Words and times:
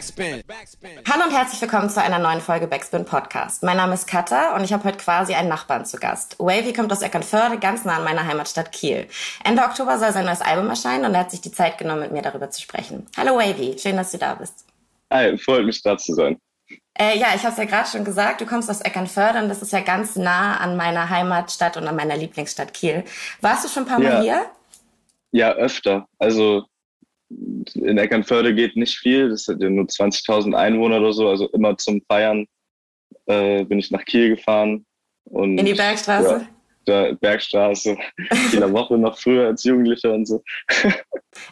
Backspin. 0.00 0.42
Hallo 1.12 1.24
und 1.26 1.30
herzlich 1.30 1.60
willkommen 1.60 1.90
zu 1.90 2.00
einer 2.00 2.18
neuen 2.18 2.40
Folge 2.40 2.66
Backspin 2.66 3.04
Podcast. 3.04 3.62
Mein 3.62 3.76
Name 3.76 3.92
ist 3.92 4.06
Katha 4.06 4.56
und 4.56 4.64
ich 4.64 4.72
habe 4.72 4.84
heute 4.84 4.96
quasi 4.96 5.34
einen 5.34 5.50
Nachbarn 5.50 5.84
zu 5.84 5.98
Gast. 5.98 6.38
Wavy 6.38 6.72
kommt 6.72 6.90
aus 6.90 7.02
Eckernförde, 7.02 7.58
ganz 7.58 7.84
nah 7.84 7.98
an 7.98 8.04
meiner 8.04 8.26
Heimatstadt 8.26 8.72
Kiel. 8.72 9.08
Ende 9.44 9.60
Oktober 9.60 9.98
soll 9.98 10.12
sein 10.12 10.24
neues 10.24 10.40
Album 10.40 10.70
erscheinen 10.70 11.04
und 11.04 11.12
er 11.12 11.20
hat 11.20 11.30
sich 11.30 11.42
die 11.42 11.52
Zeit 11.52 11.76
genommen, 11.76 12.00
mit 12.00 12.12
mir 12.12 12.22
darüber 12.22 12.48
zu 12.48 12.62
sprechen. 12.62 13.08
Hallo 13.14 13.36
Wavy, 13.36 13.76
schön, 13.78 13.98
dass 13.98 14.10
du 14.12 14.16
da 14.16 14.36
bist. 14.36 14.64
Hi, 15.12 15.36
freut 15.36 15.66
mich 15.66 15.82
da 15.82 15.98
zu 15.98 16.14
sein. 16.14 16.38
Äh, 16.98 17.18
ja, 17.18 17.34
ich 17.34 17.42
habe 17.42 17.52
es 17.52 17.58
ja 17.58 17.64
gerade 17.66 17.90
schon 17.90 18.04
gesagt, 18.06 18.40
du 18.40 18.46
kommst 18.46 18.70
aus 18.70 18.80
Eckernförde 18.80 19.42
und 19.42 19.50
das 19.50 19.60
ist 19.60 19.72
ja 19.74 19.80
ganz 19.80 20.16
nah 20.16 20.56
an 20.56 20.78
meiner 20.78 21.10
Heimatstadt 21.10 21.76
und 21.76 21.86
an 21.86 21.96
meiner 21.96 22.16
Lieblingsstadt 22.16 22.72
Kiel. 22.72 23.04
Warst 23.42 23.66
du 23.66 23.68
schon 23.68 23.82
ein 23.82 23.88
paar 23.88 23.98
Mal 23.98 24.14
ja. 24.14 24.20
hier? 24.22 24.46
Ja, 25.32 25.52
öfter. 25.52 26.08
Also 26.18 26.64
in 27.74 27.98
Eckernförde 27.98 28.54
geht 28.54 28.76
nicht 28.76 28.98
viel, 28.98 29.30
das 29.30 29.46
hat 29.46 29.60
ja 29.60 29.70
nur 29.70 29.84
20.000 29.84 30.54
Einwohner 30.54 30.98
oder 30.98 31.12
so, 31.12 31.28
also 31.28 31.48
immer 31.50 31.76
zum 31.78 32.02
Feiern 32.08 32.46
äh, 33.26 33.64
bin 33.64 33.78
ich 33.78 33.90
nach 33.90 34.04
Kiel 34.04 34.30
gefahren. 34.30 34.84
Und, 35.24 35.58
in 35.58 35.66
die 35.66 35.74
Bergstraße? 35.74 36.28
Ja, 36.28 36.48
der 36.86 37.14
Bergstraße, 37.14 37.96
jeder 38.52 38.72
Woche 38.72 38.98
noch 38.98 39.18
früher 39.18 39.46
als 39.46 39.64
Jugendlicher 39.64 40.12
und 40.12 40.26
so. 40.26 40.42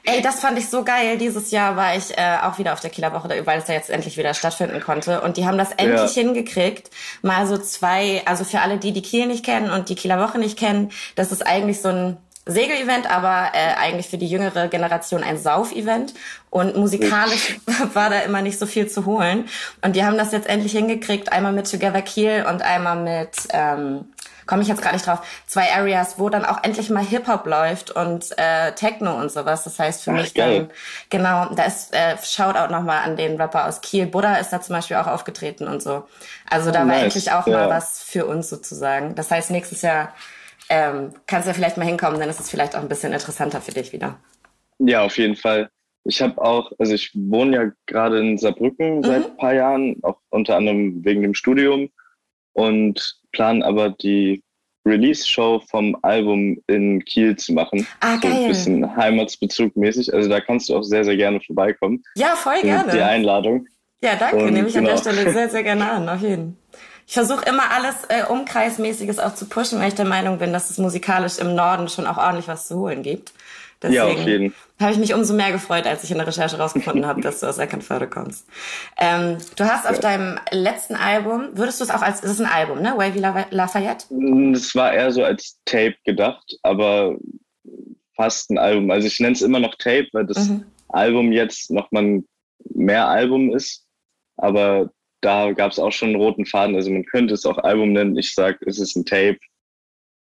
Ey, 0.04 0.20
das 0.20 0.40
fand 0.40 0.58
ich 0.58 0.68
so 0.68 0.82
geil. 0.82 1.18
Dieses 1.18 1.50
Jahr 1.50 1.76
war 1.76 1.96
ich 1.96 2.10
äh, 2.16 2.38
auch 2.42 2.58
wieder 2.58 2.72
auf 2.72 2.80
der 2.80 2.90
Kieler 2.90 3.12
Woche, 3.12 3.46
weil 3.46 3.58
es 3.58 3.68
ja 3.68 3.74
jetzt 3.74 3.90
endlich 3.90 4.16
wieder 4.16 4.34
stattfinden 4.34 4.80
konnte. 4.80 5.20
Und 5.20 5.36
die 5.36 5.46
haben 5.46 5.58
das 5.58 5.70
endlich 5.72 6.16
ja. 6.16 6.22
hingekriegt. 6.22 6.90
Mal 7.22 7.46
so 7.46 7.58
zwei, 7.58 8.22
also 8.24 8.44
für 8.44 8.60
alle, 8.60 8.78
die 8.78 8.92
die 8.92 9.02
Kiel 9.02 9.26
nicht 9.26 9.44
kennen 9.44 9.70
und 9.70 9.88
die 9.88 9.94
Kieler 9.94 10.18
Woche 10.18 10.38
nicht 10.38 10.58
kennen, 10.58 10.90
das 11.14 11.30
ist 11.30 11.46
eigentlich 11.46 11.80
so 11.80 11.88
ein 11.88 12.16
Segelevent, 12.48 13.10
aber 13.10 13.50
äh, 13.52 13.74
eigentlich 13.78 14.08
für 14.08 14.16
die 14.16 14.26
jüngere 14.26 14.68
Generation 14.68 15.22
ein 15.22 15.36
Sauf-Event. 15.36 16.14
Und 16.48 16.76
musikalisch 16.76 17.60
war 17.92 18.08
da 18.08 18.20
immer 18.20 18.40
nicht 18.40 18.58
so 18.58 18.64
viel 18.64 18.88
zu 18.88 19.04
holen. 19.04 19.48
Und 19.82 19.94
die 19.96 20.04
haben 20.04 20.16
das 20.16 20.32
jetzt 20.32 20.48
endlich 20.48 20.72
hingekriegt, 20.72 21.30
einmal 21.30 21.52
mit 21.52 21.70
Together 21.70 22.00
Kiel 22.00 22.46
und 22.48 22.62
einmal 22.62 22.96
mit, 22.96 23.36
ähm, 23.50 24.06
komme 24.46 24.62
ich 24.62 24.68
jetzt 24.68 24.80
gar 24.80 24.94
nicht 24.94 25.06
drauf, 25.06 25.20
zwei 25.46 25.74
Areas, 25.74 26.18
wo 26.18 26.30
dann 26.30 26.46
auch 26.46 26.64
endlich 26.64 26.88
mal 26.88 27.04
Hip-Hop 27.04 27.44
läuft 27.44 27.90
und 27.90 28.26
äh, 28.38 28.72
Techno 28.72 29.14
und 29.20 29.30
sowas. 29.30 29.64
Das 29.64 29.78
heißt 29.78 30.02
für 30.02 30.12
Ach, 30.12 30.14
mich 30.14 30.32
geil. 30.32 30.70
dann, 31.10 31.22
genau, 31.22 31.54
da 31.54 31.64
ist 31.64 31.94
äh, 31.94 32.16
Shoutout 32.16 32.72
nochmal 32.72 33.02
an 33.04 33.18
den 33.18 33.38
Rapper 33.38 33.66
aus 33.66 33.82
Kiel. 33.82 34.06
Buddha 34.06 34.36
ist 34.36 34.54
da 34.54 34.62
zum 34.62 34.74
Beispiel 34.74 34.96
auch 34.96 35.06
aufgetreten 35.06 35.68
und 35.68 35.82
so. 35.82 36.08
Also 36.48 36.70
da 36.70 36.78
oh, 36.78 36.88
war 36.88 36.94
nice. 36.94 37.02
endlich 37.02 37.30
auch 37.30 37.46
ja. 37.46 37.58
mal 37.58 37.68
was 37.68 38.02
für 38.02 38.24
uns 38.24 38.48
sozusagen. 38.48 39.14
Das 39.14 39.30
heißt, 39.30 39.50
nächstes 39.50 39.82
Jahr 39.82 40.14
ähm, 40.68 41.12
kannst 41.26 41.46
du 41.46 41.50
ja 41.50 41.54
vielleicht 41.54 41.76
mal 41.76 41.86
hinkommen, 41.86 42.20
dann 42.20 42.28
ist 42.28 42.40
es 42.40 42.50
vielleicht 42.50 42.76
auch 42.76 42.80
ein 42.80 42.88
bisschen 42.88 43.12
interessanter 43.12 43.60
für 43.60 43.72
dich 43.72 43.92
wieder. 43.92 44.18
Ja, 44.78 45.02
auf 45.02 45.16
jeden 45.18 45.36
Fall. 45.36 45.70
Ich 46.04 46.22
habe 46.22 46.40
auch, 46.40 46.72
also 46.78 46.94
ich 46.94 47.10
wohne 47.14 47.56
ja 47.56 47.72
gerade 47.86 48.20
in 48.20 48.38
Saarbrücken 48.38 48.98
mhm. 48.98 49.04
seit 49.04 49.24
ein 49.26 49.36
paar 49.36 49.54
Jahren, 49.54 49.96
auch 50.02 50.18
unter 50.30 50.56
anderem 50.56 51.04
wegen 51.04 51.22
dem 51.22 51.34
Studium 51.34 51.90
und 52.52 53.20
plan 53.32 53.62
aber 53.62 53.90
die 53.90 54.42
Release-Show 54.86 55.60
vom 55.68 55.96
Album 56.02 56.62
in 56.66 57.04
Kiel 57.04 57.36
zu 57.36 57.52
machen. 57.52 57.86
Ah, 58.00 58.16
geil. 58.16 58.32
So 58.32 58.38
ein 58.38 58.48
bisschen 58.48 58.96
Heimatsbezug 58.96 59.76
mäßig. 59.76 60.14
Also 60.14 60.30
da 60.30 60.40
kannst 60.40 60.68
du 60.68 60.76
auch 60.76 60.82
sehr, 60.82 61.04
sehr 61.04 61.16
gerne 61.16 61.40
vorbeikommen. 61.40 62.02
Ja, 62.16 62.36
voll 62.36 62.62
gerne. 62.62 62.90
Die 62.92 63.02
Einladung. 63.02 63.66
Ja, 64.02 64.16
danke. 64.16 64.36
Und, 64.36 64.54
Nehme 64.54 64.68
ich 64.68 64.74
genau. 64.74 64.90
an 64.90 64.94
der 64.94 65.02
Stelle 65.02 65.30
sehr, 65.32 65.48
sehr 65.50 65.62
gerne 65.62 65.90
an, 65.90 66.08
auf 66.08 66.22
jeden 66.22 66.56
Fall 66.70 66.80
ich 67.08 67.14
versuche 67.14 67.48
immer 67.48 67.70
alles 67.70 67.94
äh, 68.10 68.24
Umkreismäßiges 68.28 69.18
auch 69.18 69.34
zu 69.34 69.46
pushen, 69.46 69.80
weil 69.80 69.88
ich 69.88 69.94
der 69.94 70.04
Meinung 70.04 70.38
bin, 70.38 70.52
dass 70.52 70.68
es 70.68 70.76
musikalisch 70.76 71.38
im 71.38 71.54
Norden 71.54 71.88
schon 71.88 72.06
auch 72.06 72.18
ordentlich 72.18 72.48
was 72.48 72.68
zu 72.68 72.76
holen 72.76 73.02
gibt. 73.02 73.32
Deswegen 73.80 73.94
ja, 73.94 74.04
auf 74.04 74.26
jeden. 74.26 74.54
Habe 74.78 74.92
ich 74.92 74.98
mich 74.98 75.14
umso 75.14 75.32
mehr 75.32 75.50
gefreut, 75.50 75.86
als 75.86 76.04
ich 76.04 76.10
in 76.10 76.18
der 76.18 76.26
Recherche 76.26 76.58
rausgefunden 76.58 77.06
habe, 77.06 77.22
dass 77.22 77.40
du 77.40 77.46
aus 77.46 77.56
Eckernförde 77.56 78.08
kommst. 78.08 78.46
Ähm, 78.98 79.38
du 79.56 79.64
hast 79.64 79.88
auf 79.88 79.98
deinem 80.00 80.38
letzten 80.50 80.96
Album, 80.96 81.48
würdest 81.54 81.80
du 81.80 81.84
es 81.84 81.90
auch 81.90 82.02
als, 82.02 82.20
das 82.20 82.32
ist 82.32 82.40
ein 82.40 82.46
Album, 82.46 82.82
ne? 82.82 82.92
Wavy 82.96 83.20
Lafayette? 83.20 84.04
Es 84.52 84.74
war 84.74 84.92
eher 84.92 85.10
so 85.10 85.24
als 85.24 85.58
Tape 85.64 85.96
gedacht, 86.04 86.58
aber 86.62 87.16
fast 88.14 88.50
ein 88.50 88.58
Album. 88.58 88.90
Also 88.90 89.06
ich 89.06 89.18
nenne 89.18 89.32
es 89.32 89.40
immer 89.40 89.60
noch 89.60 89.76
Tape, 89.76 90.08
weil 90.12 90.26
das 90.26 90.50
mhm. 90.50 90.66
Album 90.88 91.32
jetzt 91.32 91.70
noch 91.70 91.90
mal 91.90 92.22
mehr 92.74 93.08
Album 93.08 93.54
ist. 93.54 93.86
Aber 94.36 94.90
da 95.20 95.52
gab 95.52 95.72
es 95.72 95.78
auch 95.78 95.92
schon 95.92 96.10
einen 96.10 96.20
roten 96.20 96.46
Faden. 96.46 96.76
Also 96.76 96.90
man 96.90 97.04
könnte 97.04 97.34
es 97.34 97.46
auch 97.46 97.58
Album 97.58 97.92
nennen. 97.92 98.16
Ich 98.16 98.34
sage, 98.34 98.58
es 98.66 98.78
ist 98.78 98.96
ein 98.96 99.04
Tape. 99.04 99.38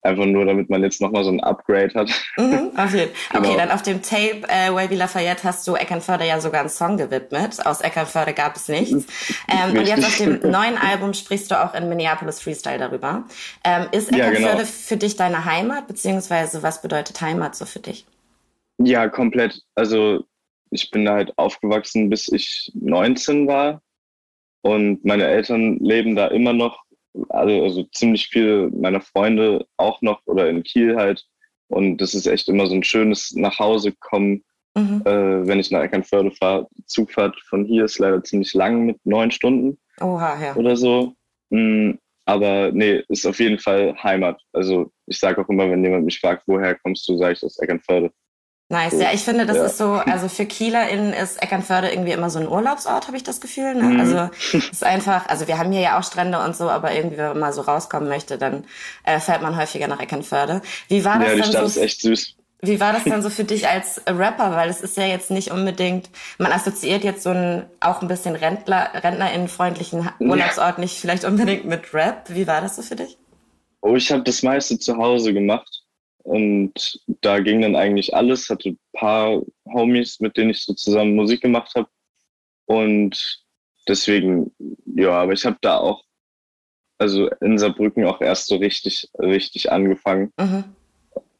Einfach 0.04 0.26
nur, 0.26 0.44
damit 0.44 0.68
man 0.68 0.82
jetzt 0.82 1.00
nochmal 1.00 1.22
so 1.22 1.30
ein 1.30 1.40
Upgrade 1.40 1.94
hat. 1.94 2.10
Mhm, 2.36 2.72
auf 2.76 2.92
jeden. 2.92 3.12
Genau. 3.30 3.48
Okay, 3.48 3.56
dann 3.56 3.70
auf 3.70 3.82
dem 3.82 4.02
Tape 4.02 4.42
äh, 4.48 4.74
Wavy 4.74 4.96
Lafayette 4.96 5.44
hast 5.44 5.66
du 5.68 5.76
Eckernförde 5.76 6.26
ja 6.26 6.40
sogar 6.40 6.60
einen 6.60 6.70
Song 6.70 6.96
gewidmet. 6.96 7.64
Aus 7.64 7.80
Eckernförde 7.80 8.32
gab 8.32 8.56
es 8.56 8.68
nichts. 8.68 9.06
Ähm, 9.48 9.76
und 9.78 9.86
jetzt 9.86 10.04
auf 10.04 10.16
dem 10.16 10.40
neuen 10.50 10.76
Album 10.76 11.14
sprichst 11.14 11.52
du 11.52 11.64
auch 11.64 11.72
in 11.74 11.88
Minneapolis 11.88 12.40
Freestyle 12.40 12.78
darüber. 12.78 13.24
Ähm, 13.62 13.86
ist 13.92 14.08
Eckernförde 14.08 14.42
ja, 14.42 14.52
genau. 14.54 14.64
für 14.64 14.96
dich 14.96 15.14
deine 15.14 15.44
Heimat? 15.44 15.86
Beziehungsweise 15.86 16.64
was 16.64 16.82
bedeutet 16.82 17.20
Heimat 17.20 17.54
so 17.54 17.64
für 17.64 17.78
dich? 17.78 18.04
Ja, 18.78 19.08
komplett. 19.08 19.62
Also 19.76 20.24
ich 20.70 20.90
bin 20.90 21.04
da 21.04 21.14
halt 21.14 21.38
aufgewachsen, 21.38 22.10
bis 22.10 22.28
ich 22.28 22.72
19 22.74 23.46
war. 23.46 23.81
Und 24.62 25.04
meine 25.04 25.26
Eltern 25.26 25.78
leben 25.78 26.16
da 26.16 26.28
immer 26.28 26.52
noch, 26.52 26.82
also, 27.28 27.62
also 27.62 27.82
ziemlich 27.92 28.28
viele 28.28 28.70
meiner 28.70 29.00
Freunde 29.00 29.66
auch 29.76 30.00
noch 30.02 30.20
oder 30.26 30.48
in 30.48 30.62
Kiel 30.62 30.96
halt. 30.96 31.26
Und 31.68 31.98
das 31.98 32.14
ist 32.14 32.26
echt 32.26 32.48
immer 32.48 32.66
so 32.66 32.74
ein 32.74 32.84
schönes 32.84 33.32
Nachhausekommen, 33.32 34.44
mhm. 34.74 35.02
äh, 35.04 35.46
wenn 35.46 35.58
ich 35.58 35.70
nach 35.70 35.82
Eckernförde 35.82 36.30
fahre. 36.30 36.68
Zugfahrt 36.86 37.38
von 37.40 37.64
hier 37.64 37.84
ist 37.84 37.98
leider 37.98 38.22
ziemlich 38.22 38.54
lang 38.54 38.86
mit 38.86 38.98
neun 39.04 39.30
Stunden 39.30 39.78
Oha, 40.00 40.40
ja. 40.40 40.56
oder 40.56 40.76
so. 40.76 41.14
Mhm. 41.50 41.98
Aber 42.24 42.70
nee, 42.72 43.02
ist 43.08 43.26
auf 43.26 43.40
jeden 43.40 43.58
Fall 43.58 43.96
Heimat. 44.00 44.40
Also 44.52 44.92
ich 45.06 45.18
sage 45.18 45.40
auch 45.40 45.48
immer, 45.48 45.68
wenn 45.70 45.82
jemand 45.82 46.04
mich 46.04 46.20
fragt, 46.20 46.44
woher 46.46 46.76
kommst 46.76 47.08
du, 47.08 47.16
sage 47.16 47.32
ich 47.32 47.42
aus 47.42 47.58
Eckernförde. 47.58 48.12
Nice, 48.72 48.94
ja, 48.94 49.12
ich 49.12 49.20
finde, 49.20 49.44
das 49.44 49.58
ja. 49.58 49.66
ist 49.66 49.76
so, 49.76 49.92
also 49.92 50.28
für 50.28 50.46
KielerInnen 50.46 51.12
ist 51.12 51.42
Eckernförde 51.42 51.90
irgendwie 51.90 52.12
immer 52.12 52.30
so 52.30 52.38
ein 52.38 52.48
Urlaubsort, 52.48 53.06
habe 53.06 53.18
ich 53.18 53.22
das 53.22 53.42
Gefühl. 53.42 53.74
Ne? 53.74 53.82
Mhm. 53.82 54.00
Also 54.00 54.30
ist 54.72 54.82
einfach, 54.82 55.28
also 55.28 55.46
wir 55.46 55.58
haben 55.58 55.70
hier 55.72 55.82
ja 55.82 55.98
auch 55.98 56.02
Strände 56.02 56.38
und 56.42 56.56
so, 56.56 56.70
aber 56.70 56.94
irgendwie, 56.94 57.18
wenn 57.18 57.28
man 57.28 57.38
mal 57.38 57.52
so 57.52 57.60
rauskommen 57.60 58.08
möchte, 58.08 58.38
dann 58.38 58.64
äh, 59.04 59.20
fährt 59.20 59.42
man 59.42 59.58
häufiger 59.58 59.88
nach 59.88 60.00
Eckernförde. 60.00 60.62
Wie 60.88 61.04
war 61.04 61.18
das 61.18 61.28
ja, 61.28 61.34
die 61.34 61.42
Stadt 61.42 61.60
so? 61.60 61.66
ist 61.66 61.76
echt 61.76 62.00
süß. 62.00 62.34
Wie 62.62 62.80
war 62.80 62.94
das 62.94 63.04
dann 63.04 63.22
so 63.22 63.28
für 63.30 63.44
dich 63.44 63.68
als 63.68 64.00
Rapper? 64.06 64.52
Weil 64.56 64.70
es 64.70 64.80
ist 64.80 64.96
ja 64.96 65.04
jetzt 65.04 65.30
nicht 65.30 65.50
unbedingt, 65.50 66.08
man 66.38 66.50
assoziiert 66.50 67.04
jetzt 67.04 67.24
so 67.24 67.28
einen 67.28 67.64
auch 67.80 68.00
ein 68.00 68.08
bisschen 68.08 68.36
Rentner, 68.36 68.88
RentnerInnen-freundlichen 68.94 70.08
Urlaubsort 70.18 70.78
nicht 70.78 70.98
vielleicht 70.98 71.24
unbedingt 71.24 71.66
mit 71.66 71.92
Rap. 71.92 72.24
Wie 72.28 72.46
war 72.46 72.62
das 72.62 72.76
so 72.76 72.80
für 72.80 72.96
dich? 72.96 73.18
Oh, 73.82 73.96
ich 73.96 74.10
habe 74.10 74.22
das 74.22 74.42
meiste 74.42 74.78
zu 74.78 74.96
Hause 74.96 75.34
gemacht. 75.34 75.81
Und 76.24 77.00
da 77.20 77.40
ging 77.40 77.62
dann 77.62 77.76
eigentlich 77.76 78.14
alles, 78.14 78.48
hatte 78.48 78.70
ein 78.70 78.78
paar 78.92 79.42
Homies, 79.72 80.20
mit 80.20 80.36
denen 80.36 80.50
ich 80.50 80.62
so 80.62 80.72
zusammen 80.74 81.16
Musik 81.16 81.40
gemacht 81.40 81.74
habe. 81.74 81.88
Und 82.66 83.44
deswegen, 83.88 84.52
ja, 84.86 85.10
aber 85.10 85.32
ich 85.32 85.44
habe 85.44 85.58
da 85.60 85.78
auch, 85.78 86.04
also 86.98 87.28
in 87.40 87.58
Saarbrücken 87.58 88.04
auch 88.06 88.20
erst 88.20 88.46
so 88.46 88.56
richtig, 88.56 89.10
richtig 89.18 89.72
angefangen. 89.72 90.32
Mhm. 90.38 90.64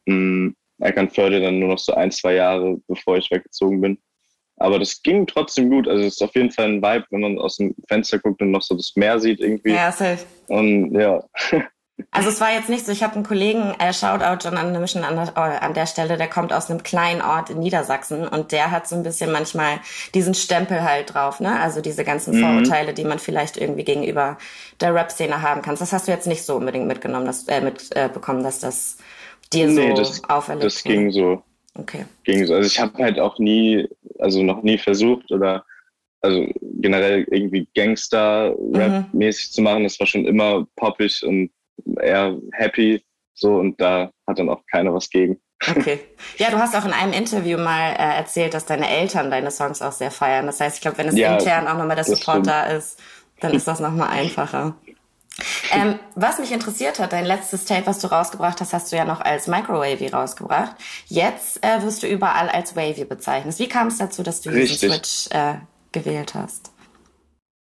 Mm, 0.07 0.57
Eckernförde 0.81 1.41
dann 1.41 1.61
nur 1.61 1.69
noch 1.71 1.79
so 1.79 1.95
ein, 1.95 2.11
zwei 2.11 2.35
Jahre, 2.35 2.81
bevor 2.89 3.17
ich 3.17 3.31
weggezogen 3.31 3.81
bin. 3.81 3.99
Aber 4.57 4.79
das 4.79 5.03
ging 5.03 5.27
trotzdem 5.27 5.71
gut. 5.71 5.89
Also 5.89 6.05
es 6.05 6.15
ist 6.15 6.23
auf 6.23 6.35
jeden 6.35 6.51
Fall 6.51 6.67
ein 6.67 6.83
Vibe, 6.83 7.07
wenn 7.11 7.21
man 7.21 7.39
aus 7.39 7.57
dem 7.57 7.75
Fenster 7.89 8.19
guckt 8.19 8.43
und 8.43 8.51
noch 8.51 8.63
so 8.63 8.75
das 8.75 8.95
Meer 8.97 9.19
sieht 9.19 9.41
irgendwie. 9.41 9.73
Ja, 9.73 9.91
safe. 9.93 10.25
Und 10.49 10.95
ja. 10.95 11.25
Also 12.11 12.31
es 12.31 12.41
war 12.41 12.53
jetzt 12.53 12.69
nicht 12.69 12.85
so, 12.85 12.93
ich 12.93 13.03
habe 13.03 13.15
einen 13.15 13.25
Kollegen, 13.25 13.75
äh, 13.79 13.93
Shoutout 13.93 14.47
John 14.47 14.57
an, 14.57 14.79
Mission 14.81 15.05
an, 15.05 15.17
der, 15.17 15.29
äh, 15.37 15.59
an 15.65 15.75
der 15.75 15.87
Stelle, 15.87 16.17
der 16.17 16.29
kommt 16.29 16.53
aus 16.53 16.71
einem 16.71 16.83
kleinen 16.83 17.23
Ort 17.23 17.51
in 17.51 17.59
Niedersachsen 17.59 18.27
und 18.27 18.53
der 18.53 18.71
hat 18.71 18.89
so 18.89 18.97
ein 18.97 19.03
bisschen 19.03 19.31
manchmal 19.31 19.79
diesen 20.15 20.35
Stempel 20.35 20.83
halt 20.83 21.15
drauf, 21.15 21.41
ne? 21.41 21.61
Also 21.61 21.81
diese 21.81 22.05
ganzen 22.05 22.37
mhm. 22.37 22.41
Vorurteile, 22.41 22.95
die 22.95 23.05
man 23.05 23.19
vielleicht 23.19 23.57
irgendwie 23.57 23.85
gegenüber 23.85 24.39
der 24.81 24.95
Rap-Szene 24.95 25.43
haben 25.43 25.63
kann. 25.63 25.77
Das 25.79 25.93
hast 25.93 26.09
du 26.09 26.13
jetzt 26.13 26.27
nicht 26.27 26.45
so 26.45 26.57
unbedingt 26.57 26.87
mitgenommen, 26.87 27.27
dass, 27.27 27.47
äh, 27.49 27.61
mitbekommen, 27.61 28.41
äh, 28.41 28.45
dass 28.45 28.61
das 28.61 28.97
dir 29.53 29.67
nee, 29.69 29.91
so 29.91 29.95
das, 29.95 30.25
auferlegt 30.29 30.65
Das 30.65 30.83
ging 30.83 31.11
so. 31.11 31.43
Okay. 31.75 32.05
Ging 32.25 32.47
so. 32.47 32.55
Also 32.55 32.67
ich 32.67 32.81
habe 32.81 33.03
halt 33.03 33.19
auch 33.19 33.39
nie, 33.39 33.89
also 34.19 34.43
noch 34.43 34.63
nie 34.63 34.79
versucht 34.79 35.31
oder 35.31 35.65
also 36.21 36.47
generell 36.63 37.27
irgendwie 37.31 37.67
Gangster-Rap-mäßig 37.75 39.49
mhm. 39.49 39.53
zu 39.53 39.63
machen. 39.63 39.83
Das 39.85 39.99
war 39.99 40.07
schon 40.07 40.27
immer 40.27 40.67
poppig 40.77 41.23
und 41.25 41.51
eher 42.01 42.39
happy 42.53 43.03
so 43.35 43.57
und 43.57 43.81
da 43.81 44.11
hat 44.27 44.39
dann 44.39 44.49
auch 44.49 44.63
keiner 44.71 44.95
was 44.95 45.09
gegen. 45.11 45.41
Okay. 45.69 46.01
Ja, 46.39 46.51
du 46.51 46.59
hast 46.59 46.75
auch 46.75 46.85
in 46.85 46.93
einem 46.93 47.13
Interview 47.13 47.59
mal 47.59 47.93
äh, 47.93 48.17
erzählt, 48.17 48.55
dass 48.55 48.65
deine 48.65 48.89
Eltern 48.89 49.31
deine 49.31 49.51
Songs 49.51 49.83
auch 49.83 49.93
sehr 49.93 50.11
feiern. 50.11 50.47
Das 50.47 50.61
heißt, 50.61 50.77
ich 50.77 50.83
glaube, 50.83 50.99
wenn 50.99 51.09
es 51.09 51.17
ja, 51.17 51.35
intern 51.37 51.69
auch 51.69 51.77
nochmal 51.77 51.95
der 51.95 52.05
Support 52.05 52.47
da 52.47 52.65
ist, 52.65 53.01
dann 53.41 53.53
ist 53.53 53.69
das 53.69 53.81
nochmal 53.81 54.09
einfacher. 54.09 54.75
Ähm, 55.73 55.99
was 56.15 56.39
mich 56.39 56.53
interessiert 56.53 56.99
hat, 56.99 57.15
dein 57.15 57.25
letztes 57.25 57.65
Tape, 57.65 57.87
was 57.87 58.01
du 58.01 58.09
rausgebracht 58.09 58.61
hast, 58.61 58.75
hast 58.75 58.93
du 58.93 58.97
ja 58.97 59.07
noch 59.07 59.23
als 59.23 59.47
Microwavy 59.47 60.09
rausgebracht. 60.09 60.77
Jetzt 61.07 61.65
äh, 61.65 61.83
wirst 61.83 62.03
du 62.03 62.07
überall 62.07 62.51
als 62.51 62.77
Wavy 62.77 63.07
bezeichnet. 63.07 63.59
Wie 63.59 63.67
kam 63.69 63.87
es 63.87 63.97
dazu, 63.97 64.23
dass 64.23 64.43
du 64.43 64.51
Richtig. 64.51 64.81
diesen 64.81 64.91
Switch 64.93 65.29
äh, 65.31 65.55
gewählt 65.91 66.35
hast? 66.35 66.73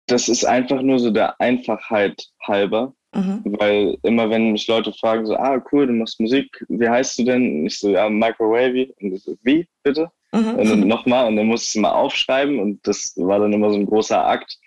Das 0.08 0.28
ist 0.28 0.44
einfach 0.44 0.82
nur 0.82 1.00
so 1.00 1.12
der 1.12 1.40
Einfachheit 1.40 2.28
halber. 2.46 2.94
Mhm. 3.16 3.42
Weil 3.60 3.98
immer, 4.04 4.30
wenn 4.30 4.52
mich 4.52 4.68
Leute 4.68 4.92
fragen, 4.92 5.26
so, 5.26 5.36
ah, 5.36 5.64
cool, 5.72 5.88
du 5.88 5.94
machst 5.94 6.20
Musik, 6.20 6.66
wie 6.68 6.90
heißt 6.90 7.18
du 7.20 7.24
denn? 7.24 7.60
Und 7.62 7.66
ich 7.68 7.80
so, 7.80 7.90
ja, 7.90 8.10
Microwavy. 8.10 8.94
Und 9.02 9.14
ich 9.14 9.24
so, 9.24 9.36
wie, 9.42 9.68
bitte? 9.84 10.12
Mhm. 10.34 10.56
Und 10.56 10.70
dann 10.70 10.88
nochmal, 10.88 11.28
und 11.28 11.38
dann 11.38 11.48
musste 11.48 11.66
ich 11.66 11.76
es 11.76 11.82
mal 11.82 11.94
aufschreiben 11.94 12.60
und 12.60 12.86
das 12.86 13.14
war 13.16 13.40
dann 13.40 13.54
immer 13.54 13.70
so 13.72 13.78
ein 13.78 13.86
großer 13.86 14.26
Akt 14.28 14.60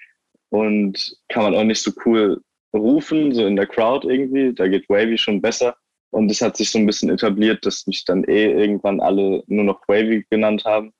und 0.48 1.16
kann 1.28 1.42
man 1.42 1.54
auch 1.54 1.64
nicht 1.64 1.82
so 1.82 1.92
cool 2.06 2.40
rufen, 2.74 3.32
so 3.34 3.46
in 3.46 3.56
der 3.56 3.66
Crowd 3.66 4.08
irgendwie. 4.08 4.54
Da 4.54 4.66
geht 4.66 4.88
Wavy 4.88 5.18
schon 5.18 5.40
besser. 5.40 5.76
Und 6.10 6.30
es 6.30 6.40
hat 6.40 6.56
sich 6.56 6.70
so 6.70 6.78
ein 6.78 6.86
bisschen 6.86 7.10
etabliert, 7.10 7.66
dass 7.66 7.86
mich 7.86 8.04
dann 8.04 8.24
eh 8.24 8.50
irgendwann 8.50 9.00
alle 9.00 9.42
nur 9.46 9.64
noch 9.64 9.86
Wavy 9.88 10.24
genannt 10.30 10.64
haben. 10.64 10.92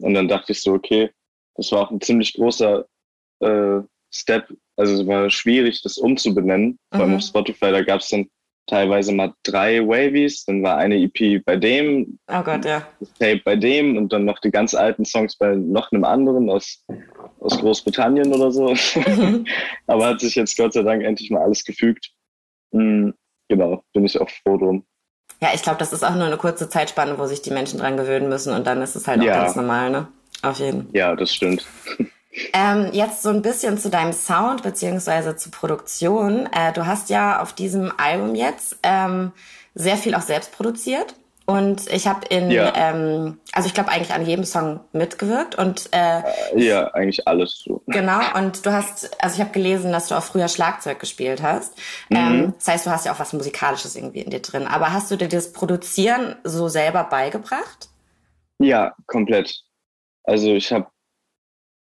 Und 0.00 0.14
dann 0.14 0.28
dachte 0.28 0.52
ich 0.52 0.62
so, 0.62 0.72
okay, 0.72 1.10
das 1.56 1.70
war 1.70 1.82
auch 1.82 1.90
ein 1.90 2.00
ziemlich 2.00 2.32
großer 2.32 2.86
äh, 3.40 3.80
Step. 4.10 4.48
Also 4.76 5.00
es 5.00 5.06
war 5.06 5.30
schwierig, 5.30 5.82
das 5.82 5.98
umzubenennen. 5.98 6.78
Vor 6.90 7.02
allem 7.02 7.10
mhm. 7.10 7.16
auf 7.16 7.22
Spotify, 7.22 7.70
da 7.70 7.82
gab 7.82 8.00
es 8.00 8.08
dann 8.08 8.28
teilweise 8.66 9.12
mal 9.12 9.34
drei 9.42 9.80
Wavies, 9.80 10.44
dann 10.44 10.62
war 10.62 10.78
eine 10.78 10.96
EP 10.96 11.44
bei 11.44 11.56
dem, 11.56 12.18
oh 12.28 12.42
Gott, 12.42 12.64
ja. 12.64 12.86
das 12.98 13.12
Tape 13.14 13.42
bei 13.44 13.56
dem 13.56 13.96
und 13.96 14.12
dann 14.12 14.24
noch 14.24 14.38
die 14.38 14.50
ganz 14.50 14.74
alten 14.74 15.04
Songs 15.04 15.36
bei 15.36 15.54
noch 15.54 15.92
einem 15.92 16.04
anderen 16.04 16.48
aus, 16.48 16.82
aus 17.40 17.58
Großbritannien 17.58 18.32
oder 18.32 18.50
so. 18.50 18.74
Mhm. 18.94 19.46
Aber 19.86 20.06
hat 20.06 20.20
sich 20.20 20.34
jetzt 20.34 20.56
Gott 20.56 20.72
sei 20.72 20.82
Dank 20.82 21.02
endlich 21.02 21.30
mal 21.30 21.42
alles 21.42 21.64
gefügt. 21.64 22.10
Mhm, 22.72 23.14
genau, 23.48 23.84
bin 23.92 24.04
ich 24.04 24.18
auch 24.20 24.30
froh 24.30 24.56
drum. 24.56 24.84
Ja, 25.40 25.50
ich 25.54 25.62
glaube, 25.62 25.78
das 25.78 25.92
ist 25.92 26.02
auch 26.02 26.14
nur 26.14 26.24
eine 26.24 26.36
kurze 26.38 26.68
Zeitspanne, 26.68 27.18
wo 27.18 27.26
sich 27.26 27.42
die 27.42 27.50
Menschen 27.50 27.78
dran 27.78 27.96
gewöhnen 27.96 28.28
müssen 28.28 28.54
und 28.54 28.66
dann 28.66 28.80
ist 28.80 28.96
es 28.96 29.06
halt 29.06 29.20
auch 29.20 29.24
ja. 29.24 29.42
ganz 29.42 29.56
normal, 29.56 29.90
ne? 29.90 30.08
Auf 30.42 30.58
jeden. 30.58 30.84
Fall. 30.84 30.96
Ja, 30.96 31.16
das 31.16 31.34
stimmt. 31.34 31.66
Ähm, 32.52 32.88
jetzt 32.92 33.22
so 33.22 33.28
ein 33.28 33.42
bisschen 33.42 33.78
zu 33.78 33.90
deinem 33.90 34.12
Sound 34.12 34.62
beziehungsweise 34.62 35.36
zur 35.36 35.52
Produktion. 35.52 36.48
Äh, 36.52 36.72
du 36.72 36.86
hast 36.86 37.08
ja 37.10 37.40
auf 37.40 37.52
diesem 37.52 37.92
Album 37.96 38.34
jetzt 38.34 38.76
ähm, 38.82 39.32
sehr 39.74 39.96
viel 39.96 40.14
auch 40.14 40.22
selbst 40.22 40.52
produziert. 40.52 41.14
Und 41.46 41.92
ich 41.92 42.06
habe 42.06 42.24
in, 42.30 42.50
ja. 42.50 42.72
ähm, 42.74 43.38
also 43.52 43.66
ich 43.66 43.74
glaube 43.74 43.90
eigentlich 43.90 44.14
an 44.14 44.24
jedem 44.24 44.46
Song 44.46 44.80
mitgewirkt 44.92 45.56
und 45.56 45.90
äh, 45.92 46.22
ja, 46.56 46.86
eigentlich 46.94 47.28
alles 47.28 47.62
so. 47.62 47.82
Genau. 47.86 48.20
Und 48.34 48.64
du 48.64 48.72
hast, 48.72 49.22
also 49.22 49.34
ich 49.34 49.40
habe 49.42 49.50
gelesen, 49.50 49.92
dass 49.92 50.08
du 50.08 50.14
auch 50.14 50.22
früher 50.22 50.48
Schlagzeug 50.48 51.00
gespielt 51.00 51.42
hast. 51.42 51.76
Mhm. 52.08 52.16
Ähm, 52.16 52.54
das 52.58 52.68
heißt, 52.68 52.86
du 52.86 52.90
hast 52.90 53.04
ja 53.04 53.12
auch 53.12 53.18
was 53.18 53.34
Musikalisches 53.34 53.94
irgendwie 53.94 54.20
in 54.20 54.30
dir 54.30 54.40
drin. 54.40 54.66
Aber 54.66 54.94
hast 54.94 55.10
du 55.10 55.16
dir 55.16 55.28
das 55.28 55.52
Produzieren 55.52 56.36
so 56.44 56.68
selber 56.68 57.04
beigebracht? 57.04 57.90
Ja, 58.58 58.94
komplett. 59.06 59.64
Also 60.22 60.54
ich 60.54 60.72
habe 60.72 60.86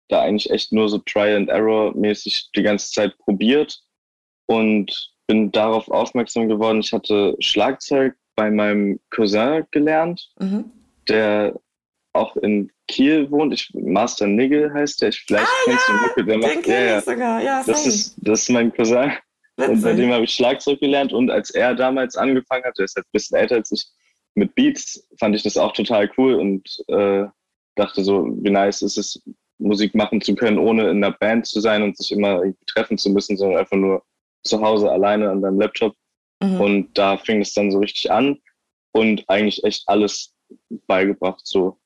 da 0.08 0.22
eigentlich 0.22 0.50
echt 0.50 0.72
nur 0.72 0.88
so 0.88 0.98
Try 0.98 1.34
and 1.34 1.48
Error 1.48 1.94
mäßig 1.96 2.50
die 2.54 2.62
ganze 2.62 2.90
Zeit 2.90 3.16
probiert 3.18 3.80
und 4.46 5.12
bin 5.26 5.50
darauf 5.50 5.88
aufmerksam 5.88 6.48
geworden. 6.48 6.80
Ich 6.80 6.92
hatte 6.92 7.36
Schlagzeug 7.40 8.14
bei 8.36 8.50
meinem 8.50 9.00
Cousin 9.10 9.64
gelernt, 9.70 10.30
mhm. 10.38 10.70
der 11.08 11.58
auch 12.12 12.36
in 12.36 12.70
Kiel 12.88 13.30
wohnt. 13.30 13.52
Ich, 13.52 13.70
Master 13.74 14.26
Nigel 14.26 14.72
heißt 14.72 15.02
der. 15.02 15.08
Ich, 15.08 15.24
vielleicht 15.26 15.46
ah, 15.46 15.64
kennst 15.64 15.88
ja, 15.88 15.94
du 15.94 16.00
Mucke, 16.00 16.24
der 16.24 16.38
macht. 16.38 16.66
Ja, 16.66 16.80
ja. 16.80 17.00
Sogar. 17.00 17.42
ja 17.42 17.64
das, 17.66 17.86
ist, 17.86 18.16
das 18.18 18.42
ist 18.42 18.50
mein 18.50 18.72
Cousin. 18.72 19.12
Witzig. 19.56 19.74
Und 19.74 19.82
bei 19.82 19.92
dem 19.94 20.12
habe 20.12 20.24
ich 20.24 20.32
Schlagzeug 20.32 20.80
gelernt. 20.80 21.12
Und 21.12 21.30
als 21.30 21.50
er 21.50 21.74
damals 21.74 22.16
angefangen 22.16 22.64
hat, 22.64 22.78
der 22.78 22.84
ist 22.84 22.96
halt 22.96 23.06
ein 23.06 23.12
bisschen 23.12 23.38
älter 23.38 23.56
als 23.56 23.72
ich, 23.72 23.86
mit 24.34 24.54
Beats, 24.54 25.08
fand 25.18 25.34
ich 25.34 25.42
das 25.42 25.56
auch 25.56 25.72
total 25.72 26.10
cool 26.18 26.34
und 26.34 26.68
äh, 26.88 27.24
dachte 27.74 28.04
so, 28.04 28.26
wie 28.42 28.50
nice 28.50 28.82
ist 28.82 28.98
es, 28.98 29.22
Musik 29.58 29.94
machen 29.94 30.20
zu 30.20 30.34
können, 30.34 30.58
ohne 30.58 30.90
in 30.90 31.02
einer 31.02 31.16
Band 31.16 31.46
zu 31.46 31.60
sein 31.60 31.82
und 31.82 31.96
sich 31.96 32.12
immer 32.12 32.42
treffen 32.66 32.98
zu 32.98 33.10
müssen, 33.10 33.36
sondern 33.36 33.58
einfach 33.58 33.76
nur 33.76 34.02
zu 34.42 34.60
Hause 34.60 34.90
alleine 34.90 35.30
an 35.30 35.42
deinem 35.42 35.60
Laptop. 35.60 35.94
Mhm. 36.42 36.60
Und 36.60 36.98
da 36.98 37.16
fing 37.16 37.40
es 37.40 37.54
dann 37.54 37.70
so 37.70 37.78
richtig 37.78 38.10
an 38.10 38.38
und 38.92 39.24
eigentlich 39.28 39.64
echt 39.64 39.84
alles 39.86 40.34
beigebracht, 40.86 41.40
so 41.44 41.78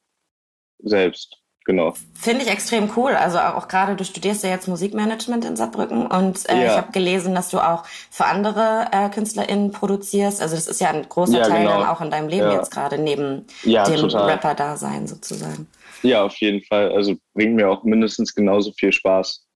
selbst. 0.78 1.40
Genau. 1.66 1.94
Finde 2.14 2.42
ich 2.42 2.50
extrem 2.50 2.90
cool. 2.96 3.12
Also 3.12 3.38
auch 3.38 3.68
gerade, 3.68 3.94
du 3.94 4.04
studierst 4.04 4.42
ja 4.42 4.50
jetzt 4.50 4.66
Musikmanagement 4.66 5.44
in 5.44 5.56
Saarbrücken 5.56 6.06
und 6.06 6.48
äh, 6.48 6.56
ja. 6.56 6.64
ich 6.64 6.76
habe 6.76 6.90
gelesen, 6.90 7.34
dass 7.34 7.50
du 7.50 7.58
auch 7.58 7.84
für 8.10 8.24
andere 8.24 8.86
äh, 8.92 9.10
KünstlerInnen 9.10 9.70
produzierst. 9.70 10.40
Also 10.40 10.54
das 10.54 10.66
ist 10.66 10.80
ja 10.80 10.88
ein 10.88 11.06
großer 11.08 11.38
ja, 11.38 11.46
Teil 11.46 11.64
genau. 11.64 11.80
dann 11.80 11.88
auch 11.88 12.00
in 12.00 12.10
deinem 12.10 12.28
Leben 12.28 12.46
ja. 12.46 12.54
jetzt 12.54 12.70
gerade, 12.70 12.98
neben 12.98 13.46
dem 13.62 13.74
Rapper-Dasein 13.76 15.06
sozusagen. 15.06 15.68
Ja, 16.02 16.24
auf 16.24 16.36
jeden 16.36 16.62
Fall. 16.64 16.92
Also 16.92 17.16
bringt 17.34 17.54
mir 17.54 17.68
auch 17.68 17.84
mindestens 17.84 18.34
genauso 18.34 18.72
viel 18.72 18.92
Spaß, 18.92 19.46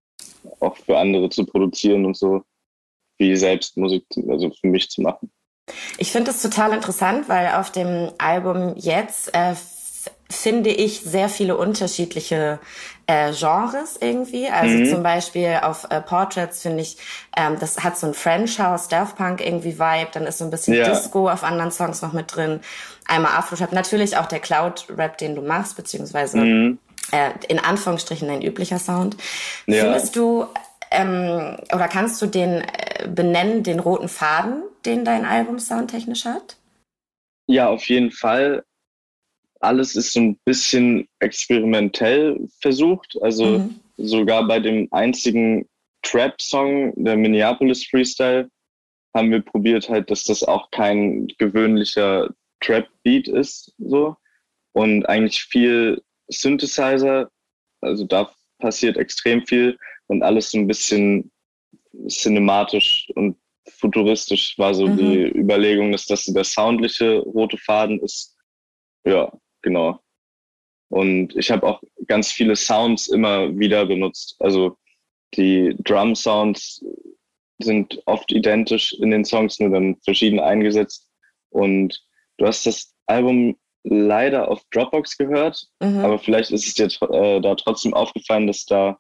auch 0.61 0.77
für 0.77 0.99
andere 0.99 1.31
zu 1.31 1.45
produzieren 1.47 2.05
und 2.05 2.17
so, 2.17 2.43
wie 3.19 3.35
selbst 3.37 3.77
Musik, 3.77 4.05
also 4.29 4.51
für 4.51 4.67
mich 4.67 4.91
zu 4.91 5.03
machen. 5.03 5.31
Ich 5.99 6.13
finde 6.13 6.31
es 6.31 6.43
total 6.43 6.73
interessant, 6.73 7.29
weil 7.29 7.55
auf 7.55 7.73
dem 7.73 8.11
Album 8.19 8.75
jetzt 8.77 9.35
äh, 9.35 9.55
finde 10.31 10.71
ich 10.71 11.01
sehr 11.01 11.29
viele 11.29 11.57
unterschiedliche 11.57 12.59
äh, 13.07 13.33
Genres 13.33 13.97
irgendwie. 14.01 14.49
Also 14.49 14.77
mhm. 14.77 14.91
zum 14.91 15.03
Beispiel 15.03 15.61
auf 15.63 15.87
äh, 15.91 16.01
Portraits 16.01 16.63
finde 16.63 16.83
ich, 16.83 16.97
ähm, 17.37 17.57
das 17.61 17.83
hat 17.83 17.99
so 17.99 18.07
ein 18.07 18.15
French 18.15 18.59
House, 18.59 18.89
Daft 18.89 19.17
Punk 19.17 19.41
irgendwie 19.45 19.79
Vibe. 19.79 20.09
Dann 20.13 20.25
ist 20.25 20.39
so 20.39 20.45
ein 20.45 20.51
bisschen 20.51 20.75
ja. 20.75 20.89
Disco 20.89 21.29
auf 21.29 21.45
anderen 21.45 21.71
Songs 21.71 22.03
noch 22.03 22.13
mit 22.13 22.35
drin. 22.35 22.61
Einmal 23.07 23.33
Afro-Trap. 23.33 23.73
Natürlich 23.73 24.17
auch 24.17 24.27
der 24.27 24.41
Cloud-Rap, 24.41 25.19
den 25.19 25.35
du 25.35 25.43
machst, 25.43 25.77
beziehungsweise 25.77 26.39
mhm. 26.39 26.79
äh, 27.13 27.31
in 27.49 27.59
Anführungsstrichen 27.59 28.29
dein 28.29 28.43
üblicher 28.43 28.79
Sound. 28.79 29.17
Ja. 29.67 29.83
Findest 29.83 30.17
du 30.17 30.47
ähm, 30.91 31.57
oder 31.73 31.89
kannst 31.89 32.23
du 32.23 32.27
den 32.27 32.61
äh, 32.61 33.09
benennen, 33.09 33.63
den 33.63 33.81
roten 33.81 34.09
Faden, 34.09 34.63
den 34.85 35.05
dein 35.05 35.25
Album 35.25 35.59
soundtechnisch 35.59 36.25
hat? 36.25 36.57
Ja, 37.47 37.69
auf 37.69 37.85
jeden 37.89 38.11
Fall 38.11 38.65
alles 39.61 39.97
ist 39.97 40.13
so 40.13 40.21
ein 40.21 40.37
bisschen 40.45 41.09
experimentell 41.19 42.39
versucht. 42.61 43.17
Also 43.23 43.59
mhm. 43.59 43.81
sogar 43.97 44.47
bei 44.47 44.61
dem 44.61 44.89
einzigen 44.93 45.67
Trap-Song, 46.03 46.93
der 46.97 47.17
Minneapolis 47.17 47.87
Freestyle, 47.87 48.49
haben 49.15 49.31
wir 49.31 49.41
probiert 49.41 49.89
halt, 49.89 50.11
dass 50.11 50.25
das 50.25 50.43
auch 50.43 50.71
kein 50.71 51.29
gewöhnlicher 51.39 52.29
Trap-Beat 52.65 53.29
ist, 53.29 53.75
so. 53.79 54.17
Und 54.73 55.07
eigentlich 55.07 55.43
viel 55.43 56.03
Synthesizer, 56.29 57.31
also 57.81 58.05
da 58.05 58.31
passiert 58.59 58.97
extrem 58.97 59.47
viel 59.47 59.79
und 60.07 60.23
alles 60.23 60.51
so 60.51 60.59
ein 60.59 60.67
bisschen 60.67 61.31
cinematisch 62.09 63.09
und 63.15 63.37
futuristisch 63.69 64.59
war 64.59 64.75
so 64.75 64.87
mhm. 64.87 64.97
die 64.97 65.39
Überlegung, 65.39 65.93
dass 65.93 66.07
das 66.07 66.25
der 66.25 66.45
soundliche 66.45 67.19
rote 67.19 67.59
Faden 67.59 68.01
ist. 68.01 68.37
Ja, 69.05 69.33
genau. 69.63 70.01
Und 70.89 71.35
ich 71.37 71.51
habe 71.51 71.67
auch 71.67 71.83
ganz 72.07 72.31
viele 72.31 72.57
Sounds 72.57 73.09
immer 73.09 73.57
wieder 73.59 73.87
benutzt. 73.87 74.37
Also 74.39 74.77
die 75.35 75.75
Drum-Sounds 75.83 76.85
sind 77.59 78.01
oft 78.07 78.31
identisch 78.33 78.93
in 78.95 79.11
den 79.11 79.25
Songs, 79.25 79.59
nur 79.59 79.71
dann 79.71 79.97
verschieden 80.05 80.41
eingesetzt. 80.41 81.09
Und 81.51 82.05
du 82.39 82.47
hast 82.47 82.67
das 82.67 82.93
Album 83.07 83.57
leider 83.85 84.49
auf 84.49 84.63
Dropbox 84.71 85.17
gehört, 85.19 85.67
mhm. 85.81 86.05
aber 86.05 86.19
vielleicht 86.19 86.51
ist 86.51 86.67
es 86.67 86.75
dir 86.75 86.89
äh, 87.11 87.41
da 87.41 87.55
trotzdem 87.55 87.95
aufgefallen, 87.95 88.47
dass 88.47 88.65
da 88.65 88.99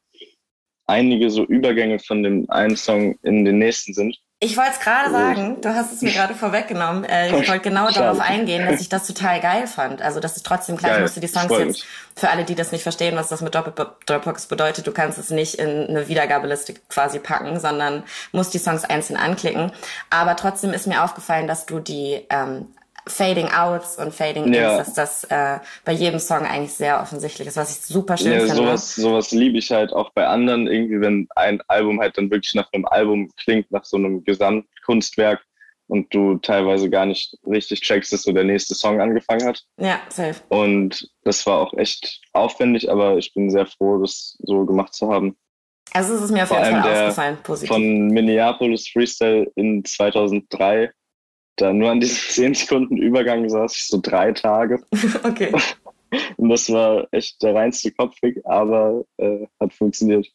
einige 0.86 1.30
so 1.30 1.44
Übergänge 1.44 1.98
von 1.98 2.22
dem 2.22 2.50
einen 2.50 2.76
Song 2.76 3.16
in 3.22 3.44
den 3.44 3.58
nächsten 3.58 3.94
sind. 3.94 4.18
Ich 4.40 4.58
wollte 4.58 4.72
es 4.72 4.80
gerade 4.80 5.10
sagen, 5.10 5.60
du 5.62 5.74
hast 5.74 5.90
es 5.90 6.02
mir 6.02 6.12
gerade 6.12 6.34
vorweggenommen. 6.34 7.04
Äh, 7.04 7.28
ich 7.28 7.48
wollte 7.48 7.60
genau 7.60 7.90
darauf 7.90 8.20
eingehen, 8.20 8.66
dass 8.66 8.78
ich 8.82 8.88
das 8.90 9.06
total 9.06 9.40
geil 9.40 9.66
fand. 9.66 10.02
Also, 10.02 10.20
dass 10.20 10.36
es 10.36 10.42
trotzdem 10.42 10.76
klar, 10.76 10.96
ich 10.96 11.00
musste 11.00 11.20
die 11.20 11.28
Songs 11.28 11.50
jetzt, 11.50 11.86
für 12.14 12.28
alle, 12.28 12.44
die 12.44 12.54
das 12.54 12.70
nicht 12.70 12.82
verstehen, 12.82 13.16
was 13.16 13.28
das 13.28 13.40
mit 13.40 13.54
Dropbox 13.54 14.46
bedeutet, 14.46 14.86
du 14.86 14.92
kannst 14.92 15.16
es 15.16 15.30
nicht 15.30 15.54
in 15.54 15.88
eine 15.88 16.08
Wiedergabeliste 16.08 16.74
quasi 16.90 17.20
packen, 17.20 17.58
sondern 17.58 18.02
musst 18.32 18.52
die 18.52 18.58
Songs 18.58 18.84
einzeln 18.84 19.16
anklicken. 19.16 19.72
Aber 20.10 20.36
trotzdem 20.36 20.74
ist 20.74 20.86
mir 20.86 21.02
aufgefallen, 21.02 21.46
dass 21.46 21.64
du 21.64 21.80
die 21.80 22.26
ähm, 22.28 22.68
Fading 23.06 23.48
Outs 23.48 23.96
und 23.96 24.14
Fading 24.14 24.52
ja. 24.52 24.78
Ins, 24.78 24.94
dass 24.94 24.94
das 24.94 25.24
äh, 25.24 25.58
bei 25.84 25.92
jedem 25.92 26.18
Song 26.18 26.46
eigentlich 26.46 26.72
sehr 26.72 27.00
offensichtlich 27.00 27.48
ist, 27.48 27.56
was 27.56 27.76
ich 27.76 27.84
super 27.84 28.16
schön 28.16 28.32
ja, 28.32 28.38
finde. 28.40 28.54
Sowas, 28.54 28.94
sowas 28.94 29.30
liebe 29.32 29.58
ich 29.58 29.70
halt 29.70 29.92
auch 29.92 30.10
bei 30.10 30.26
anderen, 30.26 30.66
irgendwie, 30.66 31.00
wenn 31.00 31.28
ein 31.36 31.60
Album 31.68 32.00
halt 32.00 32.16
dann 32.16 32.30
wirklich 32.30 32.54
nach 32.54 32.72
einem 32.72 32.86
Album 32.86 33.30
klingt, 33.36 33.70
nach 33.70 33.84
so 33.84 33.96
einem 33.96 34.24
Gesamtkunstwerk 34.24 35.44
und 35.86 36.14
du 36.14 36.36
teilweise 36.38 36.88
gar 36.88 37.06
nicht 37.06 37.36
richtig 37.46 37.82
checkst, 37.82 38.12
dass 38.12 38.22
so 38.22 38.32
der 38.32 38.44
nächste 38.44 38.74
Song 38.74 39.00
angefangen 39.00 39.46
hat. 39.46 39.62
Ja, 39.78 40.00
safe. 40.08 40.40
Und 40.48 41.10
das 41.24 41.46
war 41.46 41.58
auch 41.58 41.74
echt 41.74 42.22
aufwendig, 42.32 42.90
aber 42.90 43.18
ich 43.18 43.34
bin 43.34 43.50
sehr 43.50 43.66
froh, 43.66 43.98
das 43.98 44.38
so 44.42 44.64
gemacht 44.64 44.94
zu 44.94 45.12
haben. 45.12 45.36
Also 45.92 46.14
es 46.14 46.22
ist 46.22 46.30
mir 46.30 46.44
auf 46.44 46.50
jeden 46.50 46.82
Fall 46.82 47.02
aufgefallen, 47.02 47.38
positiv. 47.42 47.68
Von 47.68 48.08
Minneapolis 48.08 48.88
Freestyle 48.88 49.50
in 49.54 49.84
2003 49.84 50.90
da 51.56 51.72
nur 51.72 51.90
an 51.90 52.00
diesem 52.00 52.16
10 52.28 52.54
Sekunden 52.54 52.96
Übergang 52.96 53.48
saß 53.48 53.76
ich 53.76 53.86
so 53.86 54.00
drei 54.00 54.32
Tage. 54.32 54.82
okay. 55.24 55.52
Und 56.36 56.48
das 56.48 56.70
war 56.70 57.08
echt 57.10 57.42
der 57.42 57.54
reinste 57.54 57.90
Kopfweg, 57.90 58.40
aber 58.44 59.04
äh, 59.16 59.46
hat 59.58 59.74
funktioniert. 59.74 60.28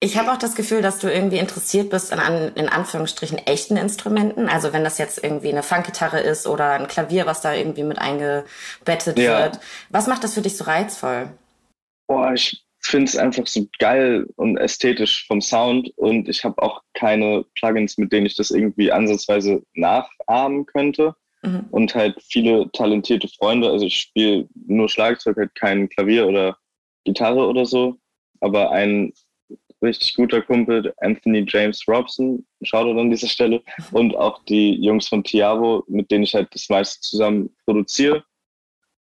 Ich 0.00 0.16
habe 0.16 0.32
auch 0.32 0.38
das 0.38 0.54
Gefühl, 0.54 0.80
dass 0.82 0.98
du 0.98 1.12
irgendwie 1.12 1.38
interessiert 1.38 1.90
bist 1.90 2.12
an, 2.12 2.18
an, 2.18 2.54
in 2.54 2.68
Anführungsstrichen 2.68 3.38
echten 3.38 3.76
Instrumenten. 3.76 4.48
Also 4.48 4.72
wenn 4.72 4.84
das 4.84 4.98
jetzt 4.98 5.22
irgendwie 5.22 5.50
eine 5.50 5.62
Funkgitarre 5.62 6.20
ist 6.20 6.46
oder 6.46 6.72
ein 6.72 6.88
Klavier, 6.88 7.26
was 7.26 7.42
da 7.42 7.52
irgendwie 7.52 7.82
mit 7.82 7.98
eingebettet 7.98 9.18
ja. 9.18 9.42
wird. 9.42 9.60
Was 9.90 10.06
macht 10.06 10.24
das 10.24 10.34
für 10.34 10.42
dich 10.42 10.56
so 10.56 10.64
reizvoll? 10.64 11.30
Boah, 12.06 12.32
ich 12.32 12.65
finde 12.86 13.06
es 13.06 13.16
einfach 13.16 13.46
so 13.46 13.66
geil 13.78 14.26
und 14.36 14.56
ästhetisch 14.56 15.26
vom 15.26 15.40
Sound 15.40 15.90
und 15.96 16.28
ich 16.28 16.44
habe 16.44 16.60
auch 16.62 16.82
keine 16.94 17.44
Plugins, 17.54 17.98
mit 17.98 18.12
denen 18.12 18.26
ich 18.26 18.36
das 18.36 18.50
irgendwie 18.50 18.92
ansatzweise 18.92 19.62
nachahmen 19.74 20.66
könnte. 20.66 21.14
Mhm. 21.42 21.66
Und 21.70 21.94
halt 21.94 22.20
viele 22.22 22.70
talentierte 22.72 23.28
Freunde. 23.28 23.70
Also 23.70 23.86
ich 23.86 23.96
spiele 23.96 24.48
nur 24.66 24.88
Schlagzeug, 24.88 25.36
halt 25.36 25.54
kein 25.54 25.88
Klavier 25.88 26.26
oder 26.26 26.56
Gitarre 27.04 27.46
oder 27.46 27.64
so. 27.64 27.96
Aber 28.40 28.70
ein 28.72 29.12
richtig 29.82 30.14
guter 30.14 30.42
Kumpel, 30.42 30.92
Anthony 30.98 31.44
James 31.46 31.86
Robson, 31.86 32.44
schaut 32.62 32.96
an 32.96 33.10
dieser 33.10 33.28
Stelle, 33.28 33.62
und 33.92 34.16
auch 34.16 34.42
die 34.44 34.74
Jungs 34.74 35.08
von 35.08 35.22
Tiavo, 35.22 35.84
mit 35.88 36.10
denen 36.10 36.24
ich 36.24 36.34
halt 36.34 36.48
das 36.54 36.68
meiste 36.68 37.00
zusammen 37.00 37.54
produziere. 37.64 38.24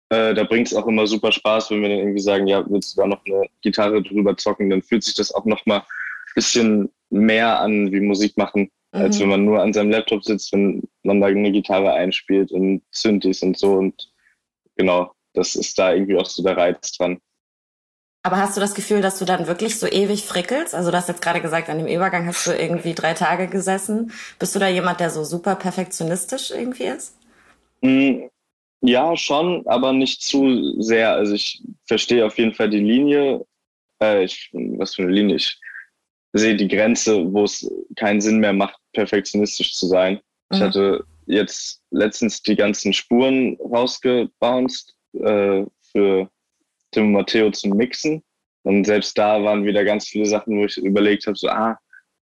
Äh, 0.08 0.34
da 0.34 0.44
bringt 0.44 0.68
es 0.68 0.74
auch 0.74 0.86
immer 0.86 1.06
super 1.06 1.32
Spaß, 1.32 1.70
wenn 1.70 1.82
wir 1.82 1.88
dann 1.88 1.98
irgendwie 1.98 2.20
sagen, 2.20 2.46
ja, 2.46 2.64
willst 2.68 2.96
du 2.96 3.00
da 3.02 3.08
noch 3.08 3.24
eine 3.26 3.46
Gitarre 3.60 4.02
drüber 4.02 4.36
zocken, 4.36 4.70
dann 4.70 4.82
fühlt 4.82 5.02
sich 5.02 5.14
das 5.14 5.34
auch 5.34 5.44
nochmal 5.44 5.80
ein 5.80 6.34
bisschen 6.34 6.90
mehr 7.10 7.60
an 7.60 7.90
wie 7.90 8.00
Musik 8.00 8.36
machen, 8.36 8.70
mhm. 8.92 9.00
als 9.00 9.18
wenn 9.18 9.28
man 9.28 9.44
nur 9.44 9.62
an 9.62 9.72
seinem 9.72 9.90
Laptop 9.90 10.24
sitzt, 10.24 10.52
wenn 10.52 10.82
man 11.02 11.20
da 11.20 11.26
eine 11.26 11.50
Gitarre 11.50 11.92
einspielt 11.92 12.52
und 12.52 12.82
Synthes 12.90 13.42
und 13.42 13.58
so. 13.58 13.72
Und 13.72 14.12
genau, 14.76 15.12
das 15.32 15.56
ist 15.56 15.78
da 15.78 15.92
irgendwie 15.92 16.16
auch 16.16 16.26
so 16.26 16.42
der 16.42 16.56
Reiz 16.56 16.92
dran. 16.92 17.18
Aber 18.22 18.38
hast 18.38 18.56
du 18.56 18.60
das 18.60 18.74
Gefühl, 18.74 19.02
dass 19.02 19.20
du 19.20 19.24
dann 19.24 19.46
wirklich 19.46 19.78
so 19.78 19.86
ewig 19.86 20.24
frickelst? 20.24 20.74
Also 20.74 20.90
du 20.90 20.96
hast 20.96 21.08
jetzt 21.08 21.22
gerade 21.22 21.40
gesagt, 21.40 21.68
an 21.68 21.78
dem 21.78 21.86
Übergang 21.86 22.26
hast 22.26 22.44
du 22.48 22.50
irgendwie 22.50 22.92
drei 22.92 23.14
Tage 23.14 23.46
gesessen. 23.46 24.10
Bist 24.40 24.52
du 24.54 24.58
da 24.58 24.66
jemand, 24.66 24.98
der 24.98 25.10
so 25.10 25.22
super 25.22 25.54
perfektionistisch 25.54 26.50
irgendwie 26.50 26.86
ist? 26.86 27.16
Mm, 27.82 28.24
ja, 28.80 29.16
schon, 29.16 29.66
aber 29.66 29.92
nicht 29.92 30.22
zu 30.22 30.80
sehr. 30.80 31.12
Also 31.12 31.34
ich 31.34 31.62
verstehe 31.86 32.24
auf 32.24 32.38
jeden 32.38 32.54
Fall 32.54 32.70
die 32.70 32.80
Linie. 32.80 33.44
Äh, 34.02 34.24
ich, 34.24 34.50
was 34.52 34.94
für 34.94 35.02
eine 35.02 35.12
Linie? 35.12 35.36
Ich 35.36 35.58
sehe 36.32 36.56
die 36.56 36.68
Grenze, 36.68 37.32
wo 37.32 37.44
es 37.44 37.68
keinen 37.96 38.20
Sinn 38.20 38.38
mehr 38.38 38.52
macht, 38.52 38.78
perfektionistisch 38.92 39.74
zu 39.74 39.86
sein. 39.86 40.14
Mhm. 40.50 40.56
Ich 40.56 40.60
hatte 40.60 41.04
jetzt 41.26 41.82
letztens 41.90 42.42
die 42.42 42.56
ganzen 42.56 42.92
Spuren 42.92 43.56
rausgebounced 43.60 44.94
äh, 45.14 45.64
für 45.90 46.30
Tim 46.92 47.06
und 47.06 47.12
Matteo 47.12 47.50
zum 47.50 47.72
Mixen. 47.72 48.22
Und 48.62 48.84
selbst 48.84 49.16
da 49.16 49.42
waren 49.42 49.64
wieder 49.64 49.84
ganz 49.84 50.08
viele 50.08 50.26
Sachen, 50.26 50.58
wo 50.58 50.64
ich 50.64 50.76
überlegt 50.76 51.26
habe, 51.26 51.36
so, 51.36 51.48
ah, 51.48 51.78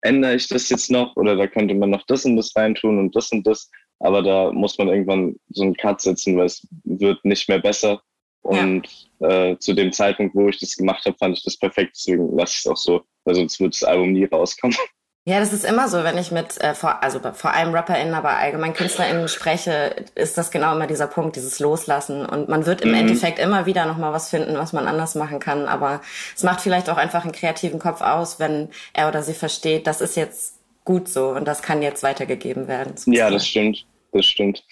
ändere 0.03 0.35
ich 0.35 0.49
das 0.49 0.69
jetzt 0.69 0.91
noch 0.91 1.15
oder 1.17 1.37
da 1.37 1.47
könnte 1.47 1.75
man 1.75 1.91
noch 1.91 2.05
das 2.07 2.25
und 2.25 2.37
das 2.37 2.55
reintun 2.57 2.99
und 2.99 3.15
das 3.15 3.31
und 3.33 3.47
das. 3.47 3.71
Aber 4.03 4.23
da 4.23 4.53
muss 4.53 4.77
man 4.79 4.89
irgendwann 4.89 5.37
so 5.51 5.63
einen 5.63 5.77
Cut 5.77 6.01
setzen, 6.01 6.37
weil 6.37 6.47
es 6.47 6.67
wird 6.85 7.25
nicht 7.25 7.49
mehr 7.49 7.61
besser. 7.61 8.03
Und 8.43 8.83
ja. 9.21 9.51
äh, 9.51 9.59
zu 9.59 9.73
dem 9.73 9.93
Zeitpunkt, 9.93 10.35
wo 10.35 10.49
ich 10.49 10.59
das 10.59 10.77
gemacht 10.77 11.07
habe, 11.07 11.17
fand 11.17 11.39
ich 11.39 11.45
das 11.45 11.57
perfekt. 11.57 11.93
Deswegen 11.97 12.37
lasse 12.37 12.55
ich 12.55 12.59
es 12.61 12.67
auch 12.67 12.77
so, 12.77 13.03
weil 13.25 13.37
sonst 13.37 13.61
wird 13.61 13.75
das 13.75 13.85
Album 13.85 14.13
nie 14.13 14.25
rauskommen. 14.25 14.77
Ja, 15.25 15.39
das 15.39 15.53
ist 15.53 15.65
immer 15.65 15.89
so, 15.89 16.03
wenn 16.03 16.19
ich 16.19 16.33
mit, 16.33 16.61
äh, 16.61 16.75
vor, 16.75 17.01
also 17.01 17.21
vor 17.21 17.55
allem 17.55 17.73
RapperInnen, 17.73 18.13
aber 18.13 18.31
allgemein 18.31 18.75
KünstlerInnen 18.75 19.29
spreche, 19.29 19.95
ist 20.17 20.37
das 20.37 20.51
genau 20.51 20.75
immer 20.75 20.89
dieser 20.89 21.07
Punkt, 21.07 21.37
dieses 21.37 21.61
Loslassen. 21.61 22.27
Und 22.27 22.49
man 22.49 22.67
wird 22.67 22.81
im 22.81 22.89
mhm. 22.89 22.97
Endeffekt 22.97 23.39
immer 23.39 23.65
wieder 23.65 23.87
nochmal 23.87 24.13
was 24.13 24.31
finden, 24.31 24.57
was 24.57 24.73
man 24.73 24.89
anders 24.89 25.15
machen 25.15 25.39
kann. 25.39 25.69
Aber 25.69 26.01
es 26.35 26.43
macht 26.43 26.61
vielleicht 26.61 26.91
auch 26.91 26.97
einfach 26.97 27.23
einen 27.23 27.31
kreativen 27.31 27.79
Kopf 27.79 28.01
aus, 28.01 28.41
wenn 28.41 28.71
er 28.95 29.07
oder 29.07 29.23
sie 29.23 29.35
versteht, 29.35 29.87
das 29.87 30.01
ist 30.01 30.17
jetzt 30.17 30.57
gut 30.85 31.09
so 31.09 31.29
und 31.29 31.47
das 31.47 31.63
kann 31.63 31.83
jetzt 31.83 32.03
weitergegeben 32.03 32.67
werden. 32.67 32.95
Ja, 33.07 33.31
das 33.31 33.47
stimmt. 33.47 33.87
Das 34.13 34.27
stimmt. 34.27 34.65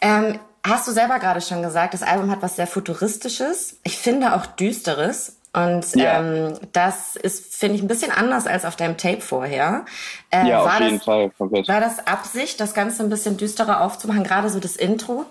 Ähm, 0.00 0.38
hast 0.64 0.86
du 0.88 0.92
selber 0.92 1.18
gerade 1.18 1.40
schon 1.40 1.62
gesagt, 1.62 1.94
das 1.94 2.02
Album 2.02 2.30
hat 2.30 2.42
was 2.42 2.56
sehr 2.56 2.66
Futuristisches. 2.66 3.80
Ich 3.84 3.96
finde 3.96 4.34
auch 4.34 4.46
Düsteres. 4.46 5.38
Und 5.52 5.94
ja. 5.96 6.20
ähm, 6.20 6.58
das 6.72 7.16
ist, 7.16 7.56
finde 7.56 7.76
ich, 7.76 7.82
ein 7.82 7.88
bisschen 7.88 8.12
anders 8.12 8.46
als 8.46 8.64
auf 8.64 8.76
deinem 8.76 8.96
Tape 8.96 9.20
vorher. 9.20 9.86
Äh, 10.30 10.48
ja, 10.48 10.62
auf 10.62 10.80
jeden 10.80 10.96
das, 10.96 11.04
Fall. 11.04 11.30
Komplett. 11.30 11.68
War 11.68 11.80
das 11.80 12.06
Absicht, 12.06 12.60
das 12.60 12.74
Ganze 12.74 13.02
ein 13.02 13.08
bisschen 13.08 13.36
düsterer 13.36 13.80
aufzumachen, 13.80 14.24
gerade 14.24 14.50
so 14.50 14.60
das 14.60 14.76
Intro? 14.76 15.24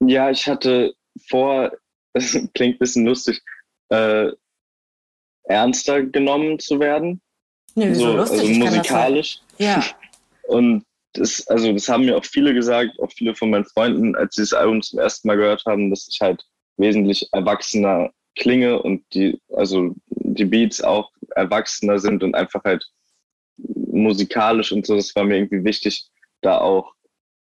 Ja, 0.00 0.30
ich 0.30 0.46
hatte 0.46 0.94
vor, 1.28 1.72
das 2.14 2.30
klingt 2.54 2.76
ein 2.76 2.78
bisschen 2.78 3.04
lustig, 3.04 3.42
äh, 3.88 4.30
ernster 5.44 6.02
genommen 6.02 6.58
zu 6.58 6.80
werden. 6.80 7.20
Nö, 7.74 7.94
so, 7.94 8.12
so 8.12 8.16
lustig. 8.16 8.40
Also 8.40 8.52
musikalisch. 8.52 9.40
Ja. 9.58 9.84
Und 10.48 10.84
das, 11.18 11.46
also 11.48 11.72
das 11.72 11.88
haben 11.88 12.04
mir 12.04 12.16
auch 12.16 12.24
viele 12.24 12.54
gesagt, 12.54 12.98
auch 13.00 13.10
viele 13.12 13.34
von 13.34 13.50
meinen 13.50 13.64
Freunden, 13.64 14.14
als 14.16 14.36
sie 14.36 14.42
das 14.42 14.52
Album 14.52 14.82
zum 14.82 14.98
ersten 14.98 15.28
Mal 15.28 15.36
gehört 15.36 15.64
haben, 15.66 15.90
dass 15.90 16.08
ich 16.10 16.20
halt 16.20 16.44
wesentlich 16.76 17.28
erwachsener 17.32 18.10
klinge 18.36 18.80
und 18.82 19.02
die, 19.14 19.40
also 19.54 19.94
die 20.08 20.44
Beats 20.44 20.82
auch 20.82 21.10
erwachsener 21.34 21.98
sind 21.98 22.22
und 22.22 22.34
einfach 22.34 22.62
halt 22.64 22.86
musikalisch 23.56 24.72
und 24.72 24.86
so. 24.86 24.96
Das 24.96 25.14
war 25.16 25.24
mir 25.24 25.36
irgendwie 25.36 25.64
wichtig, 25.64 26.08
da 26.42 26.58
auch, 26.58 26.92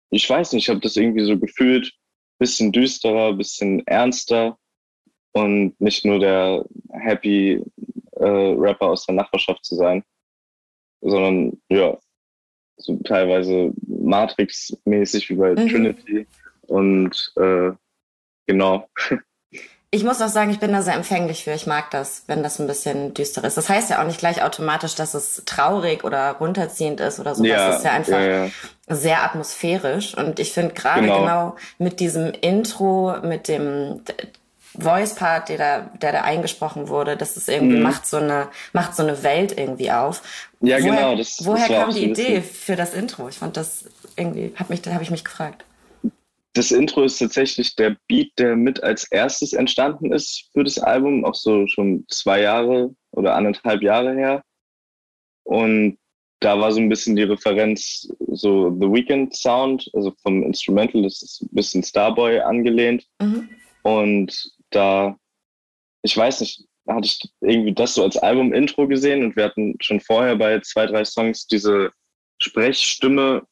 ich 0.10 0.28
weiß 0.30 0.54
nicht, 0.54 0.64
ich 0.64 0.70
habe 0.70 0.80
das 0.80 0.98
irgendwie 0.98 1.24
so 1.24 1.38
gefühlt, 1.38 1.94
bisschen 2.40 2.72
düsterer, 2.72 3.34
bisschen 3.34 3.86
ernster 3.86 4.58
und 5.34 5.80
nicht 5.80 6.04
nur 6.06 6.20
der 6.20 6.66
happy 6.90 7.64
äh, 8.14 8.26
Rapper 8.26 8.88
aus 8.88 9.06
der 9.06 9.16
Nachbarschaft 9.16 9.64
zu 9.64 9.76
sein, 9.76 10.04
sondern 11.02 11.62
ja, 11.70 11.98
so 12.82 12.98
teilweise 13.04 13.72
Matrix-mäßig 13.88 15.30
wie 15.30 15.36
bei 15.36 15.52
mhm. 15.52 15.70
Trinity 15.70 16.28
und 16.68 17.34
äh, 17.38 17.72
genau. 18.48 18.88
Ich 19.94 20.06
muss 20.06 20.22
auch 20.22 20.30
sagen, 20.30 20.52
ich 20.52 20.60
bin 20.60 20.72
da 20.72 20.82
sehr 20.82 20.96
empfänglich 20.96 21.44
für. 21.44 21.52
Ich 21.52 21.68
mag 21.68 21.92
das, 21.92 22.24
wenn 22.28 22.44
das 22.44 22.60
ein 22.60 22.68
bisschen 22.68 23.14
düster 23.14 23.44
ist. 23.44 23.58
Das 23.58 23.68
heißt 23.68 23.90
ja 23.90 24.02
auch 24.02 24.08
nicht 24.08 24.20
gleich 24.20 24.42
automatisch, 24.42 24.96
dass 24.96 25.14
es 25.14 25.44
traurig 25.46 26.06
oder 26.06 26.32
runterziehend 26.32 27.02
ist 27.02 27.20
oder 27.20 27.36
so. 27.36 27.44
Ja, 27.44 27.68
das 27.68 27.78
ist 27.80 27.84
ja 27.84 27.92
einfach 27.92 28.14
ja, 28.14 28.46
ja. 28.46 28.52
sehr 28.88 29.22
atmosphärisch. 29.22 30.16
Und 30.18 30.40
ich 30.40 30.54
finde 30.54 30.74
gerade 30.74 31.02
genau. 31.02 31.20
genau. 31.20 31.56
mit 31.78 32.00
diesem 32.00 32.32
Intro, 32.32 33.18
mit 33.22 33.50
dem 33.50 34.00
Voice-Part, 34.78 35.50
der 35.50 35.58
da, 35.58 35.80
der 36.02 36.12
da 36.12 36.22
eingesprochen 36.22 36.88
wurde, 36.88 37.18
das 37.18 37.38
ist 37.38 37.50
irgendwie 37.50 37.78
mhm. 37.78 37.84
macht 37.84 38.06
so 38.06 38.18
eine 38.18 38.48
macht 38.74 38.96
so 38.96 39.04
eine 39.04 39.24
Welt 39.24 39.58
irgendwie 39.58 39.92
auf. 39.92 40.22
Ja, 40.62 40.78
woher, 40.78 40.92
genau. 40.92 41.16
Das, 41.16 41.46
woher 41.46 41.68
das 41.68 41.78
kam 41.78 41.94
die 41.94 42.10
Idee 42.10 42.42
für 42.42 42.76
das 42.76 42.94
Intro? 42.94 43.30
Ich 43.30 43.38
fand 43.38 43.58
das 43.58 43.86
irgendwie, 44.16 44.54
hab 44.56 44.70
mich, 44.70 44.82
da 44.82 44.94
habe 44.94 45.04
ich 45.04 45.12
mich 45.12 45.24
gefragt 45.24 45.66
das 46.54 46.72
Intro 46.72 47.04
ist 47.04 47.20
tatsächlich 47.20 47.76
der 47.76 47.96
Beat, 48.08 48.32
der 48.38 48.56
mit 48.56 48.84
als 48.84 49.06
erstes 49.06 49.54
entstanden 49.54 50.12
ist 50.12 50.50
für 50.52 50.64
das 50.64 50.78
Album, 50.80 51.24
auch 51.24 51.36
so 51.36 51.66
schon 51.68 52.06
zwei 52.10 52.42
Jahre 52.42 52.94
oder 53.12 53.36
anderthalb 53.36 53.82
Jahre 53.82 54.14
her. 54.14 54.44
Und 55.44 55.98
da 56.42 56.60
war 56.60 56.72
so 56.72 56.80
ein 56.80 56.90
bisschen 56.90 57.16
die 57.16 57.24
Referenz, 57.24 58.12
so 58.32 58.76
The 58.80 58.92
Weekend 58.92 59.36
Sound, 59.36 59.90
also 59.94 60.14
vom 60.24 60.44
Instrumental, 60.44 61.04
das 61.04 61.22
ist 61.22 61.42
ein 61.44 61.50
bisschen 61.52 61.84
Starboy 61.84 62.40
angelehnt. 62.40 63.08
Mhm. 63.22 63.50
Und 63.84 64.52
da, 64.72 65.18
ich 66.02 66.16
weiß 66.16 66.42
nicht, 66.42 66.66
da 66.86 66.96
hatte 66.96 67.06
ich 67.06 67.22
irgendwie 67.42 67.74
das 67.74 67.94
so 67.94 68.04
als 68.04 68.18
Album-Intro 68.18 68.88
gesehen 68.88 69.24
und 69.24 69.36
wir 69.36 69.46
hatten 69.46 69.76
schon 69.82 70.00
vorher 70.00 70.36
bei 70.36 70.60
zwei, 70.62 70.86
drei 70.88 71.06
Songs 71.06 71.48
diese 71.48 71.92
Sprechstimme 72.42 73.44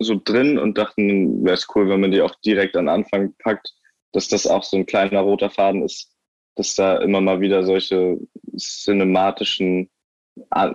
so 0.00 0.20
drin 0.22 0.58
und 0.58 0.78
dachten, 0.78 1.44
wäre 1.44 1.54
es 1.54 1.66
cool, 1.74 1.88
wenn 1.88 2.00
man 2.00 2.12
die 2.12 2.22
auch 2.22 2.34
direkt 2.44 2.76
an 2.76 2.88
Anfang 2.88 3.34
packt, 3.38 3.74
dass 4.12 4.28
das 4.28 4.46
auch 4.46 4.62
so 4.62 4.76
ein 4.76 4.86
kleiner 4.86 5.20
roter 5.20 5.50
Faden 5.50 5.82
ist, 5.82 6.10
dass 6.54 6.74
da 6.74 6.98
immer 6.98 7.20
mal 7.20 7.40
wieder 7.40 7.64
solche 7.64 8.18
cinematischen 8.56 9.90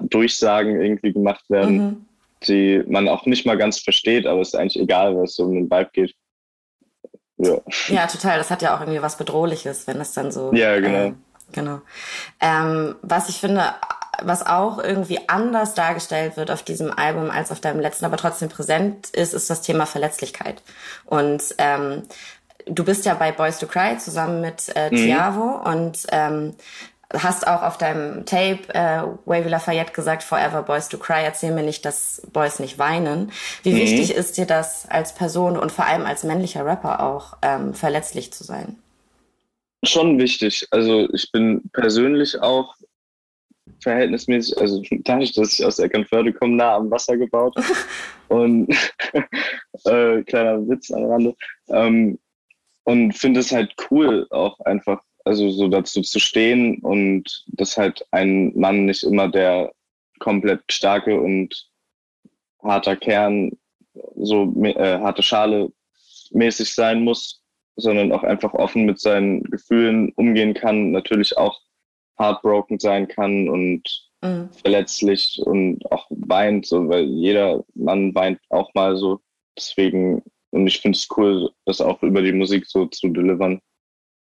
Durchsagen 0.02 0.82
irgendwie 0.82 1.14
gemacht 1.14 1.50
werden, 1.50 1.78
mhm. 1.78 2.06
die 2.48 2.84
man 2.88 3.08
auch 3.08 3.26
nicht 3.26 3.46
mal 3.46 3.58
ganz 3.58 3.80
versteht, 3.80 4.28
aber 4.28 4.42
es 4.42 4.50
ist 4.50 4.56
eigentlich 4.56 4.82
egal, 4.82 5.16
weil 5.16 5.24
es 5.24 5.36
so 5.36 5.46
um 5.46 5.56
den 5.56 5.72
Vibe 5.72 5.90
geht. 5.94 6.16
Ja. 7.44 7.58
ja, 7.88 8.08
total. 8.08 8.38
Das 8.38 8.50
hat 8.50 8.62
ja 8.62 8.76
auch 8.76 8.82
irgendwie 8.82 9.02
was 9.02 9.18
Bedrohliches, 9.18 9.88
wenn 9.88 10.00
es 10.00 10.14
dann 10.14 10.32
so. 10.32 10.54
Ja, 10.54 10.80
genau. 10.80 10.98
Ähm, 10.98 11.24
genau. 11.52 11.82
Ähm, 12.40 12.96
was 13.02 13.30
ich 13.30 13.40
finde, 13.40 13.74
was 14.22 14.46
auch 14.46 14.80
irgendwie 14.80 15.20
anders 15.28 15.74
dargestellt 15.74 16.38
wird 16.38 16.52
auf 16.52 16.64
diesem 16.64 16.92
Album 16.92 17.30
als 17.30 17.52
auf 17.52 17.60
deinem 17.60 17.80
letzten, 17.80 18.06
aber 18.06 18.18
trotzdem 18.18 18.50
präsent 18.50 19.10
ist, 19.10 19.34
ist 19.34 19.50
das 19.50 19.62
Thema 19.62 19.86
Verletzlichkeit. 19.86 20.62
Und 21.06 21.44
ähm, 21.58 22.04
du 22.66 22.84
bist 22.84 23.06
ja 23.06 23.14
bei 23.16 23.32
Boys 23.32 23.60
to 23.60 23.68
Cry 23.68 23.98
zusammen 23.98 24.42
mit 24.42 24.76
äh. 24.76 24.90
Tiavo 24.90 25.60
mhm. 25.60 25.74
und 25.74 25.98
ähm, 26.12 26.56
hast 27.14 27.48
auch 27.48 27.62
auf 27.62 27.78
deinem 27.78 28.26
Tape 28.26 28.60
äh, 28.74 29.04
Wavy 29.26 29.50
Lafayette 29.50 29.94
gesagt, 29.94 30.24
Forever 30.24 30.64
Boys 30.64 30.90
to 30.90 30.98
Cry, 30.98 31.24
erzähl 31.24 31.52
mir 31.52 31.64
nicht, 31.64 31.86
dass 31.86 32.22
Boys 32.34 32.60
nicht 32.60 32.80
weinen. 32.80 33.32
Wie 33.62 33.74
mhm. 33.74 33.78
wichtig 33.78 34.16
ist 34.16 34.38
dir 34.38 34.46
das 34.46 34.90
als 34.90 35.14
Person 35.14 35.58
und 35.58 35.72
vor 35.72 35.86
allem 35.86 36.06
als 36.06 36.24
männlicher 36.24 36.66
Rapper 36.66 37.02
auch, 37.02 37.38
ähm, 37.42 37.74
verletzlich 37.74 38.34
zu 38.34 38.44
sein? 38.44 38.78
schon 39.84 40.18
wichtig. 40.18 40.68
Also 40.72 41.08
ich 41.14 41.32
bin 41.32 41.62
persönlich 41.74 42.42
auch 42.42 42.76
verhältnismäßig, 43.82 44.58
also 44.58 44.82
dadurch, 45.04 45.34
dass 45.34 45.54
ich 45.54 45.66
aus 45.66 45.80
Eckernförde 45.80 46.34
komme, 46.34 46.56
nah 46.56 46.76
am 46.76 46.90
Wasser 46.90 47.18
gebaut. 47.18 47.56
und 48.30 48.70
äh, 49.86 50.24
kleiner 50.24 50.68
Witz 50.68 50.92
am 50.92 51.04
Rande. 51.06 51.36
Ähm, 51.68 52.20
und 52.86 53.14
finde 53.14 53.40
es 53.40 53.52
halt 53.52 53.74
cool, 53.90 54.28
auch 54.30 54.60
einfach, 54.62 55.02
also 55.26 55.50
so 55.50 55.68
dazu 55.68 56.02
zu 56.02 56.20
stehen 56.20 56.80
und 56.80 57.46
dass 57.48 57.78
halt 57.78 58.06
ein 58.12 58.52
Mann 58.58 58.86
nicht 58.86 59.04
immer 59.04 59.30
der 59.30 59.72
komplett 60.20 60.62
starke 60.72 61.20
und 61.20 61.70
harter 62.62 62.96
Kern, 62.96 63.52
so 64.16 64.54
äh, 64.64 65.00
harte 65.00 65.24
Schale 65.24 65.72
mäßig 66.32 66.74
sein 66.74 67.04
muss, 67.04 67.42
sondern 67.76 68.12
auch 68.12 68.24
einfach 68.24 68.54
offen 68.54 68.86
mit 68.86 69.00
seinen 69.00 69.44
Gefühlen 69.44 70.12
umgehen 70.16 70.54
kann, 70.54 70.92
natürlich 70.92 71.38
auch 71.38 71.60
heartbroken 72.18 72.80
sein 72.80 73.08
kann 73.08 73.50
und 73.50 74.10
mhm. 74.22 74.50
verletzlich 74.62 75.42
und 75.44 75.86
auch 75.92 76.08
weint, 76.10 76.66
so, 76.66 76.88
weil 76.90 77.06
jeder 77.06 77.64
Mann 77.74 78.14
weint 78.16 78.40
auch 78.50 78.74
mal 78.74 78.96
so. 78.96 79.20
Deswegen, 79.58 80.24
und 80.52 80.68
ich 80.68 80.80
finde 80.80 80.98
es 80.98 81.08
cool, 81.18 81.52
das 81.66 81.82
auch 81.82 82.02
über 82.04 82.22
die 82.22 82.34
Musik 82.34 82.66
so 82.68 82.86
zu 82.88 83.10
delivern. 83.10 83.60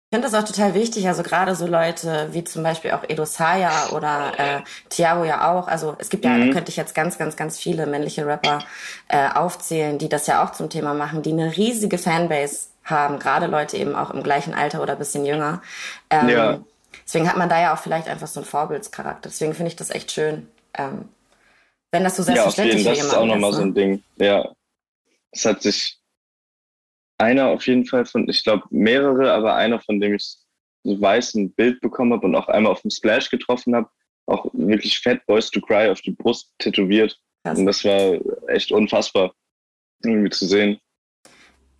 Ich 0.09 0.15
finde 0.15 0.29
das 0.29 0.39
auch 0.39 0.47
total 0.47 0.75
wichtig, 0.75 1.07
also 1.07 1.23
gerade 1.23 1.55
so 1.55 1.65
Leute 1.65 2.29
wie 2.31 2.43
zum 2.43 2.61
Beispiel 2.61 2.91
auch 2.91 3.03
Edo 3.07 3.25
Saya 3.25 3.89
oder 3.89 4.33
äh, 4.37 4.61
Thiago 4.89 5.25
ja 5.25 5.51
auch. 5.51 5.67
Also 5.67 5.95
es 5.97 6.09
gibt 6.09 6.23
ja, 6.23 6.31
mhm. 6.31 6.47
da 6.47 6.53
könnte 6.53 6.69
ich 6.69 6.77
jetzt 6.77 6.93
ganz, 6.93 7.17
ganz, 7.17 7.35
ganz 7.35 7.57
viele 7.57 7.87
männliche 7.87 8.25
Rapper 8.25 8.59
äh, 9.07 9.27
aufzählen, 9.29 9.97
die 9.97 10.07
das 10.07 10.27
ja 10.27 10.43
auch 10.43 10.51
zum 10.51 10.69
Thema 10.69 10.93
machen, 10.93 11.23
die 11.23 11.31
eine 11.31 11.57
riesige 11.57 11.97
Fanbase 11.97 12.67
haben, 12.83 13.17
gerade 13.17 13.47
Leute 13.47 13.77
eben 13.77 13.95
auch 13.95 14.11
im 14.11 14.21
gleichen 14.21 14.53
Alter 14.53 14.81
oder 14.81 14.95
bisschen 14.95 15.25
jünger. 15.25 15.61
Ähm, 16.11 16.29
ja. 16.29 16.59
Deswegen 17.05 17.27
hat 17.27 17.37
man 17.37 17.49
da 17.49 17.59
ja 17.59 17.73
auch 17.73 17.79
vielleicht 17.79 18.07
einfach 18.07 18.27
so 18.27 18.39
einen 18.39 18.47
Vorbildscharakter. 18.47 19.29
Deswegen 19.29 19.53
finde 19.53 19.69
ich 19.69 19.75
das 19.75 19.89
echt 19.89 20.11
schön. 20.11 20.47
Ähm, 20.75 21.09
wenn 21.91 22.03
das 22.03 22.15
so 22.15 22.23
selbstverständlich 22.23 22.83
ja, 22.83 22.91
auf 22.91 22.97
jeden, 22.97 23.07
das 23.07 23.13
ist 23.13 23.19
auch 23.19 23.25
nochmal 23.25 23.51
ne? 23.51 23.57
so 23.57 23.61
ein 23.63 23.73
Ding. 23.73 24.03
Ja, 24.17 24.51
es 25.31 25.45
hat 25.45 25.61
sich 25.61 25.97
einer 27.17 27.47
auf 27.47 27.65
jeden 27.67 27.85
Fall 27.85 28.05
von, 28.05 28.27
ich 28.29 28.43
glaube 28.43 28.63
mehrere, 28.69 29.31
aber 29.31 29.55
einer, 29.55 29.79
von 29.79 29.99
dem 29.99 30.15
ich 30.15 30.37
so 30.83 31.01
weiß 31.01 31.35
ein 31.35 31.53
Bild 31.53 31.81
bekommen 31.81 32.13
habe 32.13 32.27
und 32.27 32.35
auch 32.35 32.47
einmal 32.47 32.71
auf 32.71 32.81
dem 32.81 32.91
Splash 32.91 33.29
getroffen 33.29 33.75
habe, 33.75 33.89
auch 34.27 34.45
wirklich 34.53 34.99
Fat 34.99 35.25
Boys 35.25 35.49
to 35.49 35.61
Cry 35.61 35.89
auf 35.89 36.01
die 36.01 36.11
Brust 36.11 36.51
tätowiert. 36.59 37.19
Krass. 37.43 37.59
Und 37.59 37.65
das 37.65 37.83
war 37.83 38.19
echt 38.49 38.71
unfassbar, 38.71 39.33
irgendwie 40.03 40.29
zu 40.29 40.45
sehen. 40.45 40.79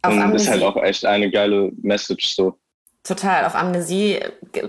Auf 0.02 0.14
und 0.14 0.22
Amnesie. 0.22 0.46
ist 0.46 0.52
halt 0.52 0.64
auch 0.64 0.82
echt 0.82 1.06
eine 1.06 1.30
geile 1.30 1.72
Message 1.82 2.28
so. 2.36 2.60
Total. 3.06 3.46
Auf 3.46 3.54
Amnesie 3.54 4.20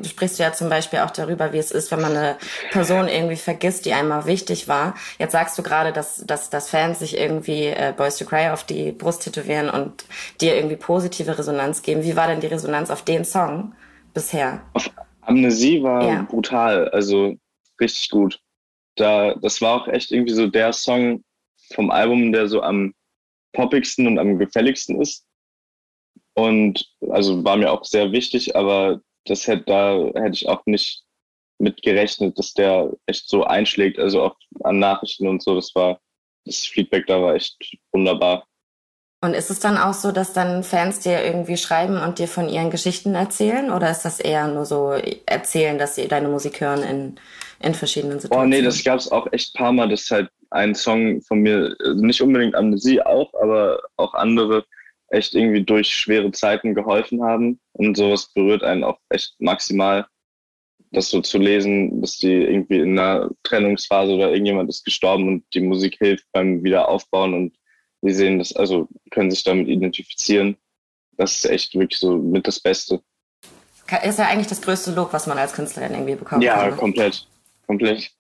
sprichst 0.05 0.39
du 0.39 0.43
ja 0.43 0.53
zum 0.53 0.69
Beispiel 0.69 0.99
auch 0.99 1.11
darüber, 1.11 1.55
wie 1.55 1.59
es 1.59 1.71
ist, 1.71 1.91
wenn 1.91 2.03
man 2.03 2.15
eine 2.15 2.37
Person 2.71 3.09
irgendwie 3.09 3.37
vergisst, 3.37 3.87
die 3.87 3.95
einmal 3.95 4.27
wichtig 4.27 4.69
war. 4.69 4.95
Jetzt 5.19 5.33
sagst 5.33 5.57
du 5.59 5.63
gerade, 5.63 5.91
dass, 5.91 6.23
dass, 6.27 6.51
dass 6.51 6.69
Fans 6.69 6.99
sich 6.99 7.17
irgendwie 7.17 7.65
äh, 7.65 7.95
Boys 7.97 8.19
to 8.19 8.27
Cry 8.27 8.51
auf 8.51 8.65
die 8.65 8.93
Brust 8.93 9.25
tätowieren 9.25 9.71
und 9.71 10.05
dir 10.43 10.55
irgendwie 10.55 10.77
positive 10.77 11.39
Resonanz 11.39 11.81
geben. 11.81 12.05
Wie 12.05 12.15
war 12.15 12.29
denn 12.29 12.41
die 12.41 12.47
Resonanz 12.47 12.91
auf 12.91 13.03
den 13.03 13.25
Song 13.25 13.75
bisher? 14.13 14.61
Auf 14.75 14.91
Amnesie 15.23 15.83
war 15.83 16.07
ja. 16.07 16.23
brutal, 16.23 16.91
also 16.91 17.37
richtig 17.81 18.11
gut. 18.11 18.39
Da, 18.97 19.35
das 19.37 19.63
war 19.63 19.81
auch 19.81 19.89
echt 19.89 20.13
irgendwie 20.13 20.35
so 20.35 20.47
der 20.47 20.75
Song 20.75 21.25
vom 21.73 21.91
Album, 21.91 22.33
der 22.33 22.49
so 22.49 22.61
am 22.61 22.93
poppigsten 23.55 24.07
und 24.07 24.19
am 24.19 24.39
gefälligsten 24.39 25.01
ist. 25.01 25.25
Und 26.37 26.87
also 27.11 27.43
war 27.45 27.57
mir 27.57 27.73
auch 27.73 27.85
sehr 27.85 28.13
wichtig, 28.13 28.55
aber 28.55 29.01
das 29.25 29.47
hätte, 29.47 29.65
da 29.65 29.97
hätte 30.15 30.35
ich 30.35 30.49
auch 30.49 30.65
nicht 30.67 31.03
mit 31.59 31.83
gerechnet, 31.83 32.39
dass 32.39 32.53
der 32.53 32.93
echt 33.07 33.29
so 33.29 33.45
einschlägt, 33.45 33.99
also 33.99 34.23
auch 34.23 34.37
an 34.63 34.79
Nachrichten 34.79 35.27
und 35.27 35.43
so. 35.43 35.55
Das 35.55 35.75
war, 35.75 35.99
das 36.45 36.59
Feedback 36.59 37.07
da 37.07 37.23
war 37.23 37.35
echt 37.35 37.57
wunderbar. 37.91 38.47
Und 39.23 39.33
ist 39.33 39.51
es 39.51 39.61
dann 39.61 39.79
auch 39.79 39.95
so, 39.95 40.13
dass 40.13 40.35
dann 40.35 40.63
Fans 40.63 41.01
dir 41.01 41.25
irgendwie 41.25 41.57
schreiben 41.57 41.99
und 41.99 42.19
dir 42.19 42.29
von 42.29 42.51
ihren 42.51 42.71
Geschichten 42.71 43.15
erzählen? 43.15 43.71
Oder 43.71 43.91
ist 43.91 44.03
das 44.03 44.21
eher 44.21 44.47
nur 44.47 44.67
so 44.67 44.93
erzählen, 45.25 45.79
dass 45.79 45.95
sie 45.95 46.07
deine 46.07 46.29
Musik 46.29 46.61
hören 46.61 46.83
in, 46.83 47.21
in 47.61 47.75
verschiedenen 47.75 48.21
Situationen? 48.21 48.53
Oh 48.53 48.57
nee, 48.57 48.63
das 48.63 48.85
gab 48.85 48.99
es 48.99 49.11
auch 49.11 49.27
echt 49.33 49.55
paar 49.55 49.73
Mal, 49.73 49.89
dass 49.89 50.11
halt 50.11 50.29
ein 50.51 50.75
Song 50.75 51.23
von 51.23 51.41
mir, 51.41 51.75
also 51.83 52.05
nicht 52.05 52.21
unbedingt 52.21 52.55
Amnesie 52.55 53.01
auch, 53.01 53.33
aber 53.41 53.81
auch 53.97 54.13
andere 54.13 54.67
echt 55.09 55.35
irgendwie 55.35 55.63
durch 55.63 55.89
schwere 55.89 56.31
Zeiten 56.33 56.75
geholfen 56.75 57.23
haben. 57.23 57.61
Und 57.73 57.97
sowas 57.97 58.33
berührt 58.33 58.63
einen 58.63 58.85
auch 58.85 58.99
echt 59.09 59.35
maximal, 59.39 60.07
das 60.93 61.11
so 61.11 61.21
zu 61.21 61.39
lesen, 61.39 62.01
dass 62.01 62.19
die 62.19 62.33
irgendwie 62.33 62.79
in 62.79 62.99
einer 62.99 63.31
Trennungsphase 63.43 64.13
oder 64.15 64.31
irgendjemand 64.31 64.69
ist 64.69 64.85
gestorben 64.85 65.29
und 65.29 65.45
die 65.55 65.61
Musik 65.61 65.97
hilft 65.99 66.25
beim 66.33 66.63
Wiederaufbauen 66.63 67.35
und 67.35 67.57
die 68.03 68.13
sehen 68.13 68.39
das, 68.39 68.55
also 68.55 68.89
können 69.11 69.31
sich 69.31 69.43
damit 69.43 69.69
identifizieren. 69.69 70.57
Das 71.17 71.37
ist 71.37 71.47
echt 71.47 71.75
wirklich 71.75 71.99
so 71.99 72.19
mit 72.19 72.47
das 72.47 72.61
Beste. 72.61 73.01
Ist 74.05 74.19
ja 74.19 74.27
eigentlich 74.27 74.49
das 74.49 74.61
größte 74.61 74.93
Lob, 74.93 75.13
was 75.13 75.27
man 75.27 75.39
als 75.39 75.53
Künstlerin 75.53 75.93
irgendwie 75.93 76.17
bekommt. 76.17 76.43
Ja, 76.43 76.57
kann, 76.57 76.71
ne? 76.71 76.77
komplett. 76.77 77.27
Komplett. 77.67 78.11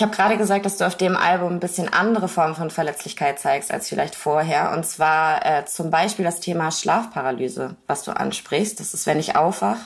Ich 0.00 0.02
habe 0.02 0.16
gerade 0.16 0.38
gesagt, 0.38 0.64
dass 0.64 0.78
du 0.78 0.86
auf 0.86 0.96
dem 0.96 1.14
Album 1.14 1.52
ein 1.52 1.60
bisschen 1.60 1.86
andere 1.86 2.26
Formen 2.26 2.54
von 2.54 2.70
Verletzlichkeit 2.70 3.38
zeigst 3.38 3.70
als 3.70 3.90
vielleicht 3.90 4.14
vorher. 4.14 4.72
Und 4.74 4.86
zwar 4.86 5.44
äh, 5.44 5.66
zum 5.66 5.90
Beispiel 5.90 6.24
das 6.24 6.40
Thema 6.40 6.70
Schlafparalyse, 6.70 7.76
was 7.86 8.04
du 8.04 8.12
ansprichst. 8.12 8.80
Das 8.80 8.94
ist, 8.94 9.06
wenn 9.06 9.18
ich 9.18 9.36
aufwach, 9.36 9.76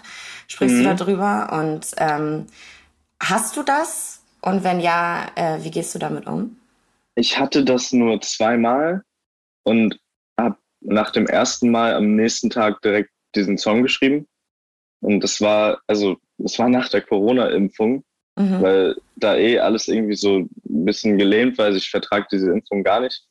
sprichst 0.46 0.76
mhm. 0.76 0.84
du 0.84 0.94
darüber. 0.94 1.52
Und 1.60 1.88
ähm, 1.96 2.46
hast 3.18 3.56
du 3.56 3.64
das? 3.64 4.22
Und 4.40 4.62
wenn 4.62 4.78
ja, 4.78 5.32
äh, 5.34 5.64
wie 5.64 5.72
gehst 5.72 5.96
du 5.96 5.98
damit 5.98 6.28
um? 6.28 6.58
Ich 7.16 7.36
hatte 7.36 7.64
das 7.64 7.90
nur 7.90 8.20
zweimal 8.20 9.02
und 9.64 9.98
habe 10.38 10.58
nach 10.80 11.10
dem 11.10 11.26
ersten 11.26 11.72
Mal 11.72 11.92
am 11.92 12.14
nächsten 12.14 12.50
Tag 12.50 12.80
direkt 12.82 13.10
diesen 13.34 13.58
Song 13.58 13.82
geschrieben. 13.82 14.28
Und 15.00 15.24
das 15.24 15.40
war, 15.40 15.80
also, 15.88 16.18
das 16.38 16.56
war 16.60 16.68
nach 16.68 16.88
der 16.88 17.02
Corona-Impfung 17.02 18.04
mhm. 18.36 18.62
weil 18.62 18.96
da 19.16 19.36
eh 19.36 19.58
alles 19.58 19.88
irgendwie 19.88 20.16
so 20.16 20.38
ein 20.38 20.48
bisschen 20.64 21.18
gelähmt 21.18 21.58
war. 21.58 21.66
Also 21.66 21.78
ich 21.78 21.90
vertrage 21.90 22.26
diese 22.32 22.50
Impfung 22.50 22.82
gar 22.82 23.00
nicht 23.00 23.24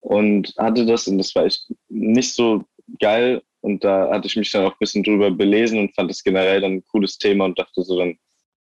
und 0.00 0.54
hatte 0.58 0.86
das 0.86 1.06
und 1.06 1.18
das 1.18 1.34
war 1.34 1.44
echt 1.44 1.72
nicht 1.88 2.34
so 2.34 2.64
geil. 2.98 3.42
Und 3.62 3.84
da 3.84 4.10
hatte 4.10 4.26
ich 4.26 4.36
mich 4.36 4.50
dann 4.50 4.64
auch 4.64 4.72
ein 4.72 4.78
bisschen 4.80 5.02
drüber 5.02 5.30
belesen 5.30 5.78
und 5.78 5.94
fand 5.94 6.10
das 6.10 6.24
generell 6.24 6.62
dann 6.62 6.72
ein 6.74 6.84
cooles 6.86 7.18
Thema 7.18 7.44
und 7.44 7.58
dachte 7.58 7.82
so, 7.82 7.98
dann 7.98 8.16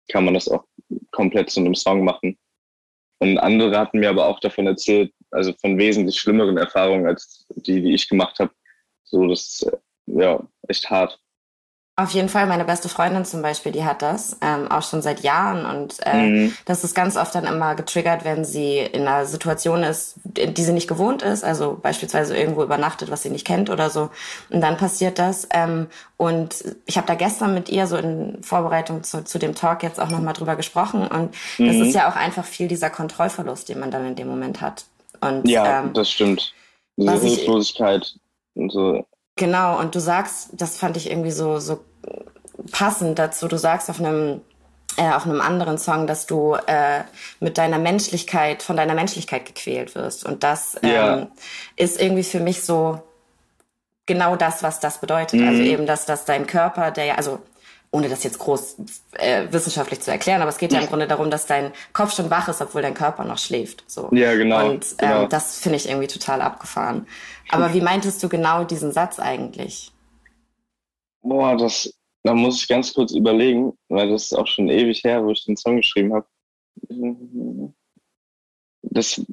kann 0.08 0.24
man 0.24 0.34
das 0.34 0.48
auch 0.48 0.64
komplett 1.12 1.50
zu 1.50 1.60
einem 1.60 1.74
Song 1.74 2.04
machen. 2.04 2.36
Und 3.20 3.38
andere 3.38 3.78
hatten 3.78 4.00
mir 4.00 4.10
aber 4.10 4.26
auch 4.26 4.40
davon 4.40 4.66
erzählt, 4.66 5.12
also 5.30 5.52
von 5.60 5.78
wesentlich 5.78 6.18
schlimmeren 6.18 6.56
Erfahrungen 6.56 7.06
als 7.06 7.46
die, 7.56 7.82
die 7.82 7.94
ich 7.94 8.08
gemacht 8.08 8.38
habe. 8.38 8.50
So, 9.04 9.26
das 9.26 9.40
ist 9.40 9.72
ja 10.06 10.42
echt 10.68 10.88
hart. 10.90 11.20
Auf 11.98 12.12
jeden 12.12 12.28
Fall, 12.28 12.46
meine 12.46 12.64
beste 12.64 12.88
Freundin 12.88 13.24
zum 13.24 13.42
Beispiel, 13.42 13.72
die 13.72 13.84
hat 13.84 14.02
das 14.02 14.36
ähm, 14.40 14.70
auch 14.70 14.82
schon 14.82 15.02
seit 15.02 15.24
Jahren 15.24 15.66
und 15.66 15.96
äh, 16.06 16.22
mhm. 16.22 16.56
das 16.64 16.84
ist 16.84 16.94
ganz 16.94 17.16
oft 17.16 17.34
dann 17.34 17.42
immer 17.42 17.74
getriggert, 17.74 18.24
wenn 18.24 18.44
sie 18.44 18.78
in 18.78 19.08
einer 19.08 19.26
Situation 19.26 19.82
ist, 19.82 20.14
die 20.24 20.62
sie 20.62 20.72
nicht 20.72 20.86
gewohnt 20.86 21.22
ist, 21.22 21.42
also 21.42 21.76
beispielsweise 21.82 22.36
irgendwo 22.36 22.62
übernachtet, 22.62 23.10
was 23.10 23.24
sie 23.24 23.30
nicht 23.30 23.44
kennt 23.44 23.68
oder 23.68 23.90
so. 23.90 24.10
Und 24.48 24.60
dann 24.60 24.76
passiert 24.76 25.18
das. 25.18 25.48
Ähm, 25.52 25.88
und 26.16 26.64
ich 26.86 26.96
habe 26.98 27.08
da 27.08 27.16
gestern 27.16 27.52
mit 27.52 27.68
ihr 27.68 27.88
so 27.88 27.96
in 27.96 28.44
Vorbereitung 28.44 29.02
zu, 29.02 29.24
zu 29.24 29.40
dem 29.40 29.56
Talk 29.56 29.82
jetzt 29.82 29.98
auch 29.98 30.08
nochmal 30.08 30.34
drüber 30.34 30.54
gesprochen 30.54 31.04
und 31.04 31.34
mhm. 31.58 31.66
das 31.66 31.76
ist 31.88 31.94
ja 31.96 32.08
auch 32.08 32.14
einfach 32.14 32.44
viel 32.44 32.68
dieser 32.68 32.90
Kontrollverlust, 32.90 33.70
den 33.70 33.80
man 33.80 33.90
dann 33.90 34.06
in 34.06 34.14
dem 34.14 34.28
Moment 34.28 34.60
hat. 34.60 34.84
Und, 35.20 35.48
ja, 35.48 35.80
ähm, 35.80 35.94
das 35.94 36.12
stimmt. 36.12 36.54
Diese 36.96 37.26
Hilflosigkeit 37.26 38.14
und 38.54 38.70
so. 38.70 39.04
Genau, 39.38 39.78
und 39.78 39.94
du 39.94 40.00
sagst, 40.00 40.50
das 40.52 40.76
fand 40.76 40.96
ich 40.96 41.10
irgendwie 41.10 41.30
so, 41.30 41.60
so 41.60 41.84
passend 42.72 43.18
dazu, 43.18 43.48
du 43.48 43.56
sagst 43.56 43.88
auf 43.88 44.00
einem 44.00 44.40
äh, 44.96 45.10
auf 45.12 45.26
einem 45.26 45.40
anderen 45.40 45.78
Song, 45.78 46.08
dass 46.08 46.26
du 46.26 46.54
äh, 46.66 47.04
mit 47.38 47.56
deiner 47.56 47.78
Menschlichkeit, 47.78 48.64
von 48.64 48.76
deiner 48.76 48.94
Menschlichkeit 48.94 49.46
gequält 49.46 49.94
wirst. 49.94 50.24
Und 50.26 50.42
das 50.42 50.76
ähm, 50.82 51.28
ist 51.76 52.00
irgendwie 52.00 52.24
für 52.24 52.40
mich 52.40 52.62
so 52.62 53.00
genau 54.06 54.34
das, 54.34 54.64
was 54.64 54.80
das 54.80 55.00
bedeutet. 55.00 55.40
Also 55.40 55.44
mhm. 55.44 55.48
Also 55.48 55.62
eben, 55.62 55.86
dass, 55.86 56.04
dass 56.04 56.24
dein 56.24 56.48
Körper, 56.48 56.90
der 56.90 57.04
ja, 57.04 57.14
also 57.14 57.38
ohne 57.90 58.08
das 58.08 58.22
jetzt 58.22 58.38
groß 58.38 58.76
äh, 59.12 59.44
wissenschaftlich 59.50 60.00
zu 60.00 60.10
erklären, 60.10 60.42
aber 60.42 60.50
es 60.50 60.58
geht 60.58 60.72
ja 60.72 60.80
im 60.80 60.88
Grunde 60.88 61.06
darum, 61.06 61.30
dass 61.30 61.46
dein 61.46 61.72
Kopf 61.94 62.14
schon 62.14 62.28
wach 62.28 62.48
ist, 62.48 62.60
obwohl 62.60 62.82
dein 62.82 62.92
Körper 62.92 63.24
noch 63.24 63.38
schläft. 63.38 63.84
So. 63.86 64.08
Ja, 64.12 64.34
genau. 64.34 64.68
Und 64.68 64.84
ähm, 64.98 65.08
genau. 65.08 65.26
das 65.26 65.58
finde 65.58 65.76
ich 65.76 65.88
irgendwie 65.88 66.06
total 66.06 66.42
abgefahren. 66.42 67.06
Aber 67.50 67.72
wie 67.74 67.80
meintest 67.80 68.22
du 68.22 68.28
genau 68.28 68.64
diesen 68.64 68.92
Satz 68.92 69.18
eigentlich? 69.18 69.92
Boah, 71.22 71.56
das, 71.56 71.92
da 72.22 72.34
muss 72.34 72.62
ich 72.62 72.68
ganz 72.68 72.92
kurz 72.92 73.12
überlegen, 73.12 73.72
weil 73.88 74.10
das 74.10 74.24
ist 74.24 74.34
auch 74.34 74.46
schon 74.46 74.68
ewig 74.68 75.02
her, 75.04 75.24
wo 75.24 75.30
ich 75.30 75.44
den 75.44 75.56
Song 75.56 75.76
geschrieben 75.76 76.14
habe. 76.14 76.26
Das 78.82 79.24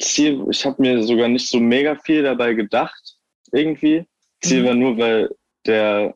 Ziel, 0.00 0.46
ich 0.50 0.64
habe 0.64 0.80
mir 0.80 1.02
sogar 1.02 1.28
nicht 1.28 1.48
so 1.48 1.60
mega 1.60 1.96
viel 1.96 2.22
dabei 2.22 2.54
gedacht, 2.54 3.16
irgendwie. 3.52 4.06
Ziel 4.40 4.62
mhm. 4.62 4.66
war 4.66 4.74
nur, 4.74 4.98
weil 4.98 5.36
der 5.66 6.14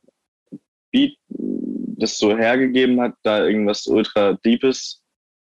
Beat 0.90 1.16
das 1.28 2.18
so 2.18 2.37
hergegeben 2.37 3.00
hat, 3.00 3.14
da 3.22 3.44
irgendwas 3.44 3.87
ultra 3.87 4.35
Deepes 4.44 5.02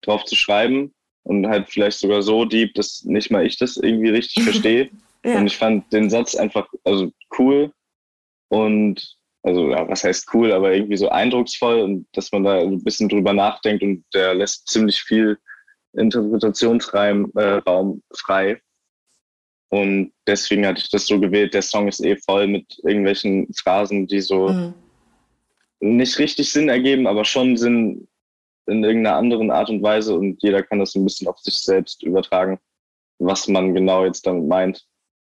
drauf 0.01 0.25
zu 0.25 0.35
schreiben 0.35 0.93
und 1.23 1.47
halt 1.47 1.69
vielleicht 1.69 1.99
sogar 1.99 2.21
so 2.21 2.45
deep, 2.45 2.73
dass 2.75 3.03
nicht 3.03 3.31
mal 3.31 3.45
ich 3.45 3.57
das 3.57 3.77
irgendwie 3.77 4.09
richtig 4.09 4.43
verstehe. 4.43 4.89
Ja. 5.25 5.37
Und 5.37 5.47
ich 5.47 5.57
fand 5.57 5.91
den 5.93 6.09
Satz 6.09 6.35
einfach 6.35 6.67
also 6.83 7.11
cool 7.37 7.71
und 8.49 9.17
also 9.43 9.69
ja, 9.69 9.87
was 9.87 10.03
heißt 10.03 10.33
cool, 10.33 10.53
aber 10.53 10.73
irgendwie 10.73 10.97
so 10.97 11.09
eindrucksvoll 11.09 11.81
und 11.81 12.07
dass 12.13 12.31
man 12.31 12.43
da 12.43 12.59
ein 12.59 12.83
bisschen 12.83 13.09
drüber 13.09 13.33
nachdenkt 13.33 13.83
und 13.83 14.05
der 14.13 14.33
lässt 14.33 14.67
ziemlich 14.67 15.01
viel 15.01 15.37
Interpretationsraum 15.93 17.31
äh, 17.35 17.55
Raum 17.67 18.01
frei. 18.15 18.61
Und 19.69 20.13
deswegen 20.27 20.65
hatte 20.65 20.81
ich 20.81 20.89
das 20.89 21.07
so 21.07 21.19
gewählt. 21.19 21.53
Der 21.53 21.61
Song 21.61 21.87
ist 21.87 22.03
eh 22.03 22.15
voll 22.15 22.47
mit 22.47 22.79
irgendwelchen 22.83 23.51
Phrasen, 23.53 24.07
die 24.07 24.21
so 24.21 24.49
mhm. 24.49 24.73
nicht 25.79 26.19
richtig 26.19 26.51
Sinn 26.51 26.69
ergeben, 26.69 27.07
aber 27.07 27.25
schon 27.25 27.57
Sinn 27.57 28.07
in 28.67 28.83
irgendeiner 28.83 29.17
anderen 29.17 29.51
Art 29.51 29.69
und 29.69 29.81
Weise. 29.81 30.15
Und 30.15 30.41
jeder 30.41 30.63
kann 30.63 30.79
das 30.79 30.95
ein 30.95 31.03
bisschen 31.03 31.27
auf 31.27 31.39
sich 31.39 31.55
selbst 31.55 32.03
übertragen, 32.03 32.59
was 33.19 33.47
man 33.47 33.73
genau 33.73 34.05
jetzt 34.05 34.25
damit 34.25 34.47
meint. 34.47 34.85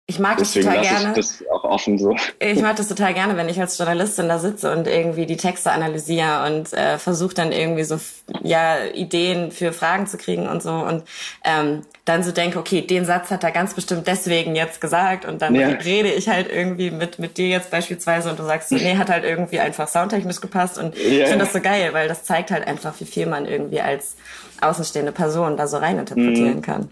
Ich 0.07 0.19
mag 0.19 0.37
Deswegen 0.37 0.65
das 0.65 0.75
total 0.75 0.99
gerne. 0.99 1.09
Ich 1.11 1.15
das 1.15 1.43
auch 1.49 1.63
offen 1.63 1.97
so. 1.97 2.15
Ich 2.39 2.61
mag 2.61 2.75
das 2.75 2.89
total 2.89 3.13
gerne, 3.13 3.37
wenn 3.37 3.47
ich 3.47 3.61
als 3.61 3.77
Journalistin 3.77 4.27
da 4.27 4.39
sitze 4.39 4.69
und 4.73 4.85
irgendwie 4.85 5.25
die 5.25 5.37
Texte 5.37 5.71
analysiere 5.71 6.45
und 6.47 6.73
äh, 6.73 6.97
versuche 6.97 7.33
dann 7.33 7.53
irgendwie 7.53 7.85
so 7.85 7.97
ja 8.43 8.83
Ideen 8.93 9.51
für 9.51 9.71
Fragen 9.71 10.07
zu 10.07 10.17
kriegen 10.17 10.49
und 10.49 10.61
so 10.61 10.73
und 10.73 11.03
ähm, 11.45 11.83
dann 12.03 12.23
so 12.23 12.31
denke, 12.33 12.59
okay, 12.59 12.81
den 12.81 13.05
Satz 13.05 13.31
hat 13.31 13.45
er 13.45 13.51
ganz 13.51 13.73
bestimmt 13.73 14.05
deswegen 14.05 14.53
jetzt 14.53 14.81
gesagt 14.81 15.23
und 15.23 15.41
dann 15.41 15.55
ja. 15.55 15.69
rede 15.69 16.11
ich 16.11 16.27
halt 16.27 16.51
irgendwie 16.51 16.91
mit 16.91 17.19
mit 17.19 17.37
dir 17.37 17.47
jetzt 17.47 17.71
beispielsweise 17.71 18.29
und 18.29 18.37
du 18.37 18.43
sagst 18.43 18.67
so, 18.67 18.75
nee, 18.75 18.97
hat 18.97 19.09
halt 19.09 19.23
irgendwie 19.23 19.61
einfach 19.61 19.87
soundtechnisch 19.87 20.41
gepasst 20.41 20.77
und 20.77 20.97
ja. 20.97 21.03
ich 21.03 21.29
finde 21.29 21.45
das 21.45 21.53
so 21.53 21.61
geil, 21.61 21.93
weil 21.93 22.09
das 22.09 22.25
zeigt 22.25 22.51
halt 22.51 22.67
einfach, 22.67 22.95
wie 22.99 23.05
viel 23.05 23.27
man 23.27 23.45
irgendwie 23.45 23.79
als 23.79 24.17
außenstehende 24.59 25.13
Person 25.13 25.55
da 25.55 25.67
so 25.67 25.77
reininterpretieren 25.77 26.57
mhm. 26.57 26.61
kann. 26.61 26.89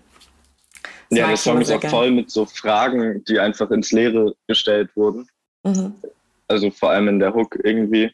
Ja, 1.11 1.27
der 1.27 1.37
Song 1.37 1.59
ist 1.61 1.71
auch 1.71 1.79
gern. 1.79 1.91
voll 1.91 2.11
mit 2.11 2.29
so 2.29 2.45
Fragen, 2.45 3.23
die 3.25 3.39
einfach 3.39 3.71
ins 3.71 3.91
Leere 3.91 4.35
gestellt 4.47 4.91
wurden. 4.95 5.27
Mhm. 5.63 5.95
Also 6.47 6.69
vor 6.71 6.91
allem 6.91 7.07
in 7.07 7.19
der 7.19 7.33
Hook 7.33 7.57
irgendwie. 7.63 8.11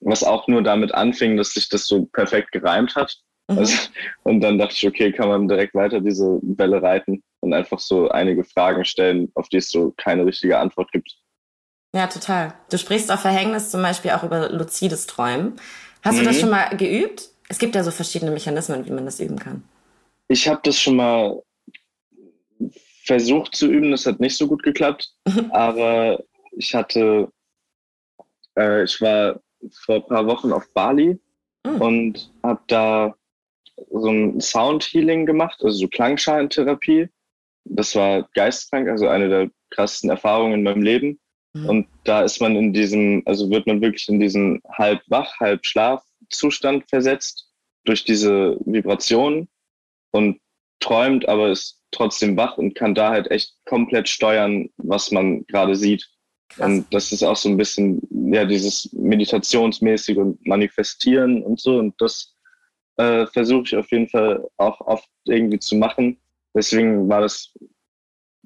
Was 0.00 0.22
auch 0.22 0.48
nur 0.48 0.62
damit 0.62 0.92
anfing, 0.92 1.36
dass 1.36 1.54
sich 1.54 1.68
das 1.68 1.86
so 1.86 2.04
perfekt 2.06 2.52
gereimt 2.52 2.94
hat. 2.94 3.16
Mhm. 3.48 3.58
Also, 3.58 3.88
und 4.24 4.40
dann 4.40 4.58
dachte 4.58 4.74
ich, 4.74 4.86
okay, 4.86 5.12
kann 5.12 5.28
man 5.28 5.48
direkt 5.48 5.74
weiter 5.74 6.00
diese 6.00 6.40
Welle 6.42 6.82
reiten 6.82 7.22
und 7.40 7.52
einfach 7.54 7.78
so 7.78 8.08
einige 8.08 8.44
Fragen 8.44 8.84
stellen, 8.84 9.30
auf 9.34 9.48
die 9.48 9.58
es 9.58 9.70
so 9.70 9.94
keine 9.96 10.26
richtige 10.26 10.58
Antwort 10.58 10.90
gibt. 10.92 11.16
Ja, 11.94 12.08
total. 12.08 12.54
Du 12.70 12.76
sprichst 12.76 13.12
auf 13.12 13.20
Verhängnis 13.20 13.70
zum 13.70 13.80
Beispiel 13.80 14.10
auch 14.10 14.24
über 14.24 14.50
luzides 14.50 15.06
Träumen. 15.06 15.54
Hast 16.02 16.16
mhm. 16.16 16.20
du 16.20 16.24
das 16.24 16.36
mhm. 16.36 16.40
schon 16.40 16.50
mal 16.50 16.76
geübt? 16.76 17.30
Es 17.48 17.58
gibt 17.58 17.74
ja 17.74 17.84
so 17.84 17.90
verschiedene 17.90 18.32
Mechanismen, 18.32 18.84
wie 18.86 18.90
man 18.90 19.04
das 19.04 19.20
üben 19.20 19.38
kann. 19.38 19.62
Ich 20.28 20.48
habe 20.48 20.60
das 20.64 20.78
schon 20.78 20.96
mal 20.96 21.40
versucht 23.04 23.54
zu 23.54 23.70
üben, 23.70 23.90
das 23.90 24.06
hat 24.06 24.20
nicht 24.20 24.36
so 24.36 24.46
gut 24.46 24.62
geklappt. 24.62 25.12
aber 25.50 26.22
ich 26.52 26.74
hatte, 26.74 27.30
äh, 28.58 28.84
ich 28.84 29.00
war 29.00 29.40
vor 29.84 29.96
ein 29.96 30.06
paar 30.06 30.26
Wochen 30.26 30.52
auf 30.52 30.72
Bali 30.72 31.18
mhm. 31.66 31.80
und 31.80 32.32
habe 32.42 32.60
da 32.66 33.14
so 33.90 34.08
ein 34.08 34.40
Sound 34.40 34.84
Healing 34.84 35.26
gemacht, 35.26 35.60
also 35.62 35.78
so 35.78 35.88
Klangschalentherapie. 35.88 37.08
Das 37.64 37.94
war 37.94 38.28
geistkrank, 38.34 38.88
also 38.88 39.08
eine 39.08 39.28
der 39.28 39.50
krassesten 39.70 40.10
Erfahrungen 40.10 40.54
in 40.54 40.62
meinem 40.62 40.82
Leben. 40.82 41.18
Mhm. 41.54 41.68
Und 41.68 41.88
da 42.04 42.22
ist 42.22 42.40
man 42.40 42.56
in 42.56 42.72
diesem, 42.72 43.22
also 43.26 43.50
wird 43.50 43.66
man 43.66 43.80
wirklich 43.80 44.08
in 44.08 44.20
diesen 44.20 44.60
halb 44.68 45.00
wach, 45.08 45.40
halb 45.40 45.64
Schlafzustand 45.64 46.88
versetzt 46.88 47.50
durch 47.84 48.04
diese 48.04 48.58
Vibrationen 48.64 49.48
und 50.12 50.40
träumt, 50.80 51.28
aber 51.28 51.50
ist 51.50 51.80
trotzdem 51.94 52.36
wach 52.36 52.58
und 52.58 52.74
kann 52.74 52.94
da 52.94 53.10
halt 53.10 53.30
echt 53.30 53.54
komplett 53.64 54.08
steuern, 54.08 54.68
was 54.76 55.10
man 55.10 55.46
gerade 55.46 55.76
sieht. 55.76 56.08
Krass. 56.48 56.66
Und 56.66 56.86
das 56.92 57.12
ist 57.12 57.22
auch 57.22 57.36
so 57.36 57.48
ein 57.48 57.56
bisschen, 57.56 58.00
ja, 58.32 58.44
dieses 58.44 58.92
Meditationsmäßige 58.92 60.18
und 60.18 60.46
Manifestieren 60.46 61.42
und 61.42 61.60
so. 61.60 61.78
Und 61.78 61.94
das 62.00 62.34
äh, 62.96 63.26
versuche 63.26 63.64
ich 63.64 63.76
auf 63.76 63.90
jeden 63.90 64.08
Fall 64.08 64.46
auch 64.56 64.80
oft 64.82 65.08
irgendwie 65.24 65.58
zu 65.58 65.76
machen. 65.76 66.18
Deswegen 66.54 67.08
war 67.08 67.22
das 67.22 67.52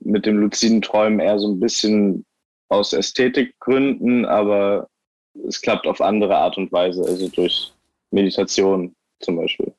mit 0.00 0.26
dem 0.26 0.38
luziden 0.38 0.80
Träumen 0.80 1.20
eher 1.20 1.38
so 1.38 1.48
ein 1.48 1.60
bisschen 1.60 2.24
aus 2.68 2.92
Ästhetikgründen, 2.92 4.24
aber 4.24 4.88
es 5.46 5.60
klappt 5.60 5.86
auf 5.86 6.00
andere 6.00 6.36
Art 6.36 6.56
und 6.56 6.72
Weise, 6.72 7.02
also 7.02 7.28
durch 7.28 7.72
Meditation 8.10 8.94
zum 9.20 9.36
Beispiel. 9.36 9.72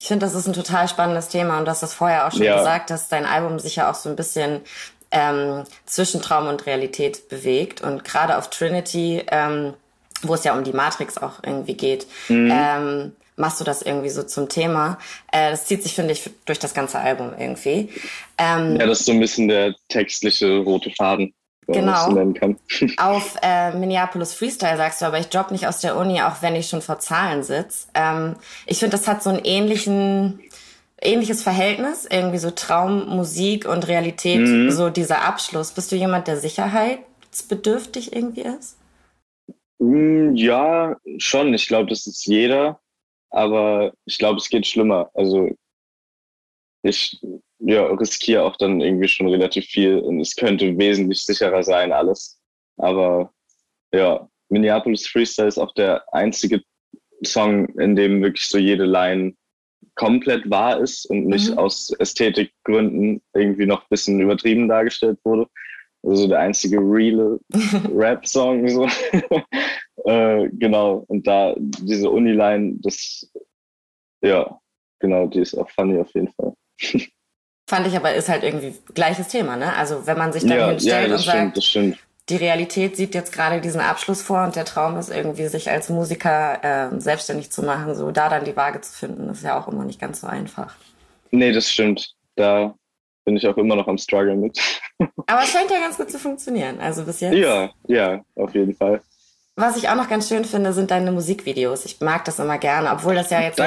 Ich 0.00 0.08
finde, 0.08 0.24
das 0.24 0.34
ist 0.34 0.46
ein 0.46 0.54
total 0.54 0.88
spannendes 0.88 1.28
Thema 1.28 1.58
und 1.58 1.66
du 1.66 1.70
hast 1.70 1.82
das 1.82 1.92
vorher 1.92 2.26
auch 2.26 2.32
schon 2.32 2.42
ja. 2.42 2.56
gesagt, 2.56 2.88
dass 2.88 3.08
dein 3.08 3.26
Album 3.26 3.58
sich 3.58 3.76
ja 3.76 3.90
auch 3.90 3.94
so 3.94 4.08
ein 4.08 4.16
bisschen 4.16 4.62
ähm, 5.10 5.64
zwischen 5.84 6.22
Traum 6.22 6.48
und 6.48 6.64
Realität 6.64 7.28
bewegt. 7.28 7.82
Und 7.82 8.02
gerade 8.02 8.38
auf 8.38 8.48
Trinity, 8.48 9.22
ähm, 9.30 9.74
wo 10.22 10.34
es 10.34 10.44
ja 10.44 10.56
um 10.56 10.64
die 10.64 10.72
Matrix 10.72 11.18
auch 11.18 11.42
irgendwie 11.44 11.74
geht, 11.74 12.06
mhm. 12.28 12.50
ähm, 12.50 13.12
machst 13.36 13.60
du 13.60 13.64
das 13.64 13.82
irgendwie 13.82 14.08
so 14.08 14.22
zum 14.22 14.48
Thema. 14.48 14.98
Äh, 15.32 15.50
das 15.50 15.66
zieht 15.66 15.82
sich, 15.82 15.94
finde 15.94 16.12
ich, 16.12 16.30
durch 16.46 16.58
das 16.58 16.72
ganze 16.72 16.98
Album 16.98 17.34
irgendwie. 17.38 17.90
Ähm, 18.38 18.76
ja, 18.80 18.86
das 18.86 19.00
ist 19.00 19.06
so 19.06 19.12
ein 19.12 19.20
bisschen 19.20 19.48
der 19.48 19.74
textliche 19.88 20.58
rote 20.58 20.90
Faden 20.90 21.34
genau. 21.72 22.10
nennen 22.12 22.34
kann. 22.34 22.56
Auf 22.96 23.36
äh, 23.42 23.72
Minneapolis 23.72 24.34
Freestyle 24.34 24.76
sagst 24.76 25.02
du, 25.02 25.06
aber 25.06 25.18
ich 25.18 25.32
job 25.32 25.50
nicht 25.50 25.66
aus 25.66 25.80
der 25.80 25.96
Uni, 25.96 26.22
auch 26.22 26.42
wenn 26.42 26.56
ich 26.56 26.68
schon 26.68 26.82
vor 26.82 26.98
Zahlen 26.98 27.42
sitze. 27.42 27.88
Ähm, 27.94 28.36
ich 28.66 28.78
finde, 28.78 28.96
das 28.96 29.06
hat 29.08 29.22
so 29.22 29.30
einen 29.30 29.44
ähnlichen 29.44 30.40
ähnliches 31.02 31.42
Verhältnis, 31.42 32.06
irgendwie 32.10 32.38
so 32.38 32.50
Traum, 32.50 33.08
Musik 33.08 33.66
und 33.66 33.88
Realität, 33.88 34.40
mhm. 34.40 34.70
so 34.70 34.90
dieser 34.90 35.22
Abschluss. 35.24 35.72
Bist 35.72 35.90
du 35.92 35.96
jemand, 35.96 36.28
der 36.28 36.36
sicherheitsbedürftig 36.36 38.14
irgendwie 38.14 38.42
ist? 38.42 38.76
Mm, 39.78 40.34
ja, 40.34 40.96
schon. 41.18 41.54
Ich 41.54 41.68
glaube, 41.68 41.88
das 41.88 42.06
ist 42.06 42.26
jeder. 42.26 42.80
Aber 43.30 43.92
ich 44.04 44.18
glaube, 44.18 44.38
es 44.38 44.50
geht 44.50 44.66
schlimmer. 44.66 45.10
Also 45.14 45.48
ich 46.82 47.20
ja, 47.60 47.86
riskiere 47.86 48.42
auch 48.42 48.56
dann 48.56 48.80
irgendwie 48.80 49.08
schon 49.08 49.28
relativ 49.28 49.66
viel 49.66 49.98
und 49.98 50.20
es 50.20 50.34
könnte 50.34 50.76
wesentlich 50.78 51.22
sicherer 51.22 51.62
sein, 51.62 51.92
alles. 51.92 52.40
Aber 52.76 53.32
ja, 53.92 54.28
Minneapolis 54.48 55.06
Freestyle 55.06 55.48
ist 55.48 55.58
auch 55.58 55.74
der 55.74 56.02
einzige 56.12 56.62
Song, 57.24 57.68
in 57.78 57.96
dem 57.96 58.22
wirklich 58.22 58.48
so 58.48 58.58
jede 58.58 58.84
Line 58.84 59.34
komplett 59.94 60.48
wahr 60.48 60.80
ist 60.80 61.04
und 61.06 61.26
nicht 61.26 61.50
mhm. 61.50 61.58
aus 61.58 61.90
Ästhetikgründen 61.98 63.22
irgendwie 63.34 63.66
noch 63.66 63.82
ein 63.82 63.88
bisschen 63.90 64.20
übertrieben 64.20 64.68
dargestellt 64.68 65.18
wurde. 65.24 65.46
Also 66.02 66.26
der 66.28 66.40
einzige 66.40 66.78
real 66.78 67.38
Rap-Song. 67.94 68.66
So. 68.68 68.86
äh, 70.04 70.48
genau. 70.52 71.04
Und 71.08 71.26
da 71.26 71.54
diese 71.58 72.08
Uni-Line, 72.08 72.78
das, 72.80 73.30
ja, 74.22 74.58
genau, 74.98 75.26
die 75.26 75.40
ist 75.40 75.54
auch 75.54 75.68
funny 75.70 75.98
auf 75.98 76.12
jeden 76.14 76.32
Fall. 76.32 76.54
Fand 77.70 77.86
ich 77.86 77.94
aber 77.94 78.12
ist 78.12 78.28
halt 78.28 78.42
irgendwie 78.42 78.74
gleiches 78.94 79.28
Thema, 79.28 79.54
ne? 79.54 79.72
Also 79.76 80.04
wenn 80.04 80.18
man 80.18 80.32
sich 80.32 80.42
dann 80.42 80.58
ja, 80.58 80.70
hinstellt 80.70 81.08
ja, 81.08 81.14
und 81.14 81.22
stimmt, 81.22 81.94
sagt, 81.94 81.98
die 82.28 82.34
Realität 82.34 82.96
sieht 82.96 83.14
jetzt 83.14 83.32
gerade 83.32 83.60
diesen 83.60 83.80
Abschluss 83.80 84.22
vor 84.22 84.42
und 84.42 84.56
der 84.56 84.64
Traum 84.64 84.96
ist 84.96 85.08
irgendwie, 85.08 85.46
sich 85.46 85.70
als 85.70 85.88
Musiker 85.88 86.64
äh, 86.64 87.00
selbstständig 87.00 87.52
zu 87.52 87.62
machen, 87.62 87.94
so 87.94 88.10
da 88.10 88.28
dann 88.28 88.44
die 88.44 88.56
Waage 88.56 88.80
zu 88.80 88.92
finden, 88.92 89.30
ist 89.30 89.44
ja 89.44 89.56
auch 89.56 89.68
immer 89.68 89.84
nicht 89.84 90.00
ganz 90.00 90.20
so 90.20 90.26
einfach. 90.26 90.74
Nee, 91.30 91.52
das 91.52 91.70
stimmt. 91.70 92.12
Da 92.34 92.74
bin 93.24 93.36
ich 93.36 93.46
auch 93.46 93.56
immer 93.56 93.76
noch 93.76 93.86
am 93.86 93.98
Struggle 93.98 94.34
mit. 94.34 94.58
Aber 95.28 95.42
es 95.44 95.52
scheint 95.52 95.70
ja 95.70 95.78
ganz 95.78 95.96
gut 95.96 96.10
zu 96.10 96.18
funktionieren, 96.18 96.80
also 96.80 97.04
bis 97.04 97.20
jetzt. 97.20 97.36
Ja, 97.36 97.70
ja, 97.86 98.20
auf 98.34 98.52
jeden 98.52 98.74
Fall. 98.74 99.00
Was 99.60 99.76
ich 99.76 99.90
auch 99.90 99.94
noch 99.94 100.08
ganz 100.08 100.26
schön 100.26 100.46
finde, 100.46 100.72
sind 100.72 100.90
deine 100.90 101.12
Musikvideos. 101.12 101.84
Ich 101.84 102.00
mag 102.00 102.24
das 102.24 102.38
immer 102.38 102.56
gerne, 102.56 102.90
obwohl 102.92 103.14
das 103.14 103.28
ja 103.28 103.42
jetzt 103.42 103.60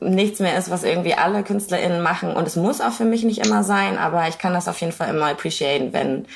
nichts 0.00 0.40
mehr 0.40 0.58
ist, 0.58 0.68
was 0.68 0.82
irgendwie 0.82 1.14
alle 1.14 1.44
KünstlerInnen 1.44 2.02
machen. 2.02 2.32
Und 2.34 2.48
es 2.48 2.56
muss 2.56 2.80
auch 2.80 2.90
für 2.90 3.04
mich 3.04 3.22
nicht 3.22 3.46
immer 3.46 3.62
sein, 3.62 3.98
aber 3.98 4.26
ich 4.26 4.38
kann 4.38 4.52
das 4.52 4.66
auf 4.66 4.80
jeden 4.80 4.92
Fall 4.92 5.10
immer 5.10 5.26
appreciaten, 5.26 5.92
wenn 5.92 6.26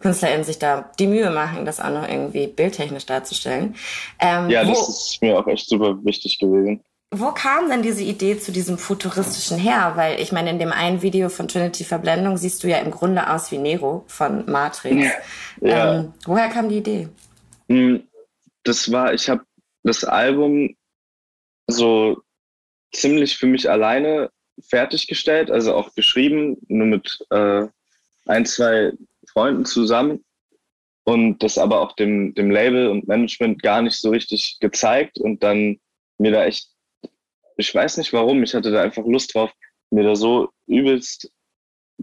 KünstlerInnen 0.00 0.42
sich 0.42 0.58
da 0.58 0.90
die 0.98 1.06
Mühe 1.06 1.30
machen, 1.30 1.66
das 1.66 1.78
auch 1.78 1.90
noch 1.90 2.08
irgendwie 2.08 2.48
bildtechnisch 2.48 3.06
darzustellen. 3.06 3.76
Ähm, 4.18 4.50
ja, 4.50 4.64
das 4.64 4.88
ist 4.88 5.18
mir 5.22 5.38
auch 5.38 5.46
echt 5.46 5.68
super 5.68 5.96
wichtig 6.02 6.40
gewesen. 6.40 6.80
Wo 7.10 7.30
kam 7.30 7.70
denn 7.70 7.82
diese 7.82 8.02
Idee 8.02 8.38
zu 8.38 8.50
diesem 8.50 8.76
futuristischen 8.76 9.56
her? 9.56 9.92
Weil 9.94 10.20
ich 10.20 10.32
meine, 10.32 10.50
in 10.50 10.58
dem 10.58 10.72
einen 10.72 11.00
Video 11.00 11.28
von 11.28 11.46
Trinity 11.46 11.84
Verblendung 11.84 12.36
siehst 12.36 12.64
du 12.64 12.68
ja 12.68 12.78
im 12.78 12.90
Grunde 12.90 13.30
aus 13.30 13.52
wie 13.52 13.58
Nero 13.58 14.04
von 14.08 14.50
Matrix. 14.50 15.06
Ja. 15.60 16.00
Ähm, 16.00 16.12
woher 16.26 16.48
kam 16.48 16.68
die 16.68 16.78
Idee? 16.78 17.08
Das 18.64 18.90
war, 18.90 19.14
ich 19.14 19.28
habe 19.28 19.44
das 19.82 20.04
Album 20.04 20.76
so 21.66 22.22
ziemlich 22.92 23.36
für 23.36 23.46
mich 23.46 23.70
alleine 23.70 24.30
fertiggestellt, 24.68 25.50
also 25.50 25.74
auch 25.74 25.94
geschrieben, 25.94 26.58
nur 26.68 26.86
mit 26.86 27.18
äh, 27.30 27.66
ein, 28.26 28.46
zwei 28.46 28.92
Freunden 29.32 29.64
zusammen. 29.64 30.24
und 31.04 31.42
das 31.42 31.56
aber 31.56 31.80
auch 31.80 31.94
dem, 31.96 32.34
dem 32.34 32.50
Label 32.50 32.88
und 32.88 33.08
Management 33.08 33.62
gar 33.62 33.80
nicht 33.80 33.98
so 33.98 34.10
richtig 34.10 34.58
gezeigt 34.60 35.18
und 35.18 35.42
dann 35.42 35.78
mir 36.18 36.32
da 36.32 36.44
echt, 36.44 36.68
ich 37.56 37.74
weiß 37.74 37.96
nicht 37.96 38.12
warum, 38.12 38.42
ich 38.42 38.54
hatte 38.54 38.70
da 38.70 38.82
einfach 38.82 39.06
Lust 39.06 39.34
drauf, 39.34 39.50
mir 39.90 40.04
da 40.04 40.14
so 40.14 40.50
übelst 40.66 41.32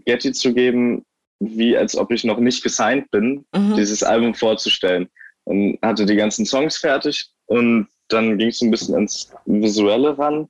Getty 0.04 0.32
zu 0.32 0.52
geben, 0.52 1.04
wie 1.38 1.76
als 1.76 1.96
ob 1.96 2.10
ich 2.10 2.24
noch 2.24 2.38
nicht 2.38 2.64
gesigned 2.64 3.10
bin, 3.10 3.46
mhm. 3.54 3.76
dieses 3.76 4.02
Album 4.02 4.34
vorzustellen. 4.34 5.08
Und 5.46 5.78
hatte 5.80 6.06
die 6.06 6.16
ganzen 6.16 6.44
Songs 6.44 6.76
fertig 6.76 7.30
und 7.46 7.88
dann 8.08 8.36
ging 8.36 8.48
es 8.48 8.60
ein 8.60 8.70
bisschen 8.70 8.96
ins 8.96 9.32
Visuelle 9.46 10.18
ran. 10.18 10.48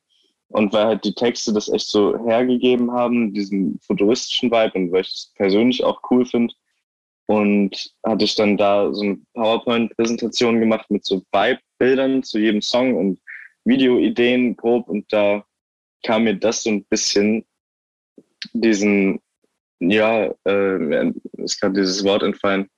Und 0.48 0.72
weil 0.72 0.86
halt 0.86 1.04
die 1.04 1.14
Texte 1.14 1.52
das 1.52 1.68
echt 1.68 1.88
so 1.88 2.16
hergegeben 2.24 2.92
haben, 2.92 3.34
diesen 3.34 3.78
futuristischen 3.80 4.50
Vibe 4.50 4.72
und 4.74 4.92
weil 4.92 5.02
ich 5.02 5.08
es 5.08 5.32
persönlich 5.34 5.82
auch 5.84 6.00
cool 6.10 6.24
finde. 6.24 6.54
Und 7.26 7.92
hatte 8.04 8.24
ich 8.24 8.36
dann 8.36 8.56
da 8.56 8.92
so 8.92 9.02
eine 9.02 9.18
PowerPoint-Präsentation 9.34 10.60
gemacht 10.60 10.88
mit 10.90 11.04
so 11.04 11.22
Vibe-Bildern 11.32 12.22
zu 12.22 12.38
jedem 12.38 12.62
Song 12.62 12.94
und 12.94 13.20
Videoideen 13.64 14.56
grob. 14.56 14.88
Und 14.88 15.12
da 15.12 15.44
kam 16.04 16.24
mir 16.24 16.36
das 16.36 16.62
so 16.62 16.70
ein 16.70 16.84
bisschen 16.84 17.44
diesen, 18.52 19.20
ja, 19.80 20.32
äh, 20.46 21.12
ist 21.38 21.60
gerade 21.60 21.80
dieses 21.80 22.04
Wort 22.04 22.22
entfallen, 22.22 22.70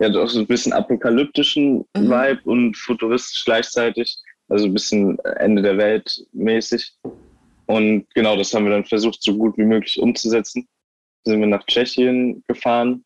ja, 0.00 0.08
doch 0.08 0.28
so 0.28 0.40
ein 0.40 0.46
bisschen 0.46 0.72
apokalyptischen 0.72 1.84
mhm. 1.96 2.10
Vibe 2.10 2.40
und 2.44 2.76
futuristisch 2.76 3.44
gleichzeitig. 3.44 4.16
Also 4.48 4.66
ein 4.66 4.74
bisschen 4.74 5.18
Ende 5.20 5.62
der 5.62 5.78
Welt 5.78 6.26
mäßig. 6.32 6.92
Und 7.66 8.06
genau, 8.14 8.36
das 8.36 8.52
haben 8.52 8.64
wir 8.64 8.72
dann 8.72 8.84
versucht, 8.84 9.22
so 9.22 9.36
gut 9.36 9.56
wie 9.56 9.64
möglich 9.64 9.98
umzusetzen. 9.98 10.68
Sind 11.24 11.40
wir 11.40 11.46
nach 11.46 11.64
Tschechien 11.64 12.42
gefahren, 12.46 13.04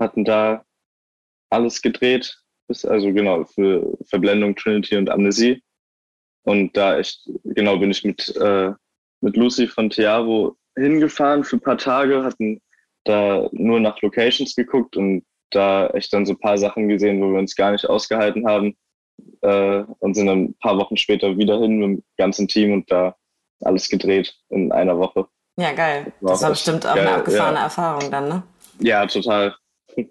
hatten 0.00 0.24
da 0.24 0.64
alles 1.50 1.80
gedreht, 1.80 2.36
bis, 2.66 2.84
also 2.84 3.12
genau, 3.12 3.44
für 3.44 3.96
Verblendung, 4.06 4.56
Trinity 4.56 4.96
und 4.96 5.10
Amnesie. 5.10 5.62
Und 6.42 6.76
da 6.76 6.98
echt, 6.98 7.30
genau, 7.44 7.78
bin 7.78 7.92
ich 7.92 8.02
mit, 8.02 8.34
äh, 8.36 8.72
mit 9.20 9.36
Lucy 9.36 9.68
von 9.68 9.90
Tiavo 9.90 10.56
hingefahren 10.76 11.44
für 11.44 11.56
ein 11.56 11.60
paar 11.60 11.78
Tage, 11.78 12.24
hatten 12.24 12.60
da 13.04 13.48
nur 13.52 13.78
nach 13.78 14.00
Locations 14.02 14.56
geguckt 14.56 14.96
und 14.96 15.24
da 15.54 15.88
echt 15.88 16.12
dann 16.12 16.26
so 16.26 16.32
ein 16.32 16.40
paar 16.40 16.58
Sachen 16.58 16.88
gesehen, 16.88 17.20
wo 17.20 17.32
wir 17.32 17.38
uns 17.38 17.56
gar 17.56 17.72
nicht 17.72 17.88
ausgehalten 17.88 18.46
haben 18.46 18.76
äh, 19.42 19.84
und 20.00 20.14
sind 20.14 20.26
dann 20.26 20.44
ein 20.44 20.54
paar 20.60 20.78
Wochen 20.78 20.96
später 20.96 21.36
wieder 21.36 21.60
hin 21.60 21.78
mit 21.78 21.88
dem 21.88 22.04
ganzen 22.16 22.48
Team 22.48 22.72
und 22.72 22.90
da 22.90 23.16
alles 23.62 23.88
gedreht 23.88 24.34
in 24.50 24.72
einer 24.72 24.98
Woche. 24.98 25.26
Ja, 25.56 25.72
geil. 25.72 26.12
Das 26.20 26.22
war, 26.22 26.30
das 26.30 26.42
war 26.42 26.50
bestimmt 26.50 26.86
auch 26.86 26.94
geil, 26.94 27.06
eine 27.06 27.16
abgefahrene 27.16 27.58
ja. 27.58 27.64
Erfahrung 27.64 28.10
dann, 28.10 28.28
ne? 28.28 28.42
Ja, 28.80 29.06
total. 29.06 29.54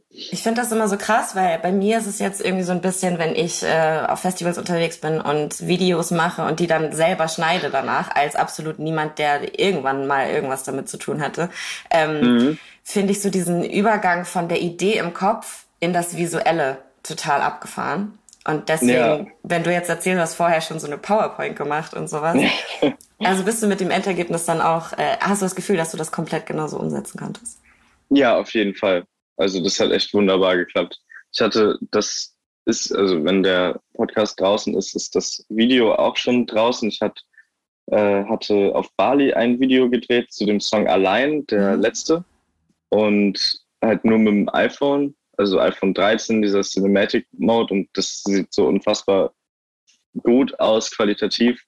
Ich 0.09 0.43
finde 0.43 0.61
das 0.61 0.71
immer 0.71 0.87
so 0.87 0.97
krass, 0.97 1.35
weil 1.35 1.59
bei 1.59 1.71
mir 1.71 1.97
ist 1.97 2.05
es 2.05 2.19
jetzt 2.19 2.39
irgendwie 2.39 2.63
so 2.63 2.71
ein 2.71 2.81
bisschen, 2.81 3.17
wenn 3.17 3.35
ich 3.35 3.63
äh, 3.63 4.05
auf 4.07 4.19
Festivals 4.19 4.57
unterwegs 4.57 4.97
bin 4.97 5.19
und 5.19 5.65
Videos 5.67 6.11
mache 6.11 6.43
und 6.43 6.59
die 6.59 6.67
dann 6.67 6.93
selber 6.93 7.27
schneide 7.27 7.69
danach, 7.69 8.15
als 8.15 8.35
absolut 8.35 8.79
niemand, 8.79 9.17
der 9.17 9.59
irgendwann 9.59 10.07
mal 10.07 10.29
irgendwas 10.29 10.63
damit 10.63 10.87
zu 10.87 10.97
tun 10.97 11.21
hatte, 11.21 11.49
ähm, 11.89 12.21
mhm. 12.21 12.59
finde 12.83 13.11
ich 13.11 13.21
so 13.21 13.29
diesen 13.29 13.63
Übergang 13.63 14.25
von 14.25 14.47
der 14.47 14.61
Idee 14.61 14.97
im 14.97 15.13
Kopf 15.13 15.65
in 15.79 15.93
das 15.93 16.15
Visuelle 16.15 16.77
total 17.01 17.41
abgefahren. 17.41 18.17
Und 18.45 18.69
deswegen, 18.69 18.91
ja. 18.93 19.25
wenn 19.43 19.63
du 19.63 19.71
jetzt 19.71 19.89
erzählst, 19.89 20.17
du 20.17 20.21
hast 20.21 20.35
vorher 20.35 20.61
schon 20.61 20.79
so 20.79 20.87
eine 20.87 20.97
PowerPoint 20.97 21.55
gemacht 21.55 21.93
und 21.93 22.09
sowas. 22.09 22.37
also 23.19 23.43
bist 23.43 23.63
du 23.63 23.67
mit 23.67 23.79
dem 23.79 23.89
Endergebnis 23.89 24.45
dann 24.45 24.61
auch, 24.61 24.93
äh, 24.93 25.17
hast 25.21 25.41
du 25.41 25.45
das 25.45 25.55
Gefühl, 25.55 25.77
dass 25.77 25.91
du 25.91 25.97
das 25.97 26.11
komplett 26.11 26.45
genauso 26.45 26.77
umsetzen 26.77 27.17
konntest? 27.17 27.59
Ja, 28.09 28.37
auf 28.37 28.53
jeden 28.53 28.75
Fall. 28.75 29.05
Also 29.37 29.63
das 29.63 29.79
hat 29.79 29.91
echt 29.91 30.13
wunderbar 30.13 30.57
geklappt. 30.57 30.99
Ich 31.33 31.41
hatte, 31.41 31.77
das 31.91 32.35
ist, 32.65 32.95
also 32.95 33.23
wenn 33.23 33.43
der 33.43 33.81
Podcast 33.93 34.39
draußen 34.39 34.75
ist, 34.75 34.95
ist 34.95 35.15
das 35.15 35.45
Video 35.49 35.93
auch 35.93 36.15
schon 36.15 36.45
draußen. 36.45 36.89
Ich 36.89 37.01
hatte, 37.01 37.21
äh, 37.87 38.23
hatte 38.25 38.73
auf 38.75 38.89
Bali 38.95 39.33
ein 39.33 39.59
Video 39.59 39.89
gedreht 39.89 40.31
zu 40.31 40.45
dem 40.45 40.59
Song 40.59 40.87
Allein, 40.87 41.45
der 41.47 41.75
mhm. 41.75 41.81
letzte. 41.81 42.23
Und 42.89 43.61
halt 43.83 44.05
nur 44.05 44.19
mit 44.19 44.33
dem 44.33 44.49
iPhone 44.49 45.15
also 45.37 45.59
iPhone 45.59 45.93
13, 45.93 46.41
dieser 46.41 46.61
Cinematic 46.61 47.27
Mode 47.33 47.73
und 47.73 47.89
das 47.93 48.23
sieht 48.23 48.53
so 48.53 48.67
unfassbar 48.67 49.33
gut 50.21 50.57
aus, 50.59 50.91
qualitativ. 50.91 51.61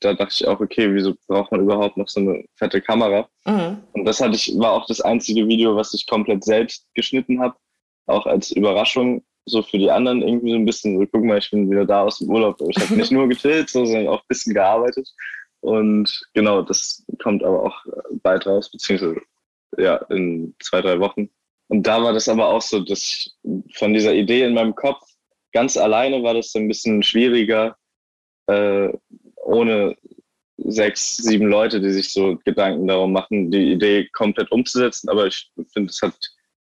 Da 0.00 0.14
dachte 0.14 0.34
ich 0.34 0.48
auch, 0.48 0.60
okay, 0.60 0.92
wieso 0.94 1.14
braucht 1.26 1.52
man 1.52 1.62
überhaupt 1.62 1.96
noch 1.96 2.08
so 2.08 2.20
eine 2.20 2.44
fette 2.56 2.80
Kamera? 2.80 3.28
Mhm. 3.44 3.78
Und 3.92 4.04
das 4.04 4.20
hatte 4.20 4.34
ich, 4.34 4.52
war 4.58 4.72
auch 4.72 4.86
das 4.86 5.00
einzige 5.00 5.46
Video, 5.46 5.76
was 5.76 5.92
ich 5.92 6.06
komplett 6.06 6.44
selbst 6.44 6.86
geschnitten 6.94 7.40
habe, 7.40 7.56
auch 8.06 8.26
als 8.26 8.50
Überraschung, 8.50 9.22
so 9.46 9.62
für 9.62 9.78
die 9.78 9.90
anderen 9.90 10.22
irgendwie 10.22 10.52
so 10.52 10.56
ein 10.56 10.64
bisschen, 10.64 10.98
so, 10.98 11.06
guck 11.06 11.24
mal, 11.24 11.38
ich 11.38 11.50
bin 11.50 11.70
wieder 11.70 11.84
da 11.84 12.04
aus 12.04 12.18
dem 12.18 12.30
Urlaub. 12.30 12.60
Ich 12.68 12.78
habe 12.78 12.94
nicht 12.94 13.12
nur 13.12 13.28
gechillt, 13.28 13.68
so, 13.68 13.84
sondern 13.84 14.08
auch 14.08 14.20
ein 14.20 14.28
bisschen 14.28 14.54
gearbeitet. 14.54 15.08
Und 15.60 16.22
genau, 16.34 16.62
das 16.62 17.04
kommt 17.22 17.44
aber 17.44 17.64
auch 17.64 17.84
bald 18.22 18.46
raus, 18.46 18.70
beziehungsweise 18.70 19.20
ja, 19.76 19.96
in 20.08 20.54
zwei, 20.60 20.80
drei 20.80 20.98
Wochen. 21.00 21.28
Und 21.68 21.86
da 21.86 22.02
war 22.02 22.12
das 22.12 22.28
aber 22.28 22.48
auch 22.48 22.62
so, 22.62 22.80
dass 22.80 23.02
ich 23.02 23.32
von 23.74 23.92
dieser 23.92 24.14
Idee 24.14 24.44
in 24.44 24.54
meinem 24.54 24.74
Kopf 24.74 25.02
ganz 25.52 25.76
alleine 25.76 26.22
war 26.22 26.34
das 26.34 26.52
so 26.52 26.58
ein 26.58 26.68
bisschen 26.68 27.02
schwieriger, 27.02 27.76
äh, 28.46 28.88
ohne 29.50 29.96
sechs, 30.56 31.16
sieben 31.16 31.46
Leute, 31.46 31.80
die 31.80 31.90
sich 31.90 32.12
so 32.12 32.38
Gedanken 32.44 32.86
darum 32.86 33.12
machen, 33.12 33.50
die 33.50 33.72
Idee 33.72 34.08
komplett 34.12 34.50
umzusetzen. 34.52 35.08
Aber 35.08 35.26
ich 35.26 35.50
finde, 35.72 35.90
es 35.90 36.02
hat 36.02 36.14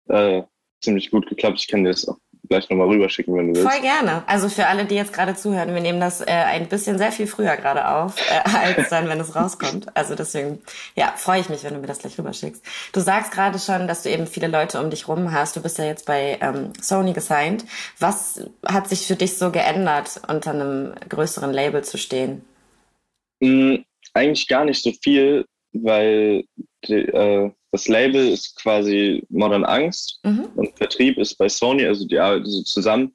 äh, 0.09 0.43
ziemlich 0.81 1.11
gut 1.11 1.29
geklappt. 1.29 1.59
Ich 1.61 1.69
kann 1.69 1.85
dir 1.85 1.91
das 1.91 2.07
auch 2.07 2.19
gleich 2.49 2.69
nochmal 2.71 2.89
rüberschicken, 2.89 3.35
wenn 3.37 3.49
du 3.49 3.61
willst. 3.61 3.71
Voll 3.71 3.81
gerne. 3.83 4.23
Also 4.27 4.49
für 4.49 4.67
alle, 4.67 4.85
die 4.87 4.95
jetzt 4.95 5.13
gerade 5.13 5.35
zuhören, 5.35 5.75
wir 5.75 5.81
nehmen 5.81 6.01
das 6.01 6.21
äh, 6.21 6.27
ein 6.27 6.69
bisschen 6.69 6.99
sehr 6.99 7.13
viel 7.13 7.27
früher 7.27 7.57
gerade 7.57 7.89
auf, 7.89 8.15
äh, 8.31 8.49
als 8.49 8.89
dann, 8.89 9.09
wenn 9.09 9.21
es 9.21 9.37
rauskommt. 9.37 9.95
Also 9.97 10.15
deswegen, 10.15 10.61
ja, 10.97 11.13
freue 11.17 11.41
ich 11.41 11.49
mich, 11.49 11.65
wenn 11.65 11.75
du 11.75 11.81
mir 11.81 11.87
das 11.87 11.99
gleich 11.99 12.19
rüberschickst. 12.19 12.63
Du 12.93 13.01
sagst 13.01 13.33
gerade 13.33 13.59
schon, 13.59 13.87
dass 13.87 14.03
du 14.03 14.11
eben 14.11 14.27
viele 14.27 14.49
Leute 14.49 14.81
um 14.81 14.91
dich 14.91 15.09
rum 15.09 15.33
hast. 15.33 15.57
Du 15.57 15.63
bist 15.63 15.79
ja 15.79 15.85
jetzt 15.85 16.07
bei 16.07 16.39
ähm, 16.41 16.73
Sony 16.81 17.13
gesigned. 17.13 17.65
Was 17.99 18.43
hat 18.67 18.89
sich 18.89 19.07
für 19.07 19.17
dich 19.17 19.37
so 19.37 19.51
geändert, 19.51 20.21
unter 20.29 20.51
einem 20.51 20.95
größeren 21.09 21.53
Label 21.53 21.85
zu 21.85 21.99
stehen? 21.99 22.43
Mhm, 23.41 23.85
eigentlich 24.15 24.49
gar 24.49 24.65
nicht 24.65 24.83
so 24.83 24.93
viel, 25.03 25.47
weil 25.73 26.45
die, 26.87 26.95
äh, 26.95 27.51
das 27.73 27.89
Label 27.89 28.29
ist 28.29 28.57
quasi 28.61 29.25
Modern 29.29 29.65
Angst 29.65 30.21
mhm. 30.25 30.47
und 30.57 30.77
Vertrieb 30.77 31.19
ist 31.19 31.37
bei 31.37 31.49
Sony, 31.49 31.85
also 31.85 32.07
die 32.07 32.19
arbeiten 32.19 32.47
so 32.47 32.63
zusammen. 32.63 33.15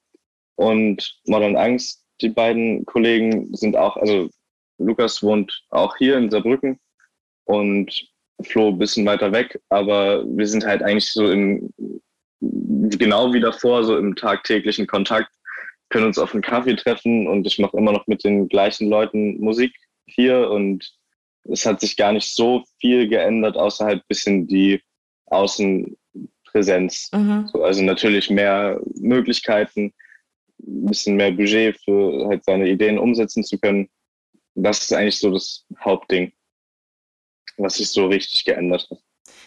Und 0.56 1.20
Modern 1.26 1.56
Angst, 1.56 2.06
die 2.22 2.30
beiden 2.30 2.86
Kollegen 2.86 3.54
sind 3.56 3.76
auch, 3.76 3.98
also 3.98 4.30
Lukas 4.78 5.24
wohnt 5.24 5.66
auch 5.70 5.98
hier 5.98 6.18
in 6.18 6.30
Saarbrücken 6.30 6.80
und 7.46 8.08
Flo 8.44 8.70
ein 8.70 8.78
bisschen 8.78 9.06
weiter 9.06 9.32
weg, 9.32 9.60
aber 9.70 10.24
wir 10.26 10.48
sind 10.48 10.66
halt 10.66 10.84
eigentlich 10.84 11.12
so 11.12 11.32
im, 11.32 11.74
genau 12.40 13.34
wie 13.34 13.40
davor, 13.40 13.84
so 13.84 13.98
im 13.98 14.16
tagtäglichen 14.16 14.86
Kontakt, 14.86 15.32
können 15.90 16.06
uns 16.06 16.20
auf 16.20 16.34
einen 16.34 16.44
Kaffee 16.44 16.76
treffen 16.76 17.28
und 17.28 17.48
ich 17.48 17.60
mache 17.60 17.78
immer 17.78 17.92
noch 17.92 18.08
mit 18.08 18.24
den 18.24 18.48
gleichen 18.48 18.90
Leuten 18.90 19.40
Musik 19.40 19.74
hier 20.06 20.50
und 20.50 20.94
es 21.46 21.66
hat 21.66 21.82
sich 21.82 21.98
gar 21.98 22.14
nicht 22.14 22.34
so 22.34 22.64
viel 22.80 23.08
geändert, 23.08 23.58
außer 23.58 23.86
halt 23.86 24.00
ein 24.02 24.08
bisschen 24.08 24.48
die 24.48 24.82
Außenpräsenz. 25.26 27.10
Mhm. 27.14 27.50
So, 27.52 27.64
also 27.64 27.82
natürlich 27.84 28.30
mehr 28.30 28.80
Möglichkeiten, 28.96 29.94
ein 30.60 30.86
bisschen 30.86 31.16
mehr 31.16 31.32
Budget 31.32 31.78
für 31.84 32.28
halt 32.28 32.46
seine 32.46 32.70
Ideen 32.70 32.98
umsetzen 32.98 33.44
zu 33.44 33.58
können. 33.60 33.90
Das 34.56 34.82
ist 34.82 34.94
eigentlich 34.94 35.20
so 35.20 35.32
das 35.32 35.66
Hauptding, 35.80 36.32
was 37.58 37.76
sich 37.76 37.90
so 37.90 38.08
richtig 38.08 38.46
geändert 38.46 38.88
hat. 38.90 39.00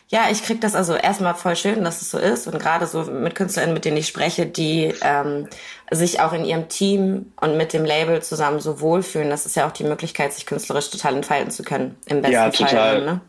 Ja, 0.09 0.29
ich 0.31 0.43
krieg 0.45 0.61
das 0.61 0.77
also 0.77 0.95
erstmal 0.95 1.35
voll 1.35 1.57
schön, 1.57 1.83
dass 1.83 2.01
es 2.01 2.13
so 2.13 2.19
ist 2.19 2.47
und 2.47 2.61
gerade 2.61 2.87
so 2.87 3.03
mit 3.03 3.35
KünstlerInnen, 3.35 3.75
mit 3.75 3.85
denen 3.85 3.97
ich 3.97 4.07
spreche, 4.07 4.47
die 4.47 4.95
ähm, 5.03 5.49
sich 5.91 6.21
auch 6.21 6.33
in 6.33 6.45
ihrem 6.45 6.69
Team 6.69 7.33
und 7.41 7.57
mit 7.57 7.73
dem 7.73 7.85
Label 7.85 8.23
zusammen 8.23 8.61
so 8.61 8.81
wohlfühlen, 8.81 9.31
das 9.31 9.47
ist 9.47 9.57
ja 9.57 9.67
auch 9.67 9.73
die 9.73 9.83
Möglichkeit, 9.83 10.33
sich 10.33 10.47
künstlerisch 10.47 10.91
total 10.91 11.17
entfalten 11.17 11.51
zu 11.51 11.65
können. 11.65 11.97
Im 12.07 12.21
besten 12.21 12.35
ja, 12.35 12.51
total. 12.51 12.71
Fall. 12.71 13.05
Ne? 13.05 13.21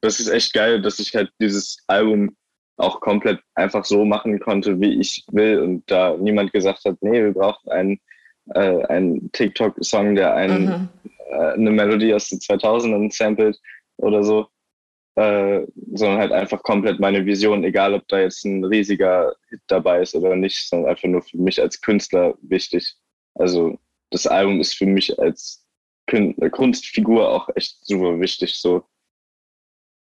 Das 0.00 0.18
ist 0.18 0.28
echt 0.28 0.52
geil, 0.52 0.82
dass 0.82 0.98
ich 0.98 1.14
halt 1.14 1.30
dieses 1.40 1.78
Album 1.86 2.34
auch 2.78 3.00
komplett 3.00 3.38
einfach 3.54 3.84
so 3.84 4.04
machen 4.04 4.40
konnte, 4.40 4.80
wie 4.80 4.98
ich 5.00 5.24
will 5.30 5.60
und 5.60 5.88
da 5.88 6.16
niemand 6.16 6.52
gesagt 6.52 6.84
hat, 6.84 6.96
nee, 7.00 7.22
wir 7.22 7.32
brauchen 7.32 7.70
einen, 7.70 8.00
äh, 8.54 8.84
einen 8.86 9.30
TikTok-Song, 9.30 10.16
der 10.16 10.34
einen, 10.34 10.64
mhm. 10.64 10.88
äh, 11.30 11.52
eine 11.52 11.70
Melodie 11.70 12.12
aus 12.12 12.28
den 12.28 12.40
2000ern 12.40 13.14
samplet 13.16 13.56
oder 13.98 14.24
so 14.24 14.48
äh, 15.14 15.66
sondern 15.92 16.18
halt 16.18 16.32
einfach 16.32 16.62
komplett 16.62 16.98
meine 17.00 17.26
Vision, 17.26 17.64
egal 17.64 17.94
ob 17.94 18.08
da 18.08 18.20
jetzt 18.20 18.44
ein 18.44 18.64
riesiger 18.64 19.34
Hit 19.50 19.60
dabei 19.66 20.00
ist 20.00 20.14
oder 20.14 20.36
nicht, 20.36 20.68
sondern 20.68 20.90
einfach 20.90 21.08
nur 21.08 21.22
für 21.22 21.36
mich 21.36 21.60
als 21.60 21.80
Künstler 21.80 22.34
wichtig. 22.40 22.96
Also 23.34 23.78
das 24.10 24.26
Album 24.26 24.60
ist 24.60 24.74
für 24.74 24.86
mich 24.86 25.18
als 25.18 25.66
Kunstfigur 26.50 27.28
auch 27.28 27.48
echt 27.54 27.84
super 27.84 28.20
wichtig. 28.20 28.56
So 28.56 28.84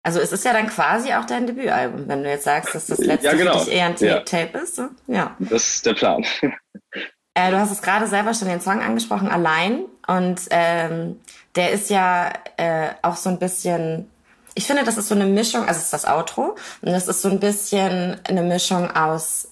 Also 0.03 0.19
es 0.19 0.31
ist 0.31 0.45
ja 0.45 0.53
dann 0.53 0.67
quasi 0.67 1.13
auch 1.13 1.25
dein 1.25 1.47
Debütalbum, 1.47 2.07
wenn 2.07 2.23
du 2.23 2.29
jetzt 2.29 2.43
sagst, 2.43 2.75
dass 2.75 2.87
das 2.87 2.99
letzte 2.99 3.27
ja, 3.27 3.33
genau. 3.33 3.57
für 3.57 3.65
dich 3.65 3.75
eher 3.75 3.85
ein 3.85 3.95
ja. 3.97 4.19
Tape 4.19 4.59
ist. 4.59 4.75
So? 4.75 4.89
Ja. 5.07 5.35
Das 5.39 5.75
ist 5.75 5.85
der 5.85 5.93
Plan. 5.93 6.23
äh, 7.33 7.49
du 7.51 7.59
hast 7.59 7.71
es 7.71 7.81
gerade 7.81 8.05
selber 8.05 8.33
schon 8.33 8.47
den 8.47 8.61
Song 8.61 8.81
angesprochen, 8.81 9.29
Allein. 9.29 9.85
Und 10.07 10.41
ähm, 10.51 11.19
der 11.55 11.71
ist 11.71 11.89
ja 11.89 12.33
äh, 12.57 12.89
auch 13.01 13.15
so 13.15 13.29
ein 13.29 13.39
bisschen, 13.39 14.11
ich 14.53 14.65
finde, 14.65 14.83
das 14.83 14.97
ist 14.97 15.07
so 15.07 15.15
eine 15.15 15.25
Mischung, 15.25 15.61
also 15.61 15.77
es 15.77 15.85
ist 15.85 15.93
das 15.93 16.05
Outro, 16.05 16.55
und 16.81 16.91
das 16.91 17.07
ist 17.07 17.21
so 17.21 17.29
ein 17.29 17.39
bisschen 17.39 18.19
eine 18.25 18.43
Mischung 18.43 18.91
aus 18.91 19.51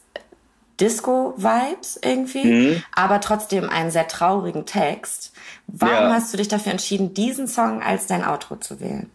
Disco-Vibes 0.80 2.00
irgendwie, 2.04 2.46
mhm. 2.46 2.84
aber 2.94 3.20
trotzdem 3.20 3.70
einen 3.70 3.92
sehr 3.92 4.08
traurigen 4.08 4.66
Text. 4.66 5.34
Warum 5.68 6.06
ja. 6.06 6.14
hast 6.14 6.34
du 6.34 6.38
dich 6.38 6.48
dafür 6.48 6.72
entschieden, 6.72 7.14
diesen 7.14 7.48
Song 7.48 7.82
als 7.82 8.08
dein 8.08 8.24
Outro 8.24 8.58
zu 8.58 8.80
wählen? 8.80 9.10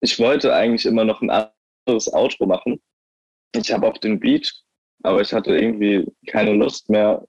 Ich 0.00 0.18
wollte 0.18 0.54
eigentlich 0.54 0.84
immer 0.84 1.04
noch 1.04 1.22
ein 1.22 1.30
anderes 1.30 2.12
Outro 2.12 2.46
machen. 2.46 2.80
Ich 3.54 3.72
habe 3.72 3.86
auch 3.86 3.98
den 3.98 4.20
Beat, 4.20 4.52
aber 5.02 5.20
ich 5.20 5.32
hatte 5.32 5.56
irgendwie 5.56 6.06
keine 6.26 6.52
Lust 6.52 6.88
mehr, 6.90 7.24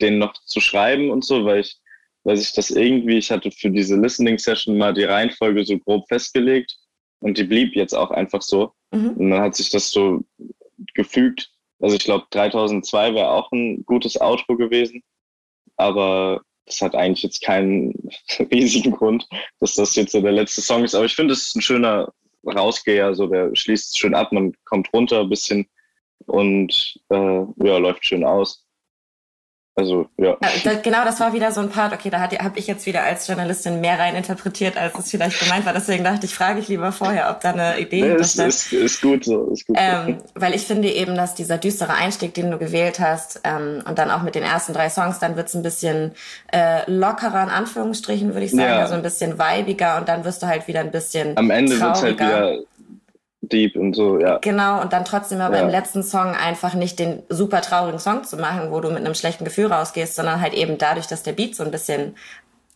den 0.00 0.18
noch 0.18 0.34
zu 0.44 0.60
schreiben 0.60 1.10
und 1.10 1.24
so, 1.24 1.44
weil 1.44 1.60
ich, 1.60 1.78
weil 2.24 2.36
sich 2.36 2.52
das 2.52 2.70
irgendwie, 2.70 3.18
ich 3.18 3.30
hatte 3.30 3.50
für 3.50 3.70
diese 3.70 3.96
Listening 3.96 4.38
Session 4.38 4.76
mal 4.76 4.94
die 4.94 5.04
Reihenfolge 5.04 5.64
so 5.64 5.78
grob 5.78 6.06
festgelegt 6.08 6.76
und 7.20 7.38
die 7.38 7.44
blieb 7.44 7.74
jetzt 7.74 7.94
auch 7.94 8.10
einfach 8.10 8.42
so. 8.42 8.72
Mhm. 8.92 9.10
Und 9.10 9.30
dann 9.30 9.40
hat 9.40 9.56
sich 9.56 9.70
das 9.70 9.90
so 9.90 10.24
gefügt. 10.94 11.50
Also 11.80 11.96
ich 11.96 12.04
glaube, 12.04 12.26
3002 12.30 13.14
wäre 13.14 13.30
auch 13.30 13.50
ein 13.52 13.84
gutes 13.84 14.20
Outro 14.20 14.56
gewesen, 14.56 15.02
aber 15.76 16.42
das 16.66 16.80
hat 16.82 16.94
eigentlich 16.94 17.22
jetzt 17.22 17.40
keinen 17.40 17.94
riesigen 18.52 18.92
Grund, 18.92 19.26
dass 19.60 19.74
das 19.74 19.94
jetzt 19.94 20.12
so 20.12 20.20
der 20.20 20.32
letzte 20.32 20.60
Song 20.60 20.84
ist. 20.84 20.94
Aber 20.94 21.04
ich 21.04 21.14
finde, 21.14 21.34
es 21.34 21.48
ist 21.48 21.56
ein 21.56 21.62
schöner 21.62 22.12
Rausgeher, 22.44 23.14
so 23.14 23.26
der 23.26 23.54
schließt 23.54 23.98
schön 23.98 24.14
ab, 24.14 24.32
man 24.32 24.52
kommt 24.64 24.92
runter 24.92 25.20
ein 25.20 25.28
bisschen 25.28 25.66
und 26.26 27.00
äh, 27.10 27.16
ja, 27.16 27.78
läuft 27.78 28.04
schön 28.04 28.24
aus. 28.24 28.67
Also, 29.78 30.08
ja. 30.16 30.36
ja 30.64 30.72
genau, 30.82 31.04
das 31.04 31.20
war 31.20 31.32
wieder 31.32 31.52
so 31.52 31.60
ein 31.60 31.68
Part, 31.68 31.92
okay, 31.92 32.10
da 32.10 32.18
habe 32.18 32.58
ich 32.58 32.66
jetzt 32.66 32.84
wieder 32.84 33.04
als 33.04 33.28
Journalistin 33.28 33.80
mehr 33.80 33.96
rein 33.96 34.16
interpretiert, 34.16 34.76
als 34.76 34.98
es 34.98 35.08
vielleicht 35.08 35.38
gemeint 35.38 35.64
war. 35.66 35.72
Deswegen 35.72 36.02
dachte 36.02 36.26
ich, 36.26 36.34
frage 36.34 36.58
ich 36.58 36.66
lieber 36.66 36.90
vorher, 36.90 37.30
ob 37.30 37.40
da 37.42 37.52
eine 37.52 37.78
Idee 37.78 38.02
nee, 38.02 38.14
ist, 38.14 38.40
ist, 38.40 38.72
ist 38.72 39.00
gut 39.00 39.24
so. 39.24 39.52
Ist 39.52 39.68
gut 39.68 39.76
ähm, 39.78 40.18
weil 40.34 40.56
ich 40.56 40.62
finde 40.66 40.90
eben, 40.90 41.14
dass 41.14 41.36
dieser 41.36 41.58
düstere 41.58 41.94
Einstieg, 41.94 42.34
den 42.34 42.50
du 42.50 42.58
gewählt 42.58 42.98
hast, 42.98 43.40
ähm, 43.44 43.84
und 43.86 44.00
dann 44.00 44.10
auch 44.10 44.22
mit 44.22 44.34
den 44.34 44.42
ersten 44.42 44.72
drei 44.72 44.90
Songs, 44.90 45.20
dann 45.20 45.36
wird's 45.36 45.54
ein 45.54 45.62
bisschen 45.62 46.10
äh, 46.52 46.90
lockerer, 46.90 47.44
in 47.44 47.50
Anführungsstrichen, 47.50 48.34
würde 48.34 48.46
ich 48.46 48.50
sagen, 48.50 48.62
ja. 48.62 48.80
also 48.80 48.94
ein 48.94 49.02
bisschen 49.02 49.38
weibiger 49.38 49.98
und 49.98 50.08
dann 50.08 50.24
wirst 50.24 50.42
du 50.42 50.48
halt 50.48 50.66
wieder 50.66 50.80
ein 50.80 50.90
bisschen 50.90 51.36
Am 51.36 51.50
Ende 51.50 51.78
trauriger. 51.78 51.94
wird's 51.94 52.02
halt 52.02 52.18
wieder 52.18 52.58
deep 53.52 53.76
und 53.76 53.94
so, 53.94 54.18
ja. 54.18 54.38
Genau, 54.38 54.80
und 54.80 54.92
dann 54.92 55.04
trotzdem 55.04 55.40
aber 55.40 55.56
ja. 55.56 55.62
im 55.62 55.70
letzten 55.70 56.02
Song 56.02 56.34
einfach 56.34 56.74
nicht 56.74 56.98
den 56.98 57.22
super 57.28 57.60
traurigen 57.60 57.98
Song 57.98 58.24
zu 58.24 58.36
machen, 58.36 58.70
wo 58.70 58.80
du 58.80 58.88
mit 58.88 58.98
einem 58.98 59.14
schlechten 59.14 59.44
Gefühl 59.44 59.66
rausgehst, 59.66 60.14
sondern 60.14 60.40
halt 60.40 60.54
eben 60.54 60.78
dadurch, 60.78 61.06
dass 61.06 61.22
der 61.22 61.32
Beat 61.32 61.54
so 61.54 61.64
ein 61.64 61.70
bisschen 61.70 62.14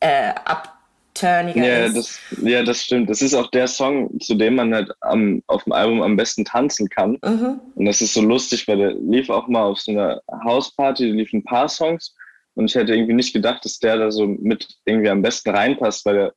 äh, 0.00 0.32
upturniger 0.44 1.64
ja, 1.64 1.84
ist. 1.86 1.96
Das, 1.96 2.20
ja, 2.42 2.62
das 2.62 2.82
stimmt. 2.82 3.10
Das 3.10 3.22
ist 3.22 3.34
auch 3.34 3.50
der 3.50 3.68
Song, 3.68 4.18
zu 4.20 4.34
dem 4.34 4.56
man 4.56 4.74
halt 4.74 4.90
am, 5.00 5.42
auf 5.46 5.64
dem 5.64 5.72
Album 5.72 6.02
am 6.02 6.16
besten 6.16 6.44
tanzen 6.44 6.88
kann. 6.88 7.18
Mhm. 7.24 7.60
Und 7.74 7.84
das 7.84 8.00
ist 8.00 8.14
so 8.14 8.22
lustig, 8.22 8.66
weil 8.68 8.78
der 8.78 8.92
lief 8.94 9.30
auch 9.30 9.48
mal 9.48 9.62
auf 9.62 9.80
so 9.80 9.92
einer 9.92 10.20
Hausparty, 10.44 11.08
da 11.08 11.14
liefen 11.14 11.40
ein 11.40 11.44
paar 11.44 11.68
Songs. 11.68 12.14
Und 12.54 12.66
ich 12.66 12.74
hätte 12.74 12.94
irgendwie 12.94 13.14
nicht 13.14 13.32
gedacht, 13.32 13.64
dass 13.64 13.78
der 13.78 13.96
da 13.96 14.10
so 14.10 14.26
mit 14.26 14.68
irgendwie 14.84 15.08
am 15.08 15.22
besten 15.22 15.50
reinpasst, 15.50 16.04
weil 16.04 16.14
der 16.14 16.32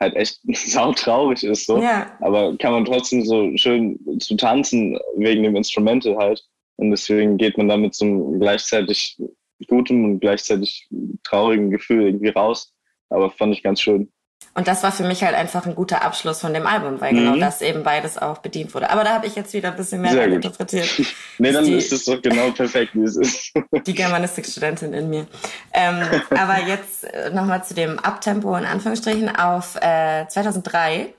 halt 0.00 0.16
echt 0.16 0.40
sautraurig 0.52 1.44
ist 1.44 1.66
so. 1.66 1.80
Ja. 1.80 2.16
Aber 2.20 2.56
kann 2.58 2.72
man 2.72 2.84
trotzdem 2.84 3.24
so 3.24 3.50
schön 3.56 3.98
zu 4.18 4.36
tanzen 4.36 4.98
wegen 5.16 5.42
dem 5.42 5.56
Instrumental 5.56 6.16
halt. 6.16 6.42
Und 6.76 6.90
deswegen 6.90 7.36
geht 7.36 7.58
man 7.58 7.68
da 7.68 7.76
mit 7.76 7.94
so 7.94 8.06
einem 8.06 8.40
gleichzeitig 8.40 9.20
gutem 9.68 10.04
und 10.04 10.20
gleichzeitig 10.20 10.88
traurigen 11.22 11.70
Gefühl 11.70 12.06
irgendwie 12.06 12.30
raus. 12.30 12.72
Aber 13.10 13.30
fand 13.30 13.54
ich 13.54 13.62
ganz 13.62 13.80
schön. 13.80 14.10
Und 14.52 14.66
das 14.66 14.82
war 14.82 14.90
für 14.90 15.04
mich 15.04 15.22
halt 15.22 15.34
einfach 15.34 15.64
ein 15.66 15.76
guter 15.76 16.02
Abschluss 16.02 16.40
von 16.40 16.52
dem 16.52 16.66
Album, 16.66 17.00
weil 17.00 17.12
genau 17.12 17.30
mhm. 17.30 17.34
genau 17.34 17.46
das 17.46 17.62
eben 17.62 17.84
beides 17.84 18.18
auch 18.18 18.38
bedient 18.38 18.74
wurde. 18.74 18.90
Aber 18.90 19.04
da 19.04 19.14
habe 19.14 19.26
ich 19.26 19.36
jetzt 19.36 19.52
wieder 19.52 19.70
ein 19.70 19.76
bisschen 19.76 20.00
mehr 20.00 20.26
interpretiert. 20.26 20.88
nee, 21.38 21.52
dann 21.52 21.64
die, 21.64 21.74
ist 21.74 21.92
es 21.92 22.04
doch 22.04 22.20
genau 22.20 22.50
perfekt, 22.50 22.94
wie 22.94 23.02
es 23.02 23.16
ist. 23.16 23.52
die 23.86 23.94
Germanistikstudentin 23.94 24.92
in 24.92 25.08
mir. 25.08 25.26
Ähm, 25.72 26.02
aber 26.30 26.66
jetzt 26.66 27.04
äh, 27.04 27.30
nochmal 27.30 27.64
zu 27.64 27.74
dem 27.74 27.98
Abtempo 28.00 28.56
in 28.56 28.64
Anführungsstrichen 28.64 29.34
auf 29.36 29.76
äh, 29.76 30.26
2003 30.26 31.14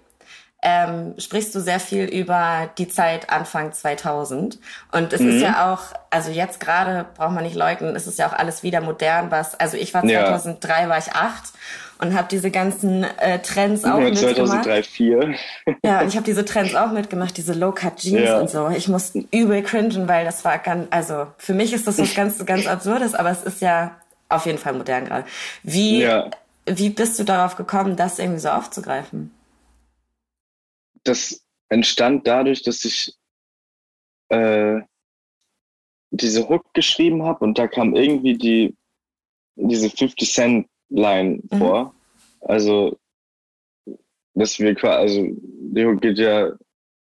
ähm, 0.62 1.16
sprichst 1.18 1.56
du 1.56 1.60
sehr 1.60 1.80
viel 1.80 2.06
über 2.06 2.70
die 2.78 2.88
Zeit 2.88 3.30
Anfang 3.32 3.74
2000. 3.74 4.60
Und 4.92 5.12
es 5.12 5.22
mhm. 5.22 5.30
ist 5.30 5.42
ja 5.42 5.72
auch, 5.72 5.82
also 6.12 6.30
jetzt 6.30 6.60
gerade 6.60 7.06
braucht 7.16 7.32
man 7.32 7.44
nicht 7.44 7.56
leugnen, 7.56 7.96
es 7.96 8.06
ist 8.06 8.20
ja 8.20 8.28
auch 8.28 8.34
alles 8.34 8.62
wieder 8.62 8.82
modern, 8.82 9.32
was, 9.32 9.60
also 9.60 9.78
ich 9.78 9.94
war 9.94 10.04
2003, 10.04 10.82
ja. 10.84 10.90
war 10.90 10.98
ich 11.00 11.14
acht 11.14 11.54
und 11.98 12.16
habe 12.16 12.28
diese 12.30 12.52
ganzen 12.52 13.04
äh, 13.04 13.40
Trends 13.40 13.84
auch 13.86 14.00
ja, 14.00 14.10
mitgemacht. 14.10 14.64
2003, 14.64 14.82
2004. 14.84 15.36
ja, 15.84 16.02
und 16.02 16.08
ich 16.08 16.16
habe 16.16 16.26
diese 16.26 16.46
Trends 16.46 16.76
auch 16.76 16.92
mitgemacht, 16.92 17.36
diese 17.38 17.54
Low-Cut-Jeans 17.54 18.28
ja. 18.28 18.40
und 18.40 18.50
so. 18.50 18.70
Ich 18.70 18.88
musste 18.88 19.26
übel 19.32 19.64
cringen, 19.64 20.08
weil 20.08 20.26
das 20.26 20.46
war 20.46 20.60
ganz, 20.60 20.88
also 20.92 21.28
für 21.38 21.54
mich 21.54 21.74
ist 21.74 21.88
das 21.88 21.98
was 21.98 22.14
ganz, 22.14 22.44
ganz 22.46 22.68
Absurdes, 22.68 23.16
aber 23.16 23.32
es 23.32 23.44
ist 23.44 23.62
ja 23.62 23.92
auf 24.30 24.46
jeden 24.46 24.58
Fall 24.60 24.74
modern 24.74 25.06
gerade. 25.06 25.26
Wie, 25.64 26.02
ja. 26.02 26.30
wie 26.66 26.90
bist 26.90 27.20
du 27.20 27.24
darauf 27.24 27.56
gekommen, 27.56 27.96
das 27.96 28.20
irgendwie 28.20 28.40
so 28.40 28.50
aufzugreifen? 28.50 29.32
Das 31.04 31.46
entstand 31.70 32.28
dadurch, 32.28 32.64
dass 32.64 32.84
ich 32.86 33.14
äh, 34.30 34.82
diese 36.12 36.48
Hook 36.48 36.74
geschrieben 36.74 37.24
habe 37.24 37.44
und 37.46 37.58
da 37.58 37.68
kam 37.68 37.96
irgendwie 37.96 38.38
die 38.38 38.76
diese 39.56 39.90
50 39.90 40.34
Cent 40.34 40.68
Line 40.90 41.42
mhm. 41.50 41.58
vor. 41.58 41.96
Also 42.42 42.98
dass 44.34 44.60
wir 44.60 44.76
quasi, 44.76 45.20
also 45.20 45.36
die 45.42 45.86
Hook 45.86 46.02
geht 46.02 46.18
ja 46.18 46.52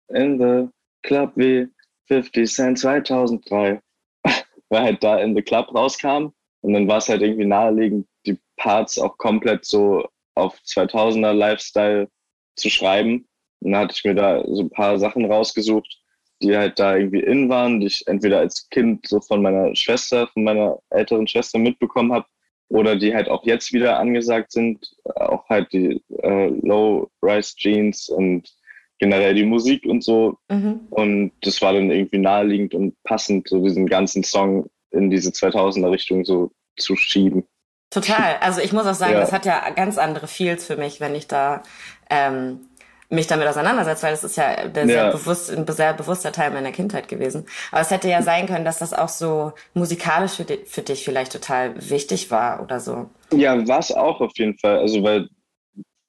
in 0.09 0.39
the 0.39 0.69
club 1.03 1.33
wie 1.35 1.69
50 2.07 2.49
Cent 2.49 2.79
2003, 2.79 3.81
weil 4.69 4.83
halt 4.83 5.03
da 5.03 5.19
in 5.19 5.35
the 5.35 5.43
club 5.43 5.75
rauskam 5.75 6.33
und 6.61 6.73
dann 6.73 6.87
war 6.89 6.99
es 6.99 7.09
halt 7.09 7.23
irgendwie 7.23 7.47
naheliegend, 7.47 8.07
die 8.27 8.39
Parts 8.57 8.99
auch 8.99 9.17
komplett 9.19 9.65
so 9.65 10.09
auf 10.35 10.59
2000er 10.65 11.33
Lifestyle 11.33 12.09
zu 12.57 12.71
schreiben 12.71 13.27
dann 13.61 13.77
hatte 13.77 13.95
ich 13.97 14.05
mir 14.05 14.15
da 14.15 14.43
so 14.47 14.63
ein 14.63 14.71
paar 14.71 14.99
Sachen 14.99 15.25
rausgesucht, 15.25 16.01
die 16.43 16.57
halt 16.57 16.79
da 16.79 16.97
irgendwie 16.97 17.21
in 17.21 17.49
waren, 17.49 17.81
die 17.81 17.87
ich 17.87 18.07
entweder 18.07 18.39
als 18.39 18.69
Kind 18.69 19.07
so 19.07 19.21
von 19.21 19.43
meiner 19.43 19.75
Schwester, 19.75 20.29
von 20.29 20.45
meiner 20.45 20.79
älteren 20.91 21.27
Schwester 21.27 21.59
mitbekommen 21.59 22.13
habe, 22.13 22.27
oder 22.69 22.97
die 22.97 23.15
halt 23.15 23.29
auch 23.29 23.45
jetzt 23.45 23.73
wieder 23.73 23.99
angesagt 23.99 24.53
sind, 24.53 24.97
auch 25.05 25.49
halt 25.49 25.73
die 25.73 26.03
äh, 26.23 26.49
Low-Rise-Jeans 26.49 28.09
und 28.09 28.51
generell 28.99 29.35
die 29.35 29.45
Musik 29.45 29.85
und 29.87 30.03
so. 30.03 30.39
Mhm. 30.49 30.81
Und 30.91 31.33
das 31.43 31.63
war 31.63 31.73
dann 31.73 31.91
irgendwie 31.91 32.19
naheliegend 32.19 32.75
und 32.75 32.95
passend, 33.05 33.49
so 33.49 33.63
diesen 33.63 33.87
ganzen 33.87 34.25
Song 34.25 34.69
in 34.91 35.11
diese 35.11 35.31
2000er 35.31 35.91
Richtung 35.91 36.25
so 36.25 36.51
zu 36.77 36.97
schieben. 36.97 37.47
Total. 37.91 38.37
Also 38.41 38.61
ich 38.61 38.73
muss 38.73 38.87
auch 38.87 38.95
sagen, 38.95 39.15
ja. 39.15 39.21
das 39.21 39.33
hat 39.33 39.47
ja 39.47 39.71
ganz 39.71 39.97
andere 39.97 40.27
Feels 40.27 40.67
für 40.67 40.77
mich, 40.77 41.01
wenn 41.01 41.15
ich 41.15 41.29
da 41.29 41.63
ähm, 42.11 42.61
mich 43.09 43.27
damit 43.27 43.47
auseinandersetzt, 43.47 44.03
weil 44.03 44.11
das 44.11 44.25
ist 44.25 44.37
ja, 44.37 44.67
der 44.69 44.87
ja. 44.87 44.89
Sehr 44.89 45.13
bewusst, 45.13 45.51
ein 45.51 45.67
sehr 45.67 45.95
bewusster 45.95 46.33
Teil 46.33 46.51
meiner 46.51 46.73
Kindheit 46.73 47.09
gewesen. 47.09 47.47
Aber 47.71 47.81
es 47.81 47.91
hätte 47.91 48.09
ja 48.09 48.23
sein 48.23 48.47
können, 48.47 48.65
dass 48.65 48.79
das 48.79 48.93
auch 48.93 49.09
so 49.09 49.53
musikalisch 49.75 50.33
für, 50.33 50.45
di 50.45 50.59
für 50.67 50.83
dich 50.83 51.05
vielleicht 51.05 51.33
total 51.33 51.75
wichtig 51.91 52.31
war 52.31 52.63
oder 52.63 52.81
so. 52.81 53.09
Ja, 53.33 53.67
war 53.69 53.79
es 53.79 53.93
auch 53.93 54.21
auf 54.21 54.33
jeden 54.37 54.59
Fall. 54.59 54.79
Also, 54.79 55.03
weil 55.03 55.29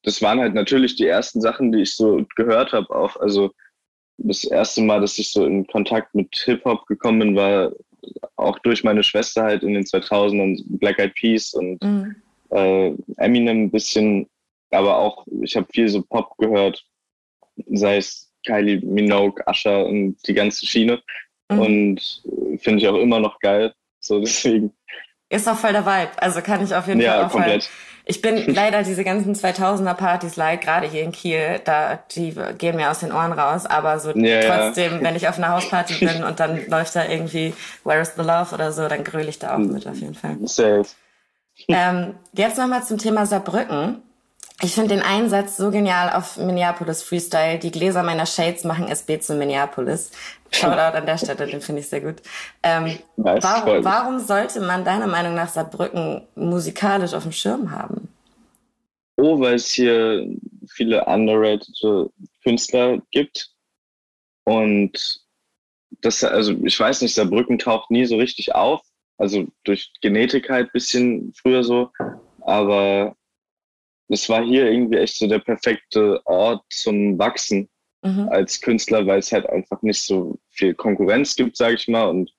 das 0.04 0.22
waren 0.22 0.40
halt 0.40 0.54
natürlich 0.54 0.96
die 0.96 1.08
ersten 1.08 1.42
Sachen, 1.42 1.72
die 1.72 1.82
ich 1.82 1.96
so 1.96 2.26
gehört 2.36 2.72
habe 2.72 2.90
auch. 2.96 3.18
Also 3.18 3.52
das 4.18 4.46
erste 4.46 4.82
Mal, 4.82 5.02
dass 5.02 5.20
ich 5.20 5.32
so 5.32 5.46
in 5.46 5.68
Kontakt 5.68 6.16
mit 6.16 6.36
Hip-Hop 6.46 6.88
gekommen 6.88 7.20
bin, 7.20 7.36
war 7.36 7.72
auch 8.36 8.58
durch 8.60 8.84
meine 8.84 9.04
Schwester 9.04 9.43
halt 9.43 9.64
in 9.64 9.74
den 9.74 9.84
2000ern 9.84 10.64
Black 10.66 11.00
Eyed 11.00 11.14
Peas 11.16 11.54
und 11.54 11.84
mhm. 11.84 12.16
äh, 12.52 12.93
Eminem 13.18 13.64
ein 13.64 13.72
bisschen 13.72 14.28
aber 14.72 14.97
auch, 14.97 15.26
ich 15.41 15.55
habe 15.55 15.68
viel 15.72 15.89
so 15.89 16.01
Pop 16.01 16.38
gehört, 16.38 16.86
sei 17.68 17.97
es 17.97 18.32
Kylie 18.45 18.80
Minogue, 18.86 19.43
Usher 19.47 19.86
und 19.86 20.18
die 20.28 20.34
ganze 20.34 20.65
Schiene. 20.65 21.01
Mhm. 21.49 21.59
Und 21.59 22.24
finde 22.59 22.80
ich 22.80 22.88
auch 22.88 22.97
immer 22.97 23.20
noch 23.20 23.39
geil. 23.39 23.74
So 23.99 24.20
deswegen. 24.22 24.74
Ist 25.30 25.47
auch 25.47 25.57
voll 25.57 25.74
der 25.74 25.86
Vibe. 25.86 26.11
Also 26.18 26.41
kann 26.41 26.63
ich 26.63 26.74
auf 26.74 26.88
jeden 26.88 27.01
ja, 27.01 27.13
Fall 27.13 27.26
auch 27.26 27.32
komplett. 27.32 27.63
Voll. 27.63 27.74
Ich 28.09 28.22
bin 28.22 28.41
leider 28.53 28.84
diese 28.84 29.03
ganzen 29.03 29.36
2000er 29.36 29.93
Partys 29.93 30.38
leid, 30.38 30.61
gerade 30.61 30.88
hier 30.88 31.03
in 31.03 31.11
Kiel, 31.11 31.59
da 31.65 31.99
die 32.15 32.34
gehen 32.57 32.78
mir 32.78 32.89
aus 32.89 32.99
den 32.99 33.11
Ohren 33.11 33.34
raus, 33.34 33.65
aber 33.65 33.99
so 33.99 34.11
ja, 34.11 34.41
trotzdem, 34.41 34.93
ja. 34.93 35.01
wenn 35.01 35.15
ich 35.18 35.28
auf 35.28 35.38
einer 35.38 35.49
Hausparty 35.55 36.05
bin 36.05 36.24
und 36.24 36.39
dann 36.39 36.70
läuft 36.70 36.95
da 36.95 37.05
irgendwie 37.05 37.53
Where 37.84 37.99
is 37.99 38.13
the 38.15 38.22
Love 38.22 38.55
oder 38.55 38.72
so, 38.72 38.88
dann 38.88 39.03
gröle 39.03 39.28
ich 39.28 39.39
da 39.39 39.55
auch 39.55 39.59
mit 39.59 39.86
auf 39.86 39.97
jeden 39.97 40.15
Fall. 40.15 40.38
Safe. 40.43 40.86
Ähm, 41.68 42.15
jetzt 42.32 42.57
nochmal 42.57 42.84
zum 42.84 42.97
Thema 42.97 43.26
Saarbrücken. 43.26 44.01
Ich 44.64 44.74
finde 44.74 44.95
den 44.95 45.03
Einsatz 45.03 45.55
so 45.55 45.70
genial 45.70 46.12
auf 46.12 46.38
Minneapolis 46.38 47.03
Freestyle. 47.03 47.60
Die 47.60 47.70
Gläser 47.70 48.01
meiner 48.01 48.26
Shades 48.26 48.64
machen 48.64 48.88
SB 48.88 49.20
zu 49.20 49.36
Minneapolis. 49.36 50.12
Shoutout 50.49 50.97
an 50.97 51.05
der 51.05 51.18
Stelle, 51.20 51.45
den 51.45 51.62
finde 51.62 51.82
ich 51.82 51.89
sehr 51.89 52.01
gut. 52.01 52.16
Ähm, 52.64 52.97
nice, 53.18 53.43
warum, 53.43 53.84
warum 53.84 54.20
sollte 54.20 54.62
man 54.62 54.84
deiner 54.84 55.05
Meinung 55.05 55.36
nach 55.36 55.49
Saarbrücken 55.49 56.22
musikalisch 56.36 57.14
auf 57.14 57.24
dem 57.24 57.34
Schirm 57.34 57.70
haben? 57.70 58.08
Oh, 59.18 59.39
weil 59.39 59.55
es 59.55 59.70
hier 59.70 60.28
viele 60.68 61.05
underrated 61.05 62.12
Künstler 62.43 62.99
gibt. 63.12 63.51
Und 64.43 65.22
das, 66.01 66.24
also 66.24 66.53
ich 66.64 66.80
weiß 66.80 67.01
nicht, 67.01 67.14
Saarbrücken 67.14 67.60
taucht 67.60 67.91
nie 67.91 68.05
so 68.05 68.18
richtig 68.18 68.55
auf. 68.55 68.82
Also 69.20 69.45
durch 69.66 69.91
Genetik 70.01 70.49
halt 70.49 70.72
bisschen 70.72 71.32
früher 71.36 71.64
so. 71.64 71.91
Aber 72.41 73.16
es 74.10 74.30
war 74.30 74.43
hier 74.43 74.70
irgendwie 74.70 74.97
echt 74.97 75.18
so 75.18 75.28
der 75.28 75.39
perfekte 75.39 76.26
Ort 76.26 76.64
zum 76.70 77.18
Wachsen 77.20 77.70
mhm. 78.03 78.30
als 78.30 78.62
Künstler, 78.62 79.05
weil 79.05 79.20
es 79.20 79.32
halt 79.32 79.47
einfach 79.49 79.82
nicht 79.82 80.01
so 80.01 80.39
viel 80.49 80.74
Konkurrenz 80.74 81.36
gibt, 81.36 81.58
sage 81.58 81.76
ich 81.76 81.88
mal, 81.88 82.05
und 82.05 82.32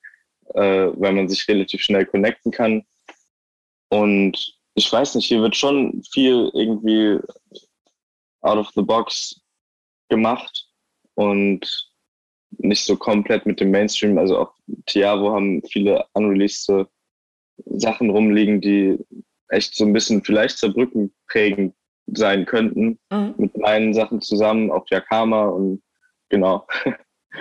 äh, 0.54 0.88
weil 0.94 1.12
man 1.12 1.28
sich 1.28 1.46
relativ 1.48 1.82
schnell 1.82 2.06
connecten 2.06 2.52
kann. 2.52 2.84
Und 3.90 4.58
ich 4.74 4.90
weiß 4.90 5.14
nicht, 5.14 5.26
hier 5.26 5.42
wird 5.42 5.56
schon 5.56 6.02
viel 6.12 6.50
irgendwie 6.54 7.18
out 8.42 8.58
of 8.58 8.70
the 8.74 8.82
box 8.82 9.40
gemacht 10.08 10.68
und 11.14 11.90
nicht 12.58 12.84
so 12.84 12.96
komplett 12.96 13.44
mit 13.44 13.60
dem 13.60 13.70
Mainstream. 13.70 14.16
Also 14.16 14.38
auch 14.38 14.54
Tiavo 14.86 15.32
haben 15.32 15.62
viele 15.64 16.06
unreleased 16.14 16.70
Sachen 17.66 18.10
rumliegen, 18.10 18.60
die 18.60 18.98
echt 19.48 19.74
so 19.74 19.84
ein 19.84 19.92
bisschen 19.92 20.22
vielleicht 20.22 20.58
Saarbrücken 20.58 21.12
prägend 21.28 21.74
sein 22.06 22.46
könnten. 22.46 22.98
Mhm. 23.10 23.34
Mit 23.36 23.56
meinen 23.56 23.94
Sachen 23.94 24.20
zusammen, 24.20 24.70
auch 24.70 24.86
Yakama 24.88 25.46
und 25.46 25.82
genau. 26.28 26.66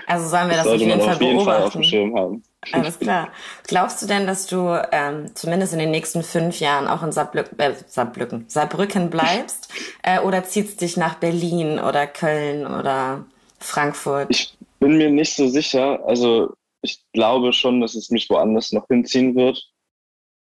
Also 0.06 0.28
sollen 0.28 0.50
wir 0.50 0.58
das, 0.58 0.66
das 0.66 0.74
auf 0.74 0.80
jeden 0.80 1.00
Fall 1.00 1.14
auf 1.14 1.22
jeden 1.22 1.38
beobachten. 1.38 1.46
Fall 1.46 1.64
auf 1.64 1.74
dem 1.74 1.84
Schirm 1.84 2.16
haben. 2.16 2.44
Alles 2.72 3.00
klar. 3.00 3.30
Glaubst 3.66 4.02
du 4.02 4.08
denn, 4.08 4.28
dass 4.28 4.46
du 4.46 4.80
ähm, 4.92 5.34
zumindest 5.34 5.74
in 5.74 5.80
den 5.80 5.92
nächsten 5.92 6.24
fünf 6.24 6.60
Jahren 6.60 6.88
auch 6.88 7.04
in 7.04 7.12
Saarbrück, 7.12 7.52
äh, 7.58 7.74
Saarbrücken, 7.88 8.46
Saarbrücken 8.48 9.10
bleibst? 9.10 9.74
äh, 10.04 10.20
oder 10.20 10.44
ziehst 10.44 10.82
dich 10.82 10.98
nach 10.98 11.16
Berlin 11.16 11.80
oder 11.80 12.06
Köln 12.06 12.68
oder 12.68 13.26
Frankfurt? 13.60 14.28
Ich 14.30 14.58
bin 14.80 14.98
mir 14.98 15.10
nicht 15.10 15.36
so 15.36 15.48
sicher. 15.48 16.06
Also 16.06 16.54
ich 16.82 17.02
glaube 17.14 17.54
schon, 17.54 17.82
dass 17.82 17.96
es 17.96 18.12
mich 18.12 18.30
woanders 18.30 18.72
noch 18.74 18.88
hinziehen 18.88 19.36
wird 19.36 19.72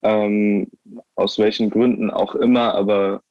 ähm, 0.03 0.69
aus 1.15 1.37
welchen 1.39 1.69
Gründen 1.69 2.09
auch 2.09 2.35
immer, 2.35 2.73
aber 2.73 3.21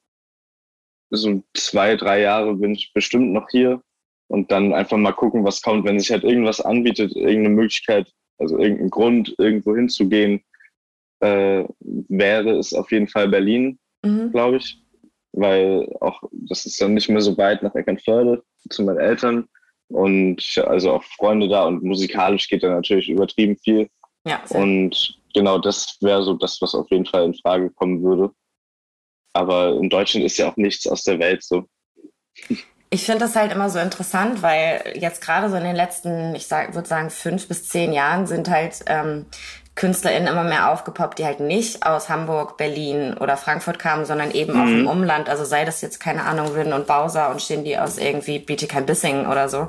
so 1.11 1.43
zwei, 1.55 1.97
drei 1.97 2.21
Jahre 2.21 2.55
bin 2.55 2.73
ich 2.73 2.93
bestimmt 2.93 3.33
noch 3.33 3.49
hier. 3.51 3.83
Und 4.29 4.53
dann 4.53 4.73
einfach 4.73 4.97
mal 4.97 5.13
gucken, 5.13 5.45
was 5.45 5.61
kommt, 5.61 5.85
wenn 5.85 5.99
sich 5.99 6.13
halt 6.13 6.23
irgendwas 6.23 6.61
anbietet, 6.61 7.17
irgendeine 7.17 7.49
Möglichkeit, 7.57 8.13
also 8.39 8.59
irgendein 8.59 8.91
Grund, 8.91 9.35
irgendwo 9.39 9.75
hinzugehen, 9.75 10.45
äh, 11.19 11.65
wäre 11.81 12.51
es 12.51 12.73
auf 12.73 12.93
jeden 12.93 13.09
Fall 13.09 13.29
Berlin, 13.29 13.81
mhm. 14.05 14.31
glaube 14.31 14.59
ich, 14.59 14.81
weil 15.33 15.89
auch 16.01 16.23
das 16.33 16.65
ist 16.65 16.81
dann 16.81 16.95
nicht 16.95 17.09
mehr 17.09 17.21
so 17.21 17.37
weit 17.37 17.65
nach 17.65 17.75
Eckernförde 17.75 18.43
zu 18.69 18.85
meinen 18.85 19.01
Eltern. 19.01 19.49
Und 19.89 20.41
ich, 20.41 20.65
also 20.65 20.93
auch 20.93 21.03
Freunde 21.03 21.49
da 21.49 21.65
und 21.65 21.83
musikalisch 21.83 22.49
geht 22.49 22.63
da 22.63 22.69
natürlich 22.69 23.09
übertrieben 23.09 23.57
viel. 23.57 23.89
Ja, 24.25 24.41
und 24.51 25.20
genau 25.35 25.59
das 25.59 25.97
wäre 26.01 26.23
so 26.23 26.35
das, 26.35 26.61
was 26.61 26.75
auf 26.75 26.91
jeden 26.91 27.07
Fall 27.07 27.25
in 27.25 27.35
Frage 27.35 27.71
kommen 27.71 28.03
würde. 28.03 28.31
Aber 29.33 29.77
in 29.77 29.89
Deutschland 29.89 30.27
ist 30.27 30.39
ja 30.39 30.51
auch 30.51 30.57
nichts 30.57 30.87
aus 30.87 31.05
der 31.05 31.19
Welt 31.19 31.43
so. 31.43 31.65
Ich 32.93 33.05
finde 33.05 33.21
das 33.21 33.37
halt 33.37 33.53
immer 33.53 33.71
so 33.71 33.79
interessant, 33.79 34.43
weil 34.43 34.95
jetzt 34.97 35.21
gerade 35.23 35.49
so 35.49 35.57
in 35.57 35.63
den 35.63 35.77
letzten, 35.77 36.35
ich 36.35 36.49
sag, 36.49 36.75
würde 36.75 36.89
sagen, 36.89 37.11
fünf 37.11 37.47
bis 37.47 37.69
zehn 37.69 37.93
Jahren 37.93 38.27
sind 38.27 38.51
halt 38.51 38.81
ähm, 38.87 39.27
KünstlerInnen 39.77 40.27
immer 40.27 40.43
mehr 40.43 40.71
aufgepoppt, 40.73 41.19
die 41.21 41.25
halt 41.25 41.39
nicht 41.39 41.87
aus 41.87 42.09
Hamburg, 42.09 42.57
Berlin 42.57 43.15
oder 43.15 43.37
Frankfurt 43.37 43.79
kamen, 43.79 44.05
sondern 44.05 44.33
eben 44.33 44.55
mhm. 44.55 44.61
auch 44.61 44.67
im 44.67 44.87
Umland. 44.89 45.29
Also 45.29 45.45
sei 45.45 45.65
das 45.65 45.81
jetzt, 45.81 46.01
keine 46.01 46.25
Ahnung, 46.25 46.49
Rin 46.53 46.73
und 46.73 46.89
Bowser 46.89 47.31
und 47.31 47.41
stehen 47.41 47.65
die 47.65 47.79
aus 47.79 47.97
irgendwie 47.97 48.41
Bietigheim-Bissingen 48.41 49.27
oder 49.27 49.49
so. 49.49 49.69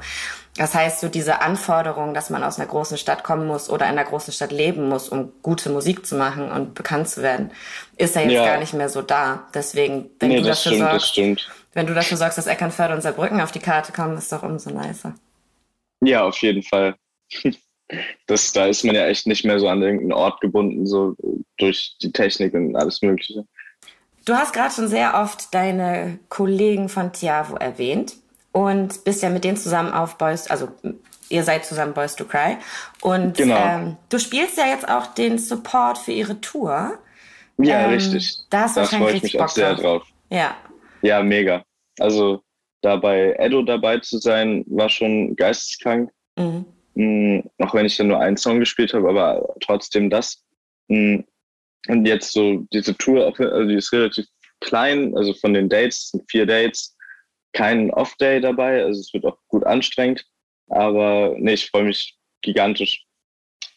Das 0.57 0.75
heißt, 0.75 0.99
so 0.99 1.07
diese 1.07 1.41
Anforderung, 1.41 2.13
dass 2.13 2.29
man 2.29 2.43
aus 2.43 2.59
einer 2.59 2.67
großen 2.67 2.97
Stadt 2.97 3.23
kommen 3.23 3.47
muss 3.47 3.69
oder 3.69 3.85
in 3.85 3.93
einer 3.93 4.03
großen 4.03 4.33
Stadt 4.33 4.51
leben 4.51 4.89
muss, 4.89 5.07
um 5.07 5.31
gute 5.41 5.69
Musik 5.69 6.05
zu 6.05 6.15
machen 6.15 6.51
und 6.51 6.73
bekannt 6.73 7.07
zu 7.07 7.21
werden, 7.21 7.51
ist 7.97 8.15
ja 8.15 8.21
jetzt 8.21 8.33
ja. 8.33 8.45
gar 8.45 8.59
nicht 8.59 8.73
mehr 8.73 8.89
so 8.89 9.01
da. 9.01 9.47
Deswegen, 9.53 10.09
wenn 10.19 10.29
nee, 10.29 10.37
du 10.37 10.43
dafür 10.43 10.73
stimmt, 10.73 11.39
sorgst, 11.39 11.47
wenn 11.73 11.87
du 11.87 11.93
dafür 11.93 12.17
sorgst, 12.17 12.37
dass 12.37 12.47
Eckernförde 12.47 12.93
und 12.93 13.01
Saarbrücken 13.01 13.39
auf 13.39 13.53
die 13.53 13.59
Karte 13.59 13.93
kommen, 13.93 14.17
ist 14.17 14.31
doch 14.31 14.43
umso 14.43 14.71
nicer. 14.71 15.15
Ja, 16.01 16.25
auf 16.25 16.37
jeden 16.37 16.63
Fall. 16.63 16.95
Das, 18.25 18.53
da 18.53 18.67
ist 18.67 18.85
man 18.85 18.95
ja 18.95 19.05
echt 19.07 19.27
nicht 19.27 19.43
mehr 19.43 19.59
so 19.59 19.67
an 19.67 19.81
irgendeinen 19.81 20.13
Ort 20.13 20.39
gebunden, 20.39 20.85
so 20.85 21.13
durch 21.57 21.97
die 22.01 22.13
Technik 22.13 22.53
und 22.53 22.73
alles 22.77 23.01
Mögliche. 23.01 23.43
Du 24.23 24.33
hast 24.33 24.53
gerade 24.53 24.73
schon 24.73 24.87
sehr 24.87 25.15
oft 25.15 25.53
deine 25.53 26.17
Kollegen 26.29 26.87
von 26.87 27.11
Tiavo 27.11 27.57
erwähnt 27.57 28.13
und 28.51 29.03
bist 29.03 29.23
ja 29.23 29.29
mit 29.29 29.43
denen 29.43 29.57
zusammen 29.57 29.91
auf 29.93 30.17
Boys, 30.17 30.47
also 30.47 30.69
ihr 31.29 31.43
seid 31.43 31.65
zusammen 31.65 31.93
Boys 31.93 32.15
to 32.15 32.25
Cry. 32.25 32.57
Und 33.01 33.37
genau. 33.37 33.57
ähm, 33.57 33.97
du 34.09 34.19
spielst 34.19 34.57
ja 34.57 34.67
jetzt 34.67 34.87
auch 34.87 35.07
den 35.07 35.37
Support 35.37 35.97
für 35.97 36.11
ihre 36.11 36.39
Tour. 36.41 36.99
Ja, 37.57 37.85
ähm, 37.85 37.91
richtig. 37.91 38.37
Da, 38.49 38.67
freue 38.67 39.13
ich 39.13 39.23
mich 39.23 39.33
Bock 39.33 39.43
auch 39.43 39.49
sehr 39.49 39.75
drauf. 39.75 40.03
drauf. 40.03 40.07
Ja. 40.29 40.55
Ja, 41.01 41.23
mega. 41.23 41.63
Also 41.99 42.41
da 42.81 42.95
bei 42.95 43.35
Edo 43.37 43.61
dabei 43.63 43.99
zu 43.99 44.17
sein, 44.17 44.63
war 44.67 44.89
schon 44.89 45.35
geisteskrank. 45.35 46.11
Mhm. 46.37 46.65
Mhm, 46.93 47.43
auch 47.59 47.73
wenn 47.73 47.85
ich 47.85 47.95
dann 47.95 48.07
nur 48.07 48.19
einen 48.19 48.37
Song 48.37 48.59
gespielt 48.59 48.93
habe, 48.93 49.09
aber 49.09 49.55
trotzdem 49.61 50.09
das. 50.09 50.43
Mhm. 50.87 51.25
Und 51.87 52.05
jetzt 52.05 52.33
so 52.33 52.65
diese 52.73 52.95
Tour, 52.97 53.25
also 53.25 53.67
die 53.67 53.75
ist 53.75 53.91
relativ 53.93 54.25
klein, 54.59 55.15
also 55.15 55.33
von 55.33 55.53
den 55.53 55.69
Dates, 55.69 56.09
sind 56.09 56.29
vier 56.29 56.45
Dates, 56.45 56.95
kein 57.53 57.91
Off-Day 57.91 58.41
dabei, 58.41 58.83
also 58.83 58.99
es 58.99 59.13
wird 59.13 59.25
auch 59.25 59.37
gut 59.47 59.65
anstrengend. 59.65 60.25
Aber 60.69 61.35
nee, 61.37 61.53
ich 61.53 61.69
freue 61.69 61.83
mich 61.83 62.17
gigantisch. 62.41 63.05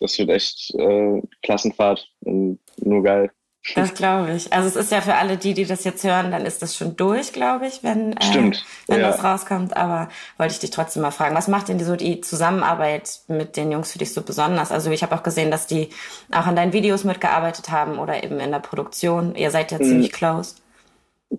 Das 0.00 0.18
wird 0.18 0.30
echt 0.30 0.74
äh, 0.74 1.22
Klassenfahrt 1.42 2.08
und 2.20 2.60
nur 2.78 3.02
geil. 3.02 3.30
Das 3.74 3.94
glaube 3.94 4.34
ich. 4.34 4.52
Also 4.52 4.68
es 4.68 4.76
ist 4.76 4.92
ja 4.92 5.00
für 5.00 5.14
alle 5.14 5.38
die, 5.38 5.54
die 5.54 5.64
das 5.64 5.84
jetzt 5.84 6.04
hören, 6.04 6.30
dann 6.30 6.44
ist 6.44 6.60
das 6.60 6.76
schon 6.76 6.96
durch, 6.96 7.32
glaube 7.32 7.66
ich, 7.66 7.82
wenn, 7.82 8.12
äh, 8.12 8.52
wenn 8.86 9.00
ja. 9.00 9.08
das 9.08 9.24
rauskommt. 9.24 9.74
Aber 9.74 10.10
wollte 10.36 10.52
ich 10.52 10.60
dich 10.60 10.70
trotzdem 10.70 11.00
mal 11.00 11.10
fragen, 11.10 11.34
was 11.34 11.48
macht 11.48 11.68
denn 11.68 11.78
die, 11.78 11.84
so 11.84 11.96
die 11.96 12.20
Zusammenarbeit 12.20 13.20
mit 13.28 13.56
den 13.56 13.72
Jungs 13.72 13.90
für 13.90 13.98
dich 13.98 14.12
so 14.12 14.20
besonders? 14.20 14.70
Also 14.70 14.90
ich 14.90 15.02
habe 15.02 15.14
auch 15.14 15.22
gesehen, 15.22 15.50
dass 15.50 15.66
die 15.66 15.88
auch 16.30 16.46
an 16.46 16.56
deinen 16.56 16.74
Videos 16.74 17.04
mitgearbeitet 17.04 17.70
haben 17.70 17.98
oder 17.98 18.22
eben 18.22 18.38
in 18.38 18.50
der 18.50 18.58
Produktion. 18.58 19.34
Ihr 19.34 19.50
seid 19.50 19.72
ja 19.72 19.78
mhm. 19.78 19.84
ziemlich 19.84 20.12
close. 20.12 20.56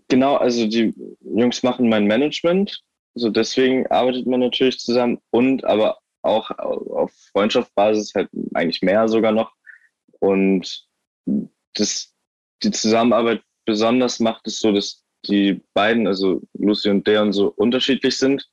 Genau, 0.08 0.36
also 0.36 0.68
die 0.68 0.93
Jungs 1.22 1.64
machen 1.64 1.89
mein 1.89 2.08
Management. 2.08 2.82
Also 3.16 3.30
deswegen 3.30 3.88
arbeitet 3.88 4.28
man 4.28 4.41
natürlich 4.41 4.80
zusammen 4.80 5.20
und 5.32 5.64
aber 5.64 6.00
auch 6.22 6.50
auf 6.52 7.12
Freundschaftsbasis 7.32 8.14
halt 8.16 8.30
eigentlich 8.54 8.82
mehr 8.82 9.08
sogar 9.08 9.32
noch. 9.32 9.54
Und 10.20 10.88
das, 11.76 12.14
die 12.64 12.72
Zusammenarbeit 12.72 13.41
besonders 13.66 14.20
macht 14.20 14.48
es 14.48 14.60
so, 14.60 14.72
dass 14.72 15.04
die 15.28 15.62
beiden, 15.74 16.08
also 16.08 16.41
Lucy 16.54 16.89
und 16.89 17.08
Deon, 17.08 17.32
so 17.34 17.48
unterschiedlich 17.56 18.18
sind. 18.18 18.48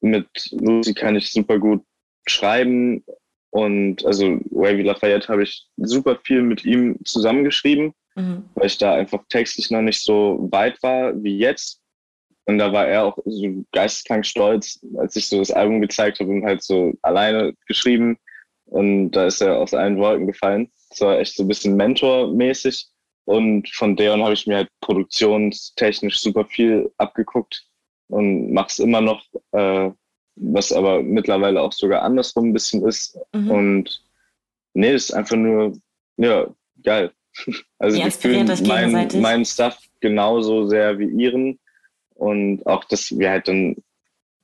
Mit 0.00 0.28
Lucy 0.52 0.94
kann 0.94 1.16
ich 1.16 1.32
super 1.32 1.58
gut 1.58 1.82
schreiben 2.26 3.04
und 3.50 4.04
also 4.04 4.38
Wavy 4.50 4.82
Lafayette 4.82 5.28
habe 5.28 5.42
ich 5.42 5.66
super 5.76 6.18
viel 6.22 6.42
mit 6.42 6.64
ihm 6.64 6.98
zusammengeschrieben 7.04 7.94
mhm. 8.18 8.44
weil 8.54 8.66
ich 8.66 8.78
da 8.78 8.94
einfach 8.94 9.24
textlich 9.28 9.70
noch 9.70 9.82
nicht 9.82 10.02
so 10.02 10.48
weit 10.50 10.82
war 10.82 11.12
wie 11.22 11.38
jetzt. 11.38 11.80
Und 12.46 12.58
da 12.58 12.72
war 12.72 12.86
er 12.86 13.04
auch 13.04 13.18
so 13.26 13.64
geisteskrank 13.72 14.24
stolz, 14.24 14.80
als 14.96 15.16
ich 15.16 15.28
so 15.28 15.38
das 15.38 15.50
Album 15.50 15.82
gezeigt 15.82 16.18
habe 16.20 16.30
und 16.30 16.44
halt 16.44 16.62
so 16.62 16.94
alleine 17.02 17.52
geschrieben. 17.66 18.18
Und 18.64 19.12
da 19.12 19.26
ist 19.26 19.42
er 19.42 19.58
aus 19.58 19.74
allen 19.74 19.98
Wolken 19.98 20.26
gefallen. 20.26 20.70
Das 20.88 21.00
war 21.02 21.18
echt 21.18 21.36
so 21.36 21.44
ein 21.44 21.48
bisschen 21.48 21.76
mentormäßig. 21.76 22.88
Und 23.26 23.68
von 23.68 23.96
Deon 23.96 24.22
habe 24.22 24.32
ich 24.32 24.46
mir 24.46 24.56
halt 24.56 24.70
produktionstechnisch 24.80 26.18
super 26.18 26.46
viel 26.46 26.90
abgeguckt 26.96 27.66
und 28.08 28.52
mache 28.52 28.68
es 28.68 28.78
immer 28.78 29.02
noch, 29.02 29.22
äh, 29.52 29.90
was 30.36 30.72
aber 30.72 31.02
mittlerweile 31.02 31.60
auch 31.60 31.72
sogar 31.72 32.02
andersrum 32.02 32.46
ein 32.46 32.52
bisschen 32.54 32.86
ist. 32.86 33.18
Mhm. 33.34 33.50
Und 33.50 34.04
nee, 34.72 34.94
ist 34.94 35.12
einfach 35.12 35.36
nur, 35.36 35.76
ja, 36.16 36.46
geil. 36.82 37.12
Also 37.78 38.02
die 38.02 38.10
fühlen 38.10 38.50
mein, 38.66 39.08
mein 39.20 39.44
Stuff 39.44 39.78
genauso 40.00 40.66
sehr 40.66 40.98
wie 40.98 41.06
ihren. 41.06 41.58
Und 42.14 42.66
auch, 42.66 42.84
dass 42.84 43.16
wir 43.16 43.30
halt 43.30 43.46
dann 43.46 43.70
ein 43.70 43.84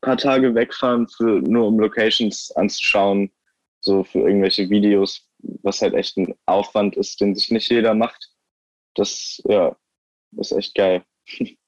paar 0.01 0.17
Tage 0.17 0.55
wegfahren, 0.55 1.09
für, 1.09 1.41
nur 1.41 1.67
um 1.67 1.81
Locations 1.81 2.53
anzuschauen, 2.53 3.33
so 3.81 4.05
für 4.05 4.21
irgendwelche 4.21 4.71
Videos, 4.71 5.29
was 5.39 5.83
halt 5.83 5.95
echt 5.95 6.17
ein 6.17 6.35
Aufwand 6.47 6.97
ist, 6.97 7.21
den 7.21 7.35
sich 7.35 7.51
nicht 7.51 7.71
jeder 7.71 7.95
macht. 7.95 8.31
Das, 8.95 9.43
ja, 9.47 9.77
ist 10.37 10.53
echt 10.53 10.75
geil. 10.75 11.05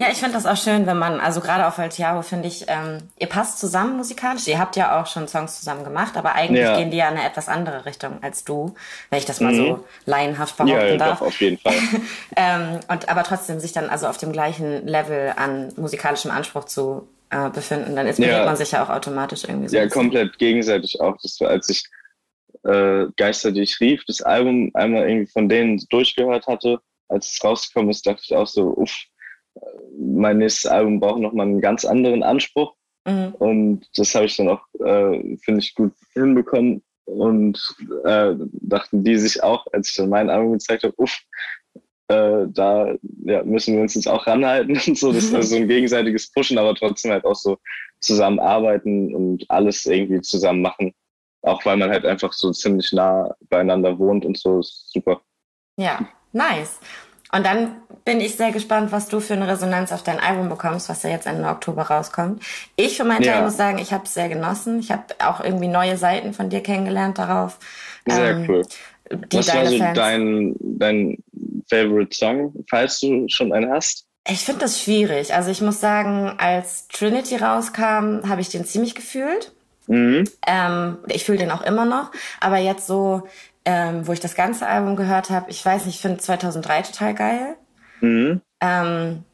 Ja, 0.00 0.06
ich 0.12 0.18
finde 0.18 0.34
das 0.34 0.46
auch 0.46 0.56
schön, 0.56 0.86
wenn 0.86 0.96
man, 0.96 1.18
also 1.18 1.40
gerade 1.40 1.66
auf 1.66 1.76
Altiaro 1.80 2.22
finde 2.22 2.46
ich, 2.46 2.66
ähm, 2.68 2.98
ihr 3.18 3.26
passt 3.26 3.58
zusammen 3.58 3.96
musikalisch. 3.96 4.46
Ihr 4.46 4.60
habt 4.60 4.76
ja 4.76 5.00
auch 5.00 5.06
schon 5.06 5.26
Songs 5.26 5.58
zusammen 5.58 5.82
gemacht, 5.82 6.16
aber 6.16 6.36
eigentlich 6.36 6.62
ja. 6.62 6.76
gehen 6.76 6.92
die 6.92 6.98
ja 6.98 7.08
in 7.08 7.16
eine 7.16 7.26
etwas 7.26 7.48
andere 7.48 7.84
Richtung 7.84 8.22
als 8.22 8.44
du, 8.44 8.76
wenn 9.10 9.18
ich 9.18 9.24
das 9.24 9.40
mal 9.40 9.52
mhm. 9.52 9.56
so 9.56 9.84
laienhaft 10.06 10.56
behaupten 10.56 10.76
ja, 10.76 10.86
ja, 10.86 10.96
darf. 10.96 11.18
Doch, 11.18 11.26
auf 11.26 11.40
jeden 11.40 11.58
Fall. 11.58 11.74
ähm, 12.36 12.78
und 12.86 13.08
aber 13.08 13.24
trotzdem 13.24 13.58
sich 13.58 13.72
dann 13.72 13.90
also 13.90 14.06
auf 14.06 14.18
dem 14.18 14.30
gleichen 14.30 14.86
Level 14.86 15.32
an 15.36 15.72
musikalischem 15.76 16.30
Anspruch 16.30 16.66
zu 16.66 17.08
äh, 17.30 17.50
befinden, 17.50 17.96
dann 17.96 18.06
inspiriert 18.06 18.38
ja. 18.38 18.44
man 18.44 18.56
sich 18.56 18.70
ja 18.70 18.84
auch 18.84 18.90
automatisch 18.90 19.44
irgendwie 19.44 19.68
so. 19.68 19.76
Ja, 19.76 19.88
komplett 19.88 20.38
gegenseitig 20.38 21.00
auch. 21.00 21.16
Das 21.20 21.40
war, 21.40 21.48
als 21.48 21.68
ich 21.70 21.82
äh, 22.62 23.06
Geister, 23.16 23.50
die 23.50 23.62
ich 23.62 23.80
rief, 23.80 24.04
das 24.06 24.22
Album 24.22 24.70
einmal 24.74 25.08
irgendwie 25.08 25.30
von 25.30 25.48
denen 25.48 25.84
durchgehört 25.90 26.46
hatte, 26.46 26.78
als 27.08 27.32
es 27.32 27.42
rausgekommen 27.42 27.90
ist, 27.90 28.06
dachte 28.06 28.22
ich 28.24 28.36
auch 28.36 28.46
so, 28.46 28.76
uff, 28.76 28.96
mein 29.98 30.38
nächstes 30.38 30.66
Album 30.66 31.00
braucht 31.00 31.20
nochmal 31.20 31.46
einen 31.46 31.60
ganz 31.60 31.84
anderen 31.84 32.22
Anspruch. 32.22 32.74
Mhm. 33.06 33.34
Und 33.38 33.86
das 33.96 34.14
habe 34.14 34.26
ich 34.26 34.36
dann 34.36 34.48
auch, 34.48 34.62
äh, 34.80 35.36
finde 35.38 35.60
ich, 35.60 35.74
gut 35.74 35.92
hinbekommen. 36.12 36.82
Und 37.06 37.74
äh, 38.04 38.34
dachten 38.52 39.02
die 39.02 39.16
sich 39.16 39.42
auch, 39.42 39.66
als 39.72 39.88
ich 39.90 39.96
dann 39.96 40.10
mein 40.10 40.28
Album 40.28 40.52
gezeigt 40.52 40.84
habe, 40.84 40.94
uff, 40.98 41.18
äh, 42.08 42.46
da 42.48 42.94
ja, 43.24 43.42
müssen 43.44 43.74
wir 43.74 43.82
uns 43.82 43.94
jetzt 43.94 44.08
auch 44.08 44.26
ranhalten 44.26 44.78
und 44.86 44.98
so. 44.98 45.12
Das 45.12 45.24
ist 45.24 45.34
also 45.34 45.48
so 45.48 45.56
ein 45.56 45.68
gegenseitiges 45.68 46.30
Pushen, 46.32 46.58
aber 46.58 46.74
trotzdem 46.74 47.12
halt 47.12 47.24
auch 47.24 47.34
so 47.34 47.58
zusammenarbeiten 48.00 49.14
und 49.14 49.44
alles 49.50 49.86
irgendwie 49.86 50.20
zusammen 50.20 50.62
machen. 50.62 50.94
Auch 51.42 51.64
weil 51.64 51.76
man 51.76 51.90
halt 51.90 52.04
einfach 52.04 52.32
so 52.32 52.50
ziemlich 52.50 52.92
nah 52.92 53.34
beieinander 53.48 53.98
wohnt 53.98 54.24
und 54.24 54.36
so, 54.36 54.58
ist 54.60 54.90
super. 54.92 55.22
Ja, 55.78 56.08
nice. 56.32 56.80
Und 57.32 57.44
dann 57.44 57.76
bin 58.04 58.20
ich 58.20 58.36
sehr 58.36 58.52
gespannt, 58.52 58.90
was 58.90 59.08
du 59.08 59.20
für 59.20 59.34
eine 59.34 59.48
Resonanz 59.48 59.92
auf 59.92 60.02
dein 60.02 60.18
Album 60.18 60.48
bekommst, 60.48 60.88
was 60.88 61.02
ja 61.02 61.10
jetzt 61.10 61.26
Ende 61.26 61.46
Oktober 61.48 61.82
rauskommt. 61.82 62.42
Ich 62.76 62.96
für 62.96 63.04
meinen 63.04 63.22
ja. 63.22 63.34
Teil 63.34 63.42
muss 63.42 63.56
sagen, 63.56 63.78
ich 63.78 63.92
habe 63.92 64.04
es 64.04 64.14
sehr 64.14 64.28
genossen. 64.28 64.80
Ich 64.80 64.90
habe 64.90 65.04
auch 65.18 65.42
irgendwie 65.42 65.68
neue 65.68 65.98
Seiten 65.98 66.32
von 66.32 66.48
dir 66.48 66.62
kennengelernt 66.62 67.18
darauf. 67.18 67.58
Sehr 68.06 68.30
ähm, 68.30 68.46
cool. 68.48 68.62
was 69.30 69.54
war 69.54 69.66
so 69.66 69.78
dein, 69.94 70.54
dein 70.58 71.18
Favorite 71.68 72.16
Song, 72.16 72.54
falls 72.70 73.00
du 73.00 73.26
schon 73.28 73.52
einen 73.52 73.70
hast? 73.70 74.06
Ich 74.26 74.40
finde 74.40 74.60
das 74.60 74.80
schwierig. 74.82 75.34
Also 75.34 75.50
ich 75.50 75.60
muss 75.60 75.80
sagen, 75.80 76.34
als 76.38 76.88
Trinity 76.88 77.36
rauskam, 77.36 78.28
habe 78.28 78.40
ich 78.40 78.48
den 78.48 78.64
ziemlich 78.64 78.94
gefühlt. 78.94 79.52
Mhm. 79.86 80.24
Ähm, 80.46 80.98
ich 81.08 81.24
fühle 81.24 81.38
den 81.38 81.50
auch 81.50 81.62
immer 81.62 81.86
noch. 81.86 82.12
Aber 82.40 82.58
jetzt 82.58 82.86
so 82.86 83.26
ähm, 83.68 84.06
wo 84.06 84.14
ich 84.14 84.20
das 84.20 84.34
ganze 84.34 84.66
Album 84.66 84.96
gehört 84.96 85.28
habe. 85.28 85.50
Ich 85.50 85.62
weiß 85.62 85.84
nicht, 85.84 85.96
ich 85.96 86.00
finde 86.00 86.16
2003 86.16 86.82
total 86.82 87.14
geil. 87.14 87.56
Mhm. 88.00 88.40
Ähm, 88.62 89.24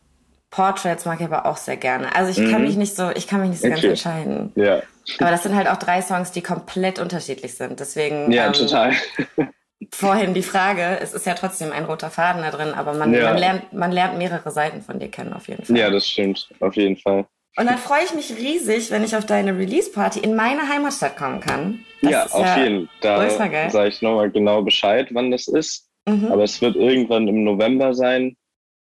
Portraits 0.51 1.05
mag 1.05 1.21
ich 1.21 1.27
aber 1.27 1.47
auch 1.47 1.57
sehr 1.57 1.77
gerne. 1.77 2.13
Also 2.17 2.33
ich 2.33 2.45
mhm. 2.45 2.51
kann 2.51 2.63
mich 2.63 2.77
nicht 2.77 2.97
so, 2.97 3.11
ich 3.15 3.29
kann 3.29 3.41
mich 3.43 3.51
nicht 3.51 3.61
so 3.61 3.69
okay. 3.69 3.75
ganz 3.75 3.85
entscheiden. 3.85 4.53
Ja. 4.57 4.83
Aber 5.21 5.31
das 5.31 5.45
sind 5.45 5.55
halt 5.55 5.69
auch 5.69 5.77
drei 5.77 6.03
Songs, 6.03 6.33
die 6.33 6.43
komplett 6.43 6.99
unterschiedlich 6.99 7.55
sind. 7.55 7.79
Deswegen. 7.79 8.33
Ja, 8.33 8.47
ähm, 8.47 8.55
total. 8.55 8.93
vorhin 9.93 10.35
die 10.35 10.43
Frage, 10.43 10.99
es 11.01 11.13
ist 11.13 11.27
ja 11.27 11.35
trotzdem 11.35 11.71
ein 11.71 11.85
roter 11.85 12.11
Faden 12.11 12.43
da 12.43 12.51
drin, 12.51 12.75
aber 12.75 12.95
man, 12.95 13.15
ja. 13.15 13.25
man, 13.25 13.39
lernt, 13.39 13.73
man 13.73 13.93
lernt 13.93 14.19
mehrere 14.19 14.51
Seiten 14.51 14.83
von 14.83 14.99
dir 14.99 15.11
kennen, 15.11 15.33
auf 15.33 15.47
jeden 15.47 15.65
Fall. 15.65 15.77
Ja, 15.77 15.91
das 15.91 16.09
stimmt, 16.09 16.49
auf 16.59 16.75
jeden 16.75 16.97
Fall. 16.97 17.27
Und 17.57 17.67
dann 17.67 17.79
freue 17.79 18.05
ich 18.05 18.15
mich 18.15 18.37
riesig, 18.37 18.91
wenn 18.91 19.05
ich 19.05 19.15
auf 19.15 19.27
deine 19.27 19.57
Release-Party 19.57 20.21
in 20.21 20.35
meine 20.35 20.69
Heimatstadt 20.69 21.17
kommen 21.17 21.41
kann. 21.41 21.85
Das 22.03 22.11
ja, 22.11 22.27
auf 22.27 22.45
ja 22.45 22.65
jeden 22.65 22.89
Fall. 23.01 23.41
Da 23.41 23.71
sage 23.71 23.89
ich 23.89 24.03
nochmal 24.03 24.31
genau 24.31 24.63
Bescheid, 24.63 25.09
wann 25.13 25.31
das 25.31 25.47
ist. 25.47 25.89
Mhm. 26.07 26.33
Aber 26.33 26.43
es 26.43 26.61
wird 26.61 26.75
irgendwann 26.75 27.29
im 27.29 27.45
November 27.45 27.95
sein. 27.95 28.37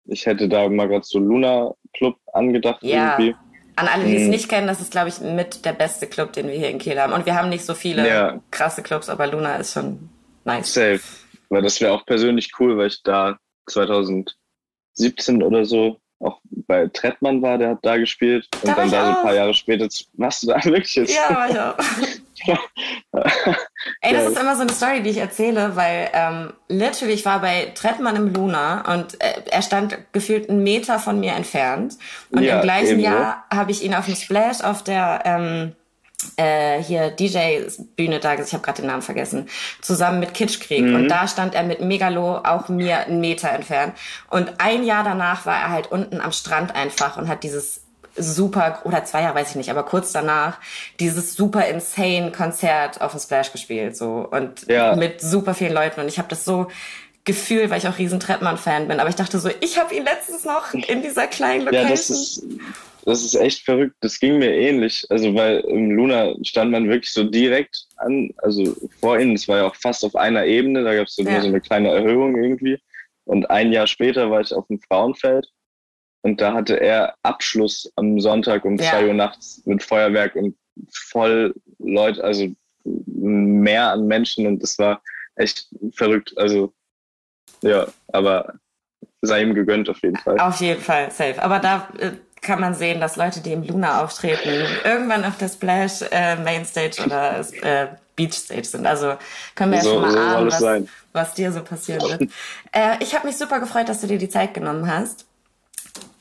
Ich 0.06 0.26
hätte 0.26 0.48
da 0.48 0.68
mal 0.68 0.88
gerade 0.88 1.04
so 1.04 1.18
Luna 1.18 1.74
Club 1.92 2.16
angedacht 2.32 2.82
ja. 2.82 3.18
irgendwie. 3.18 3.36
An 3.76 3.88
alle, 3.88 4.04
die 4.04 4.16
es 4.16 4.22
mhm. 4.24 4.30
nicht 4.30 4.48
kennen, 4.48 4.66
das 4.66 4.80
ist, 4.80 4.92
glaube 4.92 5.08
ich, 5.08 5.20
mit 5.20 5.64
der 5.64 5.72
beste 5.72 6.06
Club, 6.06 6.32
den 6.32 6.46
wir 6.46 6.54
hier 6.54 6.70
in 6.70 6.78
Kiel 6.78 6.98
haben. 6.98 7.12
Und 7.12 7.26
wir 7.26 7.34
haben 7.34 7.48
nicht 7.48 7.64
so 7.64 7.74
viele 7.74 8.08
ja. 8.08 8.40
krasse 8.50 8.82
Clubs, 8.82 9.08
aber 9.08 9.26
Luna 9.26 9.56
ist 9.56 9.74
schon 9.74 10.08
nice. 10.44 10.72
Safe. 10.72 11.00
Weil 11.48 11.62
das 11.62 11.80
wäre 11.80 11.92
auch 11.92 12.06
persönlich 12.06 12.52
cool, 12.58 12.78
weil 12.78 12.86
ich 12.86 13.02
da 13.02 13.38
2017 13.68 15.42
oder 15.42 15.64
so 15.64 15.98
auch 16.24 16.40
bei 16.66 16.88
Trettmann 16.88 17.42
war, 17.42 17.58
der 17.58 17.70
hat 17.70 17.78
da 17.82 17.96
gespielt. 17.96 18.48
Und 18.62 18.68
da 18.68 18.74
dann 18.74 18.90
da 18.90 19.04
so 19.04 19.18
ein 19.18 19.22
paar 19.22 19.34
Jahre 19.34 19.54
später, 19.54 19.88
machst 20.16 20.42
du 20.42 20.48
da 20.48 20.64
wirklich 20.64 20.94
jetzt? 20.94 21.14
Ja, 21.14 21.34
war 21.34 21.50
ich 21.50 21.58
auch. 21.58 21.76
Ey, 24.00 24.12
das 24.12 24.30
ist 24.30 24.38
immer 24.38 24.54
so 24.56 24.62
eine 24.62 24.72
Story, 24.72 25.02
die 25.02 25.10
ich 25.10 25.18
erzähle, 25.18 25.76
weil 25.76 26.10
ähm, 26.12 26.52
literally 26.68 27.14
ich 27.14 27.24
war 27.24 27.40
bei 27.40 27.72
Trettmann 27.74 28.16
im 28.16 28.34
Luna 28.34 28.92
und 28.92 29.20
äh, 29.20 29.42
er 29.50 29.62
stand 29.62 29.96
gefühlt 30.12 30.50
einen 30.50 30.62
Meter 30.62 30.98
von 30.98 31.20
mir 31.20 31.32
entfernt. 31.32 31.96
Und 32.30 32.42
ja, 32.42 32.56
im 32.56 32.62
gleichen 32.62 33.00
Jahr 33.00 33.44
habe 33.52 33.70
ich 33.70 33.82
ihn 33.82 33.94
auf 33.94 34.06
dem 34.06 34.16
Splash 34.16 34.62
auf 34.62 34.82
der 34.82 35.22
ähm, 35.24 35.72
äh, 36.36 36.82
hier 36.82 37.10
DJ-Bühne 37.10 38.20
da, 38.20 38.34
ich 38.34 38.52
habe 38.52 38.62
gerade 38.62 38.82
den 38.82 38.86
Namen 38.86 39.02
vergessen, 39.02 39.48
zusammen 39.80 40.20
mit 40.20 40.34
Kitschkrieg. 40.34 40.82
Mhm. 40.82 40.94
Und 40.94 41.08
da 41.08 41.28
stand 41.28 41.54
er 41.54 41.62
mit 41.62 41.80
Megalo 41.80 42.38
auch 42.38 42.68
mir 42.68 43.00
einen 43.00 43.20
Meter 43.20 43.50
entfernt. 43.50 43.94
Und 44.30 44.54
ein 44.58 44.84
Jahr 44.84 45.04
danach 45.04 45.46
war 45.46 45.56
er 45.56 45.70
halt 45.70 45.90
unten 45.92 46.20
am 46.20 46.32
Strand 46.32 46.74
einfach 46.74 47.16
und 47.16 47.28
hat 47.28 47.42
dieses 47.42 47.82
super, 48.16 48.80
oder 48.84 49.04
zwei 49.04 49.22
Jahre 49.22 49.34
weiß 49.34 49.50
ich 49.50 49.56
nicht, 49.56 49.70
aber 49.70 49.82
kurz 49.82 50.12
danach, 50.12 50.58
dieses 51.00 51.34
super 51.34 51.66
insane 51.66 52.30
Konzert 52.30 53.00
auf 53.00 53.10
dem 53.12 53.20
Splash 53.20 53.52
gespielt. 53.52 53.96
so 53.96 54.28
Und 54.30 54.66
ja. 54.68 54.94
mit 54.96 55.20
super 55.20 55.54
vielen 55.54 55.72
Leuten. 55.72 56.00
Und 56.00 56.08
ich 56.08 56.18
habe 56.18 56.28
das 56.28 56.44
so 56.44 56.68
gefühlt, 57.24 57.70
weil 57.70 57.78
ich 57.78 57.88
auch 57.88 57.98
riesen 57.98 58.20
Trettmann-Fan 58.20 58.88
bin. 58.88 59.00
Aber 59.00 59.08
ich 59.08 59.16
dachte 59.16 59.38
so, 59.38 59.50
ich 59.60 59.78
habe 59.78 59.94
ihn 59.94 60.04
letztens 60.04 60.44
noch 60.44 60.74
in 60.74 61.02
dieser 61.02 61.26
kleinen 61.26 61.64
Location. 61.64 62.18
Ja, 62.58 62.64
das 63.04 63.22
ist, 63.22 63.34
echt 63.34 63.64
verrückt. 63.64 63.96
Das 64.00 64.18
ging 64.18 64.38
mir 64.38 64.52
ähnlich. 64.52 65.06
Also, 65.10 65.34
weil 65.34 65.60
im 65.60 65.90
Luna 65.90 66.34
stand 66.42 66.70
man 66.70 66.88
wirklich 66.88 67.12
so 67.12 67.24
direkt 67.24 67.86
an, 67.96 68.30
also 68.38 68.74
vor 69.00 69.18
ihnen, 69.18 69.34
es 69.34 69.46
war 69.46 69.58
ja 69.58 69.66
auch 69.66 69.76
fast 69.76 70.04
auf 70.04 70.16
einer 70.16 70.44
Ebene, 70.44 70.84
da 70.84 70.94
gab 70.94 71.06
es 71.06 71.16
so, 71.16 71.22
ja. 71.22 71.40
so 71.40 71.48
eine 71.48 71.60
kleine 71.60 71.90
Erhöhung 71.90 72.36
irgendwie. 72.42 72.78
Und 73.24 73.50
ein 73.50 73.72
Jahr 73.72 73.86
später 73.86 74.30
war 74.30 74.40
ich 74.40 74.52
auf 74.52 74.66
dem 74.68 74.80
Frauenfeld 74.80 75.48
und 76.22 76.40
da 76.40 76.54
hatte 76.54 76.80
er 76.80 77.14
Abschluss 77.22 77.90
am 77.96 78.18
Sonntag 78.20 78.64
um 78.64 78.76
ja. 78.76 78.90
zwei 78.90 79.06
Uhr 79.06 79.14
nachts 79.14 79.62
mit 79.66 79.82
Feuerwerk 79.82 80.34
und 80.36 80.56
voll 80.90 81.54
Leute, 81.78 82.24
also 82.24 82.48
mehr 82.84 83.90
an 83.92 84.06
Menschen 84.06 84.46
und 84.46 84.62
das 84.62 84.78
war 84.78 85.02
echt 85.36 85.68
verrückt. 85.92 86.32
Also, 86.36 86.72
ja, 87.62 87.86
aber 88.08 88.54
sei 89.20 89.42
ihm 89.42 89.54
gegönnt 89.54 89.88
auf 89.88 90.02
jeden 90.02 90.16
Fall. 90.16 90.38
Auf 90.38 90.60
jeden 90.60 90.80
Fall, 90.80 91.10
safe. 91.10 91.42
Aber 91.42 91.58
da 91.58 91.88
äh, 91.98 92.12
kann 92.44 92.60
man 92.60 92.74
sehen, 92.74 93.00
dass 93.00 93.16
Leute, 93.16 93.40
die 93.40 93.52
im 93.52 93.64
Luna 93.64 94.04
auftreten, 94.04 94.66
irgendwann 94.84 95.24
auf 95.24 95.36
der 95.38 95.48
Splash 95.48 96.02
äh, 96.10 96.36
Mainstage 96.36 97.02
oder 97.04 97.40
äh, 97.62 97.86
Beachstage 98.14 98.64
sind. 98.64 98.86
Also 98.86 99.14
können 99.54 99.72
wir 99.72 99.80
so, 99.80 99.88
ja 99.88 99.94
schon 99.94 100.02
mal 100.02 100.12
so 100.12 100.18
ahnen, 100.18 100.86
was, 101.12 101.28
was, 101.28 101.34
dir 101.34 101.50
so 101.50 101.62
passieren 101.62 102.02
wird. 102.02 102.30
äh, 102.72 102.96
ich 103.00 103.14
habe 103.14 103.26
mich 103.26 103.36
super 103.36 103.58
gefreut, 103.58 103.88
dass 103.88 104.00
du 104.00 104.06
dir 104.06 104.18
die 104.18 104.28
Zeit 104.28 104.54
genommen 104.54 104.86
hast. 104.88 105.26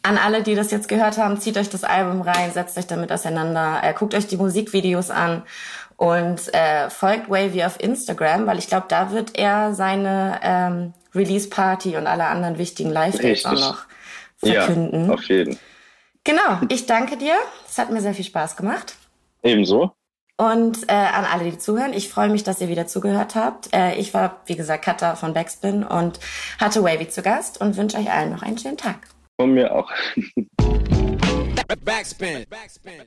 An 0.01 0.17
alle, 0.17 0.43
die 0.43 0.55
das 0.55 0.71
jetzt 0.71 0.87
gehört 0.87 1.17
haben, 1.17 1.39
zieht 1.39 1.57
euch 1.57 1.69
das 1.69 1.83
Album 1.83 2.21
rein, 2.21 2.51
setzt 2.51 2.77
euch 2.77 2.87
damit 2.87 3.11
auseinander, 3.11 3.81
äh, 3.83 3.93
guckt 3.93 4.15
euch 4.15 4.27
die 4.27 4.37
Musikvideos 4.37 5.11
an 5.11 5.43
und 5.95 6.53
äh, 6.53 6.89
folgt 6.89 7.29
Wavy 7.29 7.63
auf 7.63 7.79
Instagram, 7.79 8.47
weil 8.47 8.57
ich 8.57 8.67
glaube, 8.67 8.87
da 8.89 9.11
wird 9.11 9.37
er 9.37 9.73
seine 9.73 10.39
ähm, 10.41 10.93
Release-Party 11.13 11.95
und 11.95 12.07
alle 12.07 12.25
anderen 12.25 12.57
wichtigen 12.57 12.89
Live-Dates 12.89 13.45
auch 13.45 13.53
noch 13.53 13.85
verkünden. 14.37 15.07
Ja, 15.07 15.13
auf 15.13 15.23
jeden 15.23 15.53
Fall. 15.53 15.72
Genau, 16.23 16.61
ich 16.69 16.85
danke 16.85 17.17
dir. 17.17 17.35
Es 17.67 17.77
hat 17.77 17.89
mir 17.91 18.01
sehr 18.01 18.13
viel 18.13 18.23
Spaß 18.23 18.55
gemacht. 18.55 18.95
Ebenso. 19.41 19.91
Und 20.37 20.89
äh, 20.89 20.93
an 20.93 21.25
alle, 21.25 21.43
die 21.51 21.57
zuhören, 21.57 21.93
ich 21.93 22.09
freue 22.09 22.29
mich, 22.29 22.43
dass 22.43 22.59
ihr 22.61 22.69
wieder 22.69 22.87
zugehört 22.87 23.35
habt. 23.35 23.73
Äh, 23.73 23.95
ich 23.95 24.13
war, 24.13 24.41
wie 24.45 24.55
gesagt, 24.55 24.85
Katha 24.85 25.15
von 25.15 25.33
Backspin 25.33 25.83
und 25.83 26.19
hatte 26.59 26.83
Wavy 26.83 27.07
zu 27.07 27.21
Gast 27.21 27.61
und 27.61 27.77
wünsche 27.77 27.97
euch 27.97 28.11
allen 28.11 28.31
noch 28.31 28.41
einen 28.41 28.57
schönen 28.57 28.77
Tag. 28.77 29.07
Von 29.39 29.53
mir 29.53 29.73
auch. 29.73 29.91
Backspin. 31.83 32.45
Backspin. 32.49 33.03